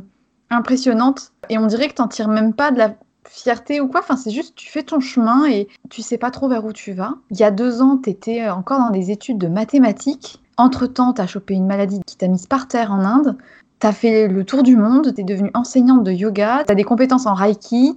impressionnante. 0.51 1.33
Et 1.49 1.59
on 1.59 1.67
dirait 1.67 1.89
que 1.89 1.95
t'en 1.95 2.09
tires 2.09 2.29
même 2.29 2.55
pas 2.55 2.71
de 2.71 2.79
la 2.79 2.95
fierté 3.29 3.81
ou 3.81 3.89
quoi. 3.89 4.01
Enfin, 4.01 4.17
c'est 4.17 4.31
juste, 4.31 4.55
tu 4.55 4.71
fais 4.71 4.83
ton 4.83 5.01
chemin 5.01 5.47
et 5.47 5.69
tu 5.91 6.03
sais 6.03 6.19
pas 6.19 6.31
trop 6.31 6.49
vers 6.49 6.65
où 6.65 6.73
tu 6.73 6.93
vas. 6.93 7.15
Il 7.31 7.39
y 7.39 7.45
a 7.45 7.51
deux 7.51 7.83
ans, 7.83 7.97
t'étais 7.97 8.49
encore 8.49 8.79
dans 8.79 8.91
des 8.91 9.11
études 9.11 9.39
de 9.39 9.49
mathématiques. 9.49 10.43
Entre-temps, 10.57 11.13
t'as 11.13 11.27
chopé 11.27 11.55
une 11.55 11.67
maladie 11.67 12.01
qui 12.07 12.17
t'a 12.17 12.29
mise 12.29 12.47
par 12.47 12.67
terre 12.69 12.93
en 12.93 13.01
Inde. 13.01 13.37
T'as 13.79 13.93
fait 13.93 14.27
le 14.27 14.45
tour 14.45 14.65
du 14.65 14.77
monde, 14.77 15.15
t'es 15.15 15.23
devenue 15.23 15.53
enseignante 15.55 16.03
de 16.03 16.11
yoga, 16.11 16.65
t'as 16.67 16.75
des 16.75 16.85
compétences 16.85 17.27
en 17.27 17.35
reiki. 17.35 17.95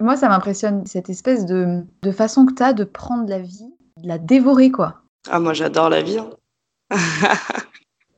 Moi, 0.00 0.16
ça 0.16 0.28
m'impressionne, 0.28 0.84
cette 0.86 1.08
espèce 1.08 1.46
de, 1.46 1.84
de 2.02 2.10
façon 2.10 2.46
que 2.46 2.54
t'as 2.54 2.72
de 2.72 2.84
prendre 2.84 3.28
la 3.28 3.38
vie, 3.38 3.70
de 3.98 4.08
la 4.08 4.18
dévorer, 4.18 4.70
quoi. 4.70 5.02
Ah, 5.28 5.38
moi, 5.38 5.52
j'adore 5.52 5.88
la 5.88 6.02
vie. 6.02 6.18
Hein. 6.18 6.30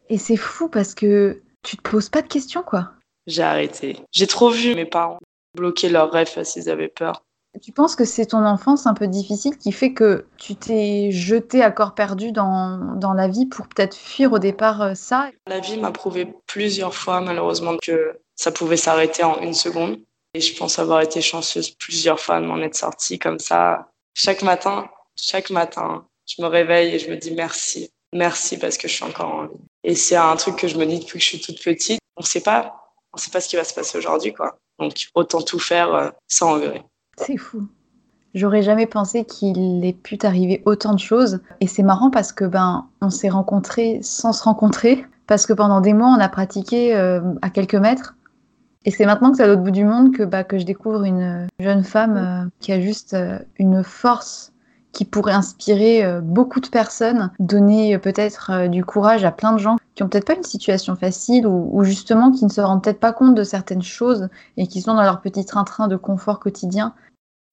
Et 0.08 0.16
c'est 0.16 0.36
fou 0.36 0.68
parce 0.68 0.94
que 0.94 1.42
tu 1.62 1.76
te 1.76 1.82
poses 1.82 2.08
pas 2.08 2.22
de 2.22 2.28
questions, 2.28 2.62
quoi. 2.62 2.92
J'ai 3.26 3.42
arrêté. 3.42 3.96
J'ai 4.12 4.26
trop 4.26 4.50
vu 4.50 4.74
mes 4.74 4.84
parents 4.84 5.18
bloquer 5.54 5.88
leurs 5.88 6.10
rêves 6.10 6.42
s'ils 6.44 6.70
avaient 6.70 6.88
peur. 6.88 7.22
Tu 7.60 7.70
penses 7.70 7.96
que 7.96 8.06
c'est 8.06 8.26
ton 8.26 8.44
enfance 8.46 8.86
un 8.86 8.94
peu 8.94 9.06
difficile 9.06 9.58
qui 9.58 9.72
fait 9.72 9.92
que 9.92 10.24
tu 10.38 10.54
t'es 10.54 11.10
jeté 11.10 11.62
à 11.62 11.70
corps 11.70 11.94
perdu 11.94 12.32
dans, 12.32 12.78
dans 12.96 13.12
la 13.12 13.28
vie 13.28 13.44
pour 13.44 13.68
peut-être 13.68 13.94
fuir 13.94 14.32
au 14.32 14.38
départ 14.38 14.80
euh, 14.80 14.94
ça? 14.94 15.28
La 15.46 15.60
vie 15.60 15.76
m'a 15.76 15.90
prouvé 15.90 16.32
plusieurs 16.46 16.94
fois 16.94 17.20
malheureusement 17.20 17.76
que 17.82 18.18
ça 18.36 18.52
pouvait 18.52 18.78
s'arrêter 18.78 19.22
en 19.22 19.38
une 19.40 19.52
seconde. 19.52 20.00
Et 20.34 20.40
je 20.40 20.56
pense 20.56 20.78
avoir 20.78 21.02
été 21.02 21.20
chanceuse 21.20 21.70
plusieurs 21.72 22.18
fois 22.18 22.40
de 22.40 22.46
m'en 22.46 22.58
être 22.58 22.74
sortie 22.74 23.18
comme 23.18 23.38
ça. 23.38 23.90
Chaque 24.14 24.42
matin, 24.42 24.88
chaque 25.14 25.50
matin, 25.50 26.06
je 26.26 26.40
me 26.40 26.46
réveille 26.46 26.94
et 26.94 26.98
je 26.98 27.10
me 27.10 27.16
dis 27.16 27.32
merci. 27.32 27.90
Merci 28.14 28.58
parce 28.58 28.78
que 28.78 28.88
je 28.88 28.94
suis 28.94 29.04
encore 29.04 29.34
en 29.34 29.42
vie. 29.46 29.60
Et 29.84 29.94
c'est 29.94 30.16
un 30.16 30.36
truc 30.36 30.56
que 30.56 30.68
je 30.68 30.78
me 30.78 30.86
dis 30.86 31.00
depuis 31.00 31.18
que 31.18 31.24
je 31.24 31.28
suis 31.28 31.40
toute 31.40 31.62
petite. 31.62 32.00
On 32.16 32.22
sait 32.22 32.40
pas, 32.40 32.81
on 33.12 33.18
sait 33.18 33.30
pas 33.30 33.40
ce 33.40 33.48
qui 33.48 33.56
va 33.56 33.64
se 33.64 33.74
passer 33.74 33.98
aujourd'hui, 33.98 34.32
quoi. 34.32 34.58
Donc 34.78 35.08
autant 35.14 35.42
tout 35.42 35.58
faire 35.58 35.94
euh, 35.94 36.10
sans 36.28 36.54
regret. 36.54 36.84
C'est 37.18 37.36
fou. 37.36 37.66
J'aurais 38.34 38.62
jamais 38.62 38.86
pensé 38.86 39.24
qu'il 39.24 39.84
ait 39.84 39.92
pu 39.92 40.16
t'arriver 40.16 40.62
autant 40.64 40.94
de 40.94 40.98
choses. 40.98 41.40
Et 41.60 41.66
c'est 41.66 41.82
marrant 41.82 42.10
parce 42.10 42.32
que 42.32 42.44
ben 42.44 42.86
on 43.02 43.10
s'est 43.10 43.28
rencontrés 43.28 44.00
sans 44.02 44.32
se 44.32 44.42
rencontrer. 44.42 45.04
Parce 45.26 45.46
que 45.46 45.52
pendant 45.52 45.80
des 45.80 45.92
mois, 45.92 46.08
on 46.08 46.20
a 46.20 46.28
pratiqué 46.28 46.96
euh, 46.96 47.20
à 47.42 47.50
quelques 47.50 47.74
mètres. 47.74 48.14
Et 48.84 48.90
c'est 48.90 49.06
maintenant 49.06 49.30
que 49.30 49.36
c'est 49.36 49.44
à 49.44 49.46
l'autre 49.46 49.62
bout 49.62 49.70
du 49.70 49.84
monde 49.84 50.14
que, 50.14 50.24
bah, 50.24 50.44
que 50.44 50.58
je 50.58 50.64
découvre 50.64 51.04
une 51.04 51.46
jeune 51.60 51.84
femme 51.84 52.16
euh, 52.16 52.48
qui 52.58 52.72
a 52.72 52.80
juste 52.80 53.14
euh, 53.14 53.38
une 53.58 53.84
force 53.84 54.51
qui 54.92 55.04
pourrait 55.04 55.32
inspirer 55.32 56.20
beaucoup 56.22 56.60
de 56.60 56.68
personnes, 56.68 57.30
donner 57.38 57.98
peut-être 57.98 58.68
du 58.68 58.84
courage 58.84 59.24
à 59.24 59.32
plein 59.32 59.52
de 59.52 59.58
gens 59.58 59.76
qui 59.94 60.02
ont 60.02 60.08
peut-être 60.08 60.26
pas 60.26 60.36
une 60.36 60.42
situation 60.42 60.96
facile 60.96 61.46
ou, 61.46 61.84
justement 61.84 62.30
qui 62.30 62.44
ne 62.44 62.50
se 62.50 62.60
rendent 62.60 62.82
peut-être 62.82 63.00
pas 63.00 63.12
compte 63.12 63.34
de 63.34 63.44
certaines 63.44 63.82
choses 63.82 64.28
et 64.56 64.66
qui 64.66 64.82
sont 64.82 64.94
dans 64.94 65.02
leur 65.02 65.20
petit 65.20 65.44
train-train 65.44 65.88
de 65.88 65.96
confort 65.96 66.40
quotidien 66.40 66.94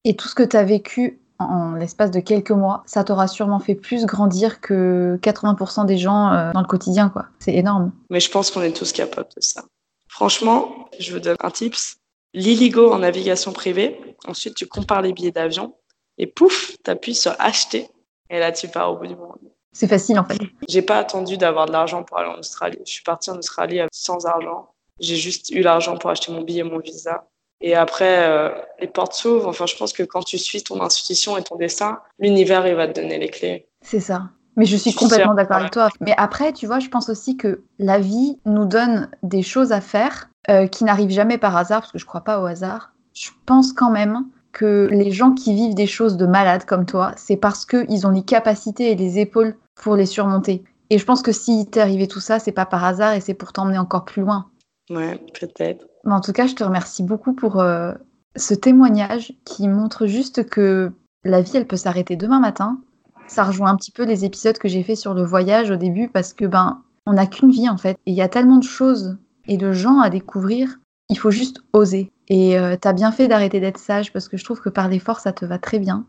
et 0.04 0.16
tout 0.16 0.28
ce 0.28 0.34
que 0.34 0.42
tu 0.42 0.56
as 0.56 0.64
vécu 0.64 1.20
en, 1.38 1.74
l'espace 1.74 2.10
de 2.10 2.20
quelques 2.20 2.50
mois, 2.50 2.82
ça 2.86 3.04
t'aura 3.04 3.26
sûrement 3.26 3.60
fait 3.60 3.74
plus 3.74 4.04
grandir 4.04 4.60
que 4.60 5.18
80% 5.22 5.86
des 5.86 5.98
gens 5.98 6.32
euh, 6.32 6.52
dans 6.52 6.60
le 6.60 6.66
quotidien, 6.66 7.08
quoi. 7.08 7.26
C'est 7.38 7.54
énorme. 7.54 7.92
Mais 8.10 8.20
je 8.20 8.30
pense 8.30 8.50
qu'on 8.50 8.62
est 8.62 8.76
tous 8.76 8.92
capables 8.92 9.28
de 9.36 9.42
ça. 9.42 9.64
Franchement, 10.08 10.88
je 10.98 11.12
vous 11.12 11.20
donne 11.20 11.36
un 11.40 11.50
tips. 11.50 11.96
L'illigo 12.34 12.92
en 12.92 12.98
navigation 12.98 13.52
privée. 13.52 13.98
Ensuite, 14.28 14.54
tu 14.54 14.66
compares 14.66 15.02
les 15.02 15.12
billets 15.12 15.32
d'avion 15.32 15.74
et 16.18 16.26
pouf, 16.26 16.76
tu 16.84 16.90
appuies 16.90 17.14
sur 17.14 17.34
acheter. 17.38 17.88
Et 18.28 18.38
là, 18.38 18.52
tu 18.52 18.68
pars 18.68 18.92
au 18.92 18.96
bout 18.96 19.06
du 19.06 19.16
monde. 19.16 19.38
C'est 19.72 19.88
facile 19.88 20.18
en 20.18 20.24
fait. 20.24 20.38
J'ai 20.68 20.82
pas 20.82 20.98
attendu 20.98 21.36
d'avoir 21.36 21.66
de 21.66 21.72
l'argent 21.72 22.02
pour 22.02 22.18
aller 22.18 22.28
en 22.28 22.38
Australie. 22.38 22.78
Je 22.84 22.92
suis 22.92 23.02
partie 23.02 23.30
en 23.30 23.38
Australie 23.38 23.80
sans 23.92 24.26
argent 24.26 24.68
J'ai 24.98 25.16
juste 25.16 25.50
eu 25.50 25.60
l'argent 25.60 25.96
pour 25.96 26.10
acheter 26.10 26.32
mon 26.32 26.42
billet 26.42 26.60
et 26.60 26.64
mon 26.64 26.78
visa. 26.78 27.28
Et 27.60 27.74
après, 27.74 28.28
euh, 28.28 28.50
les 28.80 28.86
portes 28.86 29.12
s'ouvrent. 29.12 29.48
Enfin, 29.48 29.66
je 29.66 29.76
pense 29.76 29.92
que 29.92 30.02
quand 30.02 30.22
tu 30.22 30.38
suis 30.38 30.62
ton 30.62 30.80
intuition 30.80 31.36
et 31.36 31.42
ton 31.42 31.56
destin, 31.56 32.00
l'univers, 32.18 32.66
il 32.66 32.74
va 32.74 32.88
te 32.88 32.98
donner 33.00 33.18
les 33.18 33.28
clés. 33.28 33.68
C'est 33.82 34.00
ça. 34.00 34.30
Mais 34.56 34.64
je 34.64 34.76
suis 34.76 34.94
complètement 34.94 35.34
d'accord 35.34 35.58
avec 35.58 35.70
toi. 35.70 35.88
Mais 36.00 36.14
après, 36.16 36.52
tu 36.52 36.66
vois, 36.66 36.80
je 36.80 36.88
pense 36.88 37.08
aussi 37.08 37.36
que 37.36 37.62
la 37.78 37.98
vie 37.98 38.38
nous 38.46 38.64
donne 38.64 39.10
des 39.22 39.42
choses 39.42 39.72
à 39.72 39.80
faire 39.80 40.30
euh, 40.48 40.66
qui 40.66 40.84
n'arrivent 40.84 41.10
jamais 41.10 41.38
par 41.38 41.56
hasard, 41.56 41.82
parce 41.82 41.92
que 41.92 41.98
je 41.98 42.06
crois 42.06 42.22
pas 42.22 42.40
au 42.40 42.46
hasard. 42.46 42.92
Je 43.14 43.30
pense 43.46 43.72
quand 43.72 43.90
même 43.90 44.24
que 44.52 44.88
les 44.90 45.10
gens 45.10 45.32
qui 45.32 45.54
vivent 45.54 45.74
des 45.74 45.86
choses 45.86 46.16
de 46.16 46.26
malades 46.26 46.64
comme 46.64 46.86
toi, 46.86 47.12
c'est 47.16 47.36
parce 47.36 47.64
qu'ils 47.64 48.06
ont 48.06 48.10
les 48.10 48.22
capacités 48.22 48.90
et 48.90 48.96
les 48.96 49.18
épaules 49.18 49.56
pour 49.74 49.96
les 49.96 50.06
surmonter. 50.06 50.64
Et 50.90 50.98
je 50.98 51.04
pense 51.04 51.22
que 51.22 51.32
si 51.32 51.66
t'est 51.66 51.80
arrivé 51.80 52.08
tout 52.08 52.20
ça, 52.20 52.38
c'est 52.38 52.52
pas 52.52 52.66
par 52.66 52.84
hasard 52.84 53.14
et 53.14 53.20
c'est 53.20 53.34
pour 53.34 53.52
t'emmener 53.52 53.78
encore 53.78 54.04
plus 54.04 54.22
loin. 54.22 54.46
Ouais, 54.90 55.18
peut-être. 55.38 55.86
Mais 56.04 56.12
en 56.12 56.20
tout 56.20 56.32
cas, 56.32 56.46
je 56.46 56.54
te 56.54 56.64
remercie 56.64 57.04
beaucoup 57.04 57.32
pour 57.32 57.60
euh, 57.60 57.92
ce 58.36 58.54
témoignage 58.54 59.32
qui 59.44 59.68
montre 59.68 60.06
juste 60.06 60.48
que 60.48 60.92
la 61.24 61.40
vie, 61.42 61.56
elle 61.56 61.66
peut 61.66 61.76
s'arrêter 61.76 62.16
demain 62.16 62.40
matin. 62.40 62.80
Ça 63.28 63.44
rejoint 63.44 63.70
un 63.70 63.76
petit 63.76 63.92
peu 63.92 64.04
les 64.04 64.24
épisodes 64.24 64.58
que 64.58 64.68
j'ai 64.68 64.82
fait 64.82 64.96
sur 64.96 65.14
le 65.14 65.22
voyage 65.22 65.70
au 65.70 65.76
début 65.76 66.08
parce 66.08 66.32
que 66.32 66.44
ben, 66.44 66.82
on 67.06 67.12
n'a 67.12 67.26
qu'une 67.26 67.50
vie 67.50 67.68
en 67.68 67.76
fait. 67.76 67.96
Et 68.06 68.10
il 68.10 68.16
y 68.16 68.22
a 68.22 68.28
tellement 68.28 68.56
de 68.56 68.64
choses 68.64 69.16
et 69.46 69.56
de 69.56 69.72
gens 69.72 70.00
à 70.00 70.10
découvrir. 70.10 70.80
Il 71.08 71.18
faut 71.18 71.30
juste 71.30 71.60
oser. 71.72 72.10
Et 72.30 72.56
euh, 72.56 72.76
t'as 72.80 72.92
bien 72.92 73.10
fait 73.10 73.26
d'arrêter 73.26 73.58
d'être 73.58 73.78
sage 73.78 74.12
parce 74.12 74.28
que 74.28 74.36
je 74.36 74.44
trouve 74.44 74.60
que 74.60 74.68
par 74.68 74.88
l'effort, 74.88 75.18
ça 75.18 75.32
te 75.32 75.44
va 75.44 75.58
très 75.58 75.80
bien. 75.80 76.06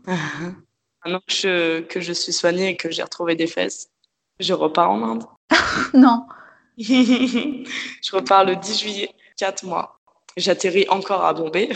Maintenant 1.04 1.20
que 1.26 1.34
je, 1.34 1.80
que 1.80 2.00
je 2.00 2.12
suis 2.12 2.32
soignée 2.32 2.68
et 2.68 2.76
que 2.76 2.92
j'ai 2.92 3.02
retrouvé 3.02 3.34
des 3.34 3.48
fesses, 3.48 3.90
je 4.38 4.54
repars 4.54 4.88
en 4.88 5.02
Inde. 5.02 5.24
non. 5.94 6.24
je 6.78 8.16
repars 8.16 8.44
le 8.44 8.54
10 8.54 8.80
juillet, 8.80 9.10
4 9.36 9.64
mois. 9.64 9.98
J'atterris 10.36 10.86
encore 10.88 11.24
à 11.24 11.34
Bombay. 11.34 11.70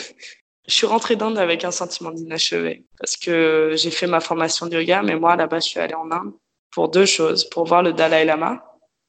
Je 0.69 0.75
suis 0.75 0.87
rentrée 0.87 1.17
d'Inde 1.17 1.39
avec 1.39 1.65
un 1.65 1.73
sentiment 1.73 2.13
d'inachevé 2.13 2.87
parce 2.99 3.17
que 3.17 3.73
j'ai 3.75 3.91
fait 3.91 4.07
ma 4.07 4.21
formation 4.21 4.67
de 4.67 4.77
yoga, 4.77 5.03
mais 5.03 5.17
moi, 5.17 5.35
là-bas, 5.35 5.59
je 5.59 5.69
suis 5.69 5.81
allée 5.81 5.95
en 5.95 6.11
Inde 6.13 6.33
pour 6.71 6.89
deux 6.89 7.05
choses, 7.05 7.49
pour 7.51 7.67
voir 7.67 7.83
le 7.83 7.93
Dalai 7.93 8.25
Lama 8.25 8.65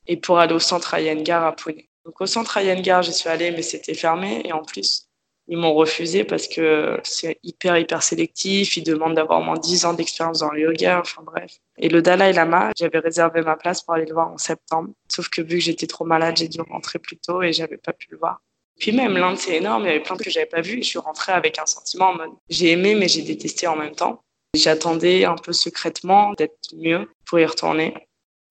et 0.08 0.18
pour 0.18 0.40
aller 0.40 0.54
au 0.54 0.60
centre 0.60 0.98
Iyengar 0.98 1.46
à 1.46 1.56
Pune. 1.56 1.82
Donc 2.06 2.22
au 2.22 2.26
centre 2.26 2.58
Iyengar, 2.58 3.04
j'y 3.04 3.14
suis 3.14 3.30
allée, 3.30 3.52
mais 3.52 3.62
c'était 3.62 3.94
fermé 3.94 4.42
et 4.44 4.52
en 4.52 4.64
plus, 4.64 5.07
ils 5.48 5.58
m'ont 5.58 5.74
refusé 5.74 6.24
parce 6.26 6.48
que 6.48 7.00
c'est 7.04 7.40
hyper, 7.44 7.78
hyper 7.78 8.04
sélectif. 8.04 8.76
Ils 8.76 8.84
demandent 8.84 9.16
d'avoir 9.16 9.40
au 9.40 9.44
moins 9.44 9.58
10 9.58 9.86
ans 9.86 9.94
d'expérience 9.94 10.40
dans 10.40 10.52
le 10.52 10.62
yoga. 10.62 11.00
Enfin 11.00 11.24
bref. 11.24 11.52
Et 11.78 11.90
le 11.90 12.02
Dalai 12.02 12.34
Lama, 12.34 12.72
j'avais 12.78 13.00
réservé 13.00 13.42
ma 13.42 13.56
place 13.56 13.82
pour 13.82 13.94
aller 13.94 14.06
le 14.06 14.14
voir 14.14 14.32
en 14.32 14.38
septembre. 14.38 14.90
Sauf 15.10 15.30
que 15.30 15.42
vu 15.42 15.58
que 15.58 15.64
j'étais 15.64 15.88
trop 15.88 16.04
malade, 16.04 16.36
j'ai 16.38 16.50
dû 16.50 16.60
rentrer 16.62 17.00
plus 17.00 17.18
tôt 17.18 17.42
et 17.42 17.54
j'avais 17.54 17.78
pas 17.78 17.94
pu 17.94 18.08
le 18.12 18.18
voir. 18.18 18.42
Puis 18.78 18.92
même 18.92 19.18
l'Inde, 19.18 19.38
c'est 19.38 19.56
énorme. 19.56 19.84
Il 19.84 19.88
y 19.88 19.90
avait 19.90 20.02
plein 20.02 20.18
que 20.18 20.30
j'avais 20.30 20.46
pas 20.46 20.62
vu. 20.62 20.84
Je 20.84 20.88
suis 20.88 21.00
rentrée 21.00 21.32
avec 21.32 21.58
un 21.60 21.66
sentiment 21.66 22.10
en 22.10 22.16
mode 22.16 22.32
j'ai 22.50 22.72
aimé, 22.72 22.96
mais 22.96 23.08
j'ai 23.08 23.22
détesté 23.22 23.68
en 23.68 23.76
même 23.76 23.96
temps. 23.96 24.22
J'attendais 24.54 25.26
un 25.26 25.36
peu 25.36 25.54
secrètement 25.54 26.34
d'être 26.34 26.58
mieux 26.76 27.10
pour 27.26 27.40
y 27.40 27.46
retourner. 27.46 27.94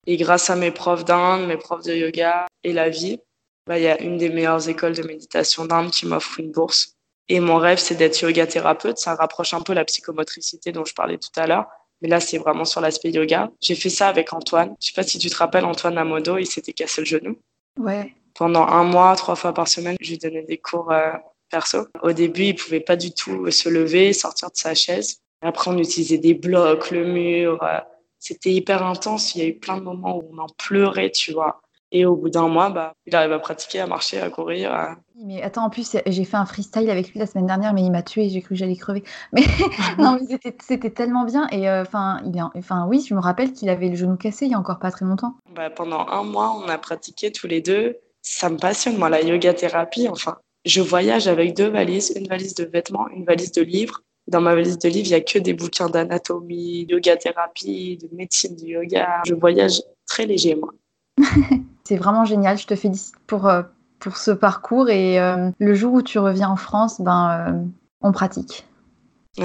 Et 0.07 0.17
grâce 0.17 0.51
à 0.51 0.57
mes 0.57 0.71
profs 0.71 1.05
d'Inde, 1.05 1.47
mes 1.47 1.57
profs 1.57 1.85
de 1.85 1.95
yoga 1.95 2.47
et 2.65 2.73
la 2.73 2.89
vie, 2.89 3.19
bah, 3.67 3.79
il 3.79 3.85
y 3.85 3.89
a 3.89 4.01
une 4.01 4.17
des 4.17 4.29
meilleures 4.29 4.69
écoles 4.69 4.95
de 4.95 5.03
méditation 5.03 5.65
d'Inde 5.65 5.91
qui 5.91 6.07
m'offre 6.07 6.39
une 6.39 6.53
bourse. 6.53 6.97
Et 7.29 7.41
mon 7.41 7.57
rêve, 7.57 7.79
c'est 7.79 7.97
d'être 7.97 8.21
yoga 8.23 8.47
thérapeute. 8.47 8.99
Ça 8.99 9.15
rapproche 9.15 9.53
un 9.55 9.61
peu 9.61 9.73
la 9.75 9.85
psychomotricité 9.85 10.71
dont 10.73 10.85
je 10.85 10.95
parlais 10.95 11.19
tout 11.19 11.41
à 11.41 11.47
l'heure. 11.47 11.67
Mais 12.01 12.09
là, 12.09 12.21
c'est 12.21 12.39
vraiment 12.39 12.65
sur 12.65 12.81
l'aspect 12.81 13.11
yoga. 13.11 13.51
J'ai 13.61 13.75
fait 13.75 13.89
ça 13.89 14.09
avec 14.09 14.33
Antoine. 14.33 14.77
Je 14.81 14.89
sais 14.89 14.93
pas 14.95 15.03
si 15.03 15.19
tu 15.19 15.29
te 15.29 15.37
rappelles, 15.37 15.65
Antoine 15.65 15.99
Amodo, 15.99 16.39
il 16.39 16.47
s'était 16.47 16.73
cassé 16.73 17.01
le 17.01 17.07
genou. 17.07 17.39
Ouais. 17.79 18.15
Pendant 18.35 18.67
un 18.67 18.85
mois, 18.85 19.17
trois 19.17 19.35
fois 19.35 19.53
par 19.55 19.67
semaine, 19.67 19.97
je 20.01 20.11
lui 20.11 20.19
donnais 20.19 20.43
des 20.43 20.59
cours 20.59 20.93
euh, 20.93 21.13
perso. 21.51 21.87
Au 22.03 22.13
début, 22.13 22.45
il 22.45 22.55
pouvait 22.55 22.81
pas 22.81 22.97
du 22.97 23.13
tout 23.13 23.51
se 23.51 23.69
lever, 23.69 24.13
sortir 24.13 24.51
de 24.51 24.57
sa 24.57 24.75
chaise. 24.75 25.21
Après, 25.41 25.71
on 25.71 25.79
utilisait 25.79 26.19
des 26.19 26.35
blocs, 26.35 26.91
le 26.91 27.05
mur. 27.05 27.63
Euh, 27.63 27.81
c'était 28.19 28.53
hyper 28.53 28.85
intense. 28.85 29.35
Il 29.35 29.43
y 29.43 29.45
a 29.45 29.49
eu 29.49 29.59
plein 29.59 29.79
de 29.79 29.83
moments 29.83 30.19
où 30.19 30.29
on 30.33 30.39
en 30.39 30.49
pleurait, 30.49 31.11
tu 31.11 31.33
vois. 31.33 31.61
Et 31.93 32.05
au 32.05 32.17
bout 32.17 32.31
d'un 32.31 32.49
mois, 32.49 32.71
bah, 32.71 32.95
il 33.07 33.15
arrive 33.15 33.33
à 33.33 33.39
pratiquer, 33.39 33.81
à 33.81 33.87
marcher, 33.87 34.21
à 34.21 34.29
courir. 34.29 34.97
Mais 35.15 35.41
attends, 35.43 35.65
en 35.65 35.71
plus, 35.71 35.97
j'ai 36.07 36.25
fait 36.25 36.37
un 36.37 36.45
freestyle 36.45 36.91
avec 36.91 37.13
lui 37.13 37.19
la 37.19 37.27
semaine 37.27 37.47
dernière, 37.47 37.73
mais 37.73 37.83
il 37.83 37.91
m'a 37.91 38.03
tué, 38.03 38.29
j'ai 38.29 38.41
cru 38.41 38.51
que 38.51 38.55
j'allais 38.57 38.77
crever. 38.77 39.05
Mais 39.33 39.43
non, 39.99 40.19
mais 40.21 40.39
c'était 40.61 40.91
tellement 40.91 41.25
bien. 41.25 41.49
Et 41.53 41.69
euh, 41.69 41.83
enfin, 41.83 42.21
enfin, 42.57 42.87
oui, 42.89 43.05
je 43.09 43.15
me 43.15 43.21
rappelle 43.21 43.53
qu'il 43.53 43.69
avait 43.69 43.89
le 43.89 43.95
genou 43.95 44.17
cassé 44.17 44.47
il 44.47 44.53
y 44.53 44.55
a 44.55 44.59
encore 44.59 44.81
pas 44.81 44.91
très 44.91 45.07
longtemps. 45.07 45.37
Bah, 45.55 45.71
pendant 45.71 46.07
un 46.09 46.25
mois, 46.25 46.61
on 46.63 46.69
a 46.69 46.77
pratiqué 46.77 47.31
tous 47.31 47.47
les 47.47 47.61
deux. 47.61 47.97
Ça 48.21 48.51
me 48.51 48.57
passionne, 48.57 48.97
moi, 48.97 49.09
la 49.09 49.23
yoga 49.23 49.55
thérapie. 49.55 50.09
Enfin, 50.09 50.39
je 50.65 50.83
voyage 50.83 51.29
avec 51.29 51.55
deux 51.55 51.69
valises, 51.69 52.13
une 52.17 52.27
valise 52.27 52.55
de 52.55 52.65
vêtements, 52.65 53.09
une 53.09 53.25
valise 53.25 53.53
de 53.53 53.63
livres. 53.63 54.03
Dans 54.27 54.41
ma 54.41 54.57
valise 54.57 54.79
de 54.79 54.89
livres, 54.89 55.07
il 55.07 55.11
n'y 55.11 55.15
a 55.15 55.21
que 55.21 55.39
des 55.39 55.55
bouquins 55.55 55.89
d'anatomie, 55.89 56.85
yoga 56.89 57.17
thérapie, 57.17 57.97
de 57.97 58.09
médecine 58.13 58.57
du 58.57 58.73
yoga. 58.73 59.23
Je 59.25 59.35
voyage 59.35 59.81
très 60.05 60.27
léger, 60.27 60.57
moi. 60.57 60.73
C'est 61.87 61.97
vraiment 61.97 62.25
génial. 62.25 62.59
Je 62.59 62.67
te 62.67 62.75
félicite 62.75 63.15
pour, 63.29 63.47
euh, 63.47 63.63
pour 64.01 64.17
ce 64.17 64.33
parcours. 64.33 64.91
Et 64.91 65.21
euh, 65.21 65.51
le 65.61 65.75
jour 65.75 65.95
où 65.95 66.03
tu 66.03 66.19
reviens 66.19 66.49
en 66.49 66.57
France, 66.57 67.01
ben, 67.01 67.31
euh, 67.31 67.65
on 68.01 68.11
pratique. 68.11 68.67
je 69.39 69.45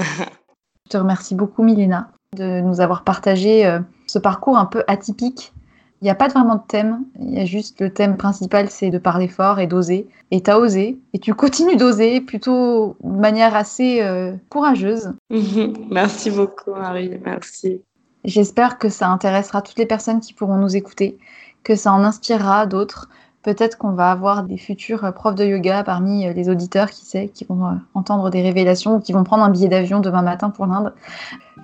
te 0.88 0.96
remercie 0.96 1.36
beaucoup, 1.36 1.62
Milena, 1.62 2.10
de 2.34 2.60
nous 2.60 2.80
avoir 2.80 3.04
partagé 3.04 3.78
ce 4.08 4.18
parcours 4.18 4.58
un 4.58 4.66
peu 4.66 4.82
atypique. 4.88 5.52
Il 6.00 6.06
n'y 6.06 6.10
a 6.10 6.16
pas 6.16 6.26
vraiment 6.26 6.56
de 6.56 6.62
thème. 6.66 7.04
Il 7.20 7.32
y 7.32 7.40
a 7.40 7.44
juste 7.44 7.80
le 7.80 7.92
thème 7.92 8.16
principal, 8.16 8.68
c'est 8.68 8.90
de 8.90 8.98
parler 8.98 9.28
fort 9.28 9.60
et 9.60 9.68
d'oser. 9.68 10.08
Et 10.32 10.42
tu 10.42 10.50
as 10.50 10.58
osé. 10.58 10.98
Et 11.12 11.20
tu 11.20 11.34
continues 11.34 11.76
d'oser 11.76 12.20
plutôt 12.20 12.96
de 13.04 13.20
manière 13.20 13.54
assez 13.54 14.02
courageuse. 14.48 15.12
Merci 15.90 16.32
beaucoup, 16.32 16.72
Marie. 16.72 17.20
Merci. 17.24 17.82
J'espère 18.24 18.78
que 18.78 18.88
ça 18.88 19.08
intéressera 19.08 19.62
toutes 19.62 19.78
les 19.78 19.86
personnes 19.86 20.20
qui 20.20 20.32
pourront 20.32 20.56
nous 20.56 20.76
écouter 20.76 21.18
que 21.64 21.76
ça 21.76 21.92
en 21.92 22.04
inspirera 22.04 22.66
d'autres. 22.66 23.08
Peut-être 23.42 23.76
qu'on 23.76 23.90
va 23.90 24.12
avoir 24.12 24.44
des 24.44 24.56
futurs 24.56 25.04
euh, 25.04 25.10
profs 25.10 25.34
de 25.34 25.44
yoga 25.44 25.82
parmi 25.82 26.26
euh, 26.26 26.32
les 26.32 26.48
auditeurs, 26.48 26.90
qui 26.90 27.04
sait, 27.04 27.28
qui 27.28 27.44
vont 27.44 27.66
euh, 27.66 27.74
entendre 27.94 28.30
des 28.30 28.40
révélations 28.40 28.96
ou 28.96 29.00
qui 29.00 29.12
vont 29.12 29.24
prendre 29.24 29.42
un 29.42 29.50
billet 29.50 29.68
d'avion 29.68 30.00
demain 30.00 30.22
matin 30.22 30.50
pour 30.50 30.66
l'Inde. 30.66 30.94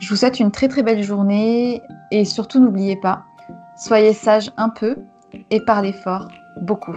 Je 0.01 0.09
vous 0.09 0.17
souhaite 0.17 0.41
une 0.41 0.51
très 0.51 0.69
très 0.69 0.83
belle 0.83 1.03
journée 1.03 1.83
et 2.11 2.25
surtout 2.25 2.59
n'oubliez 2.61 2.97
pas, 2.97 3.25
soyez 3.77 4.13
sages 4.13 4.51
un 4.57 4.71
peu 4.71 4.97
et 5.51 5.61
parlez 5.61 5.93
fort 5.93 6.29
beaucoup. 6.63 6.97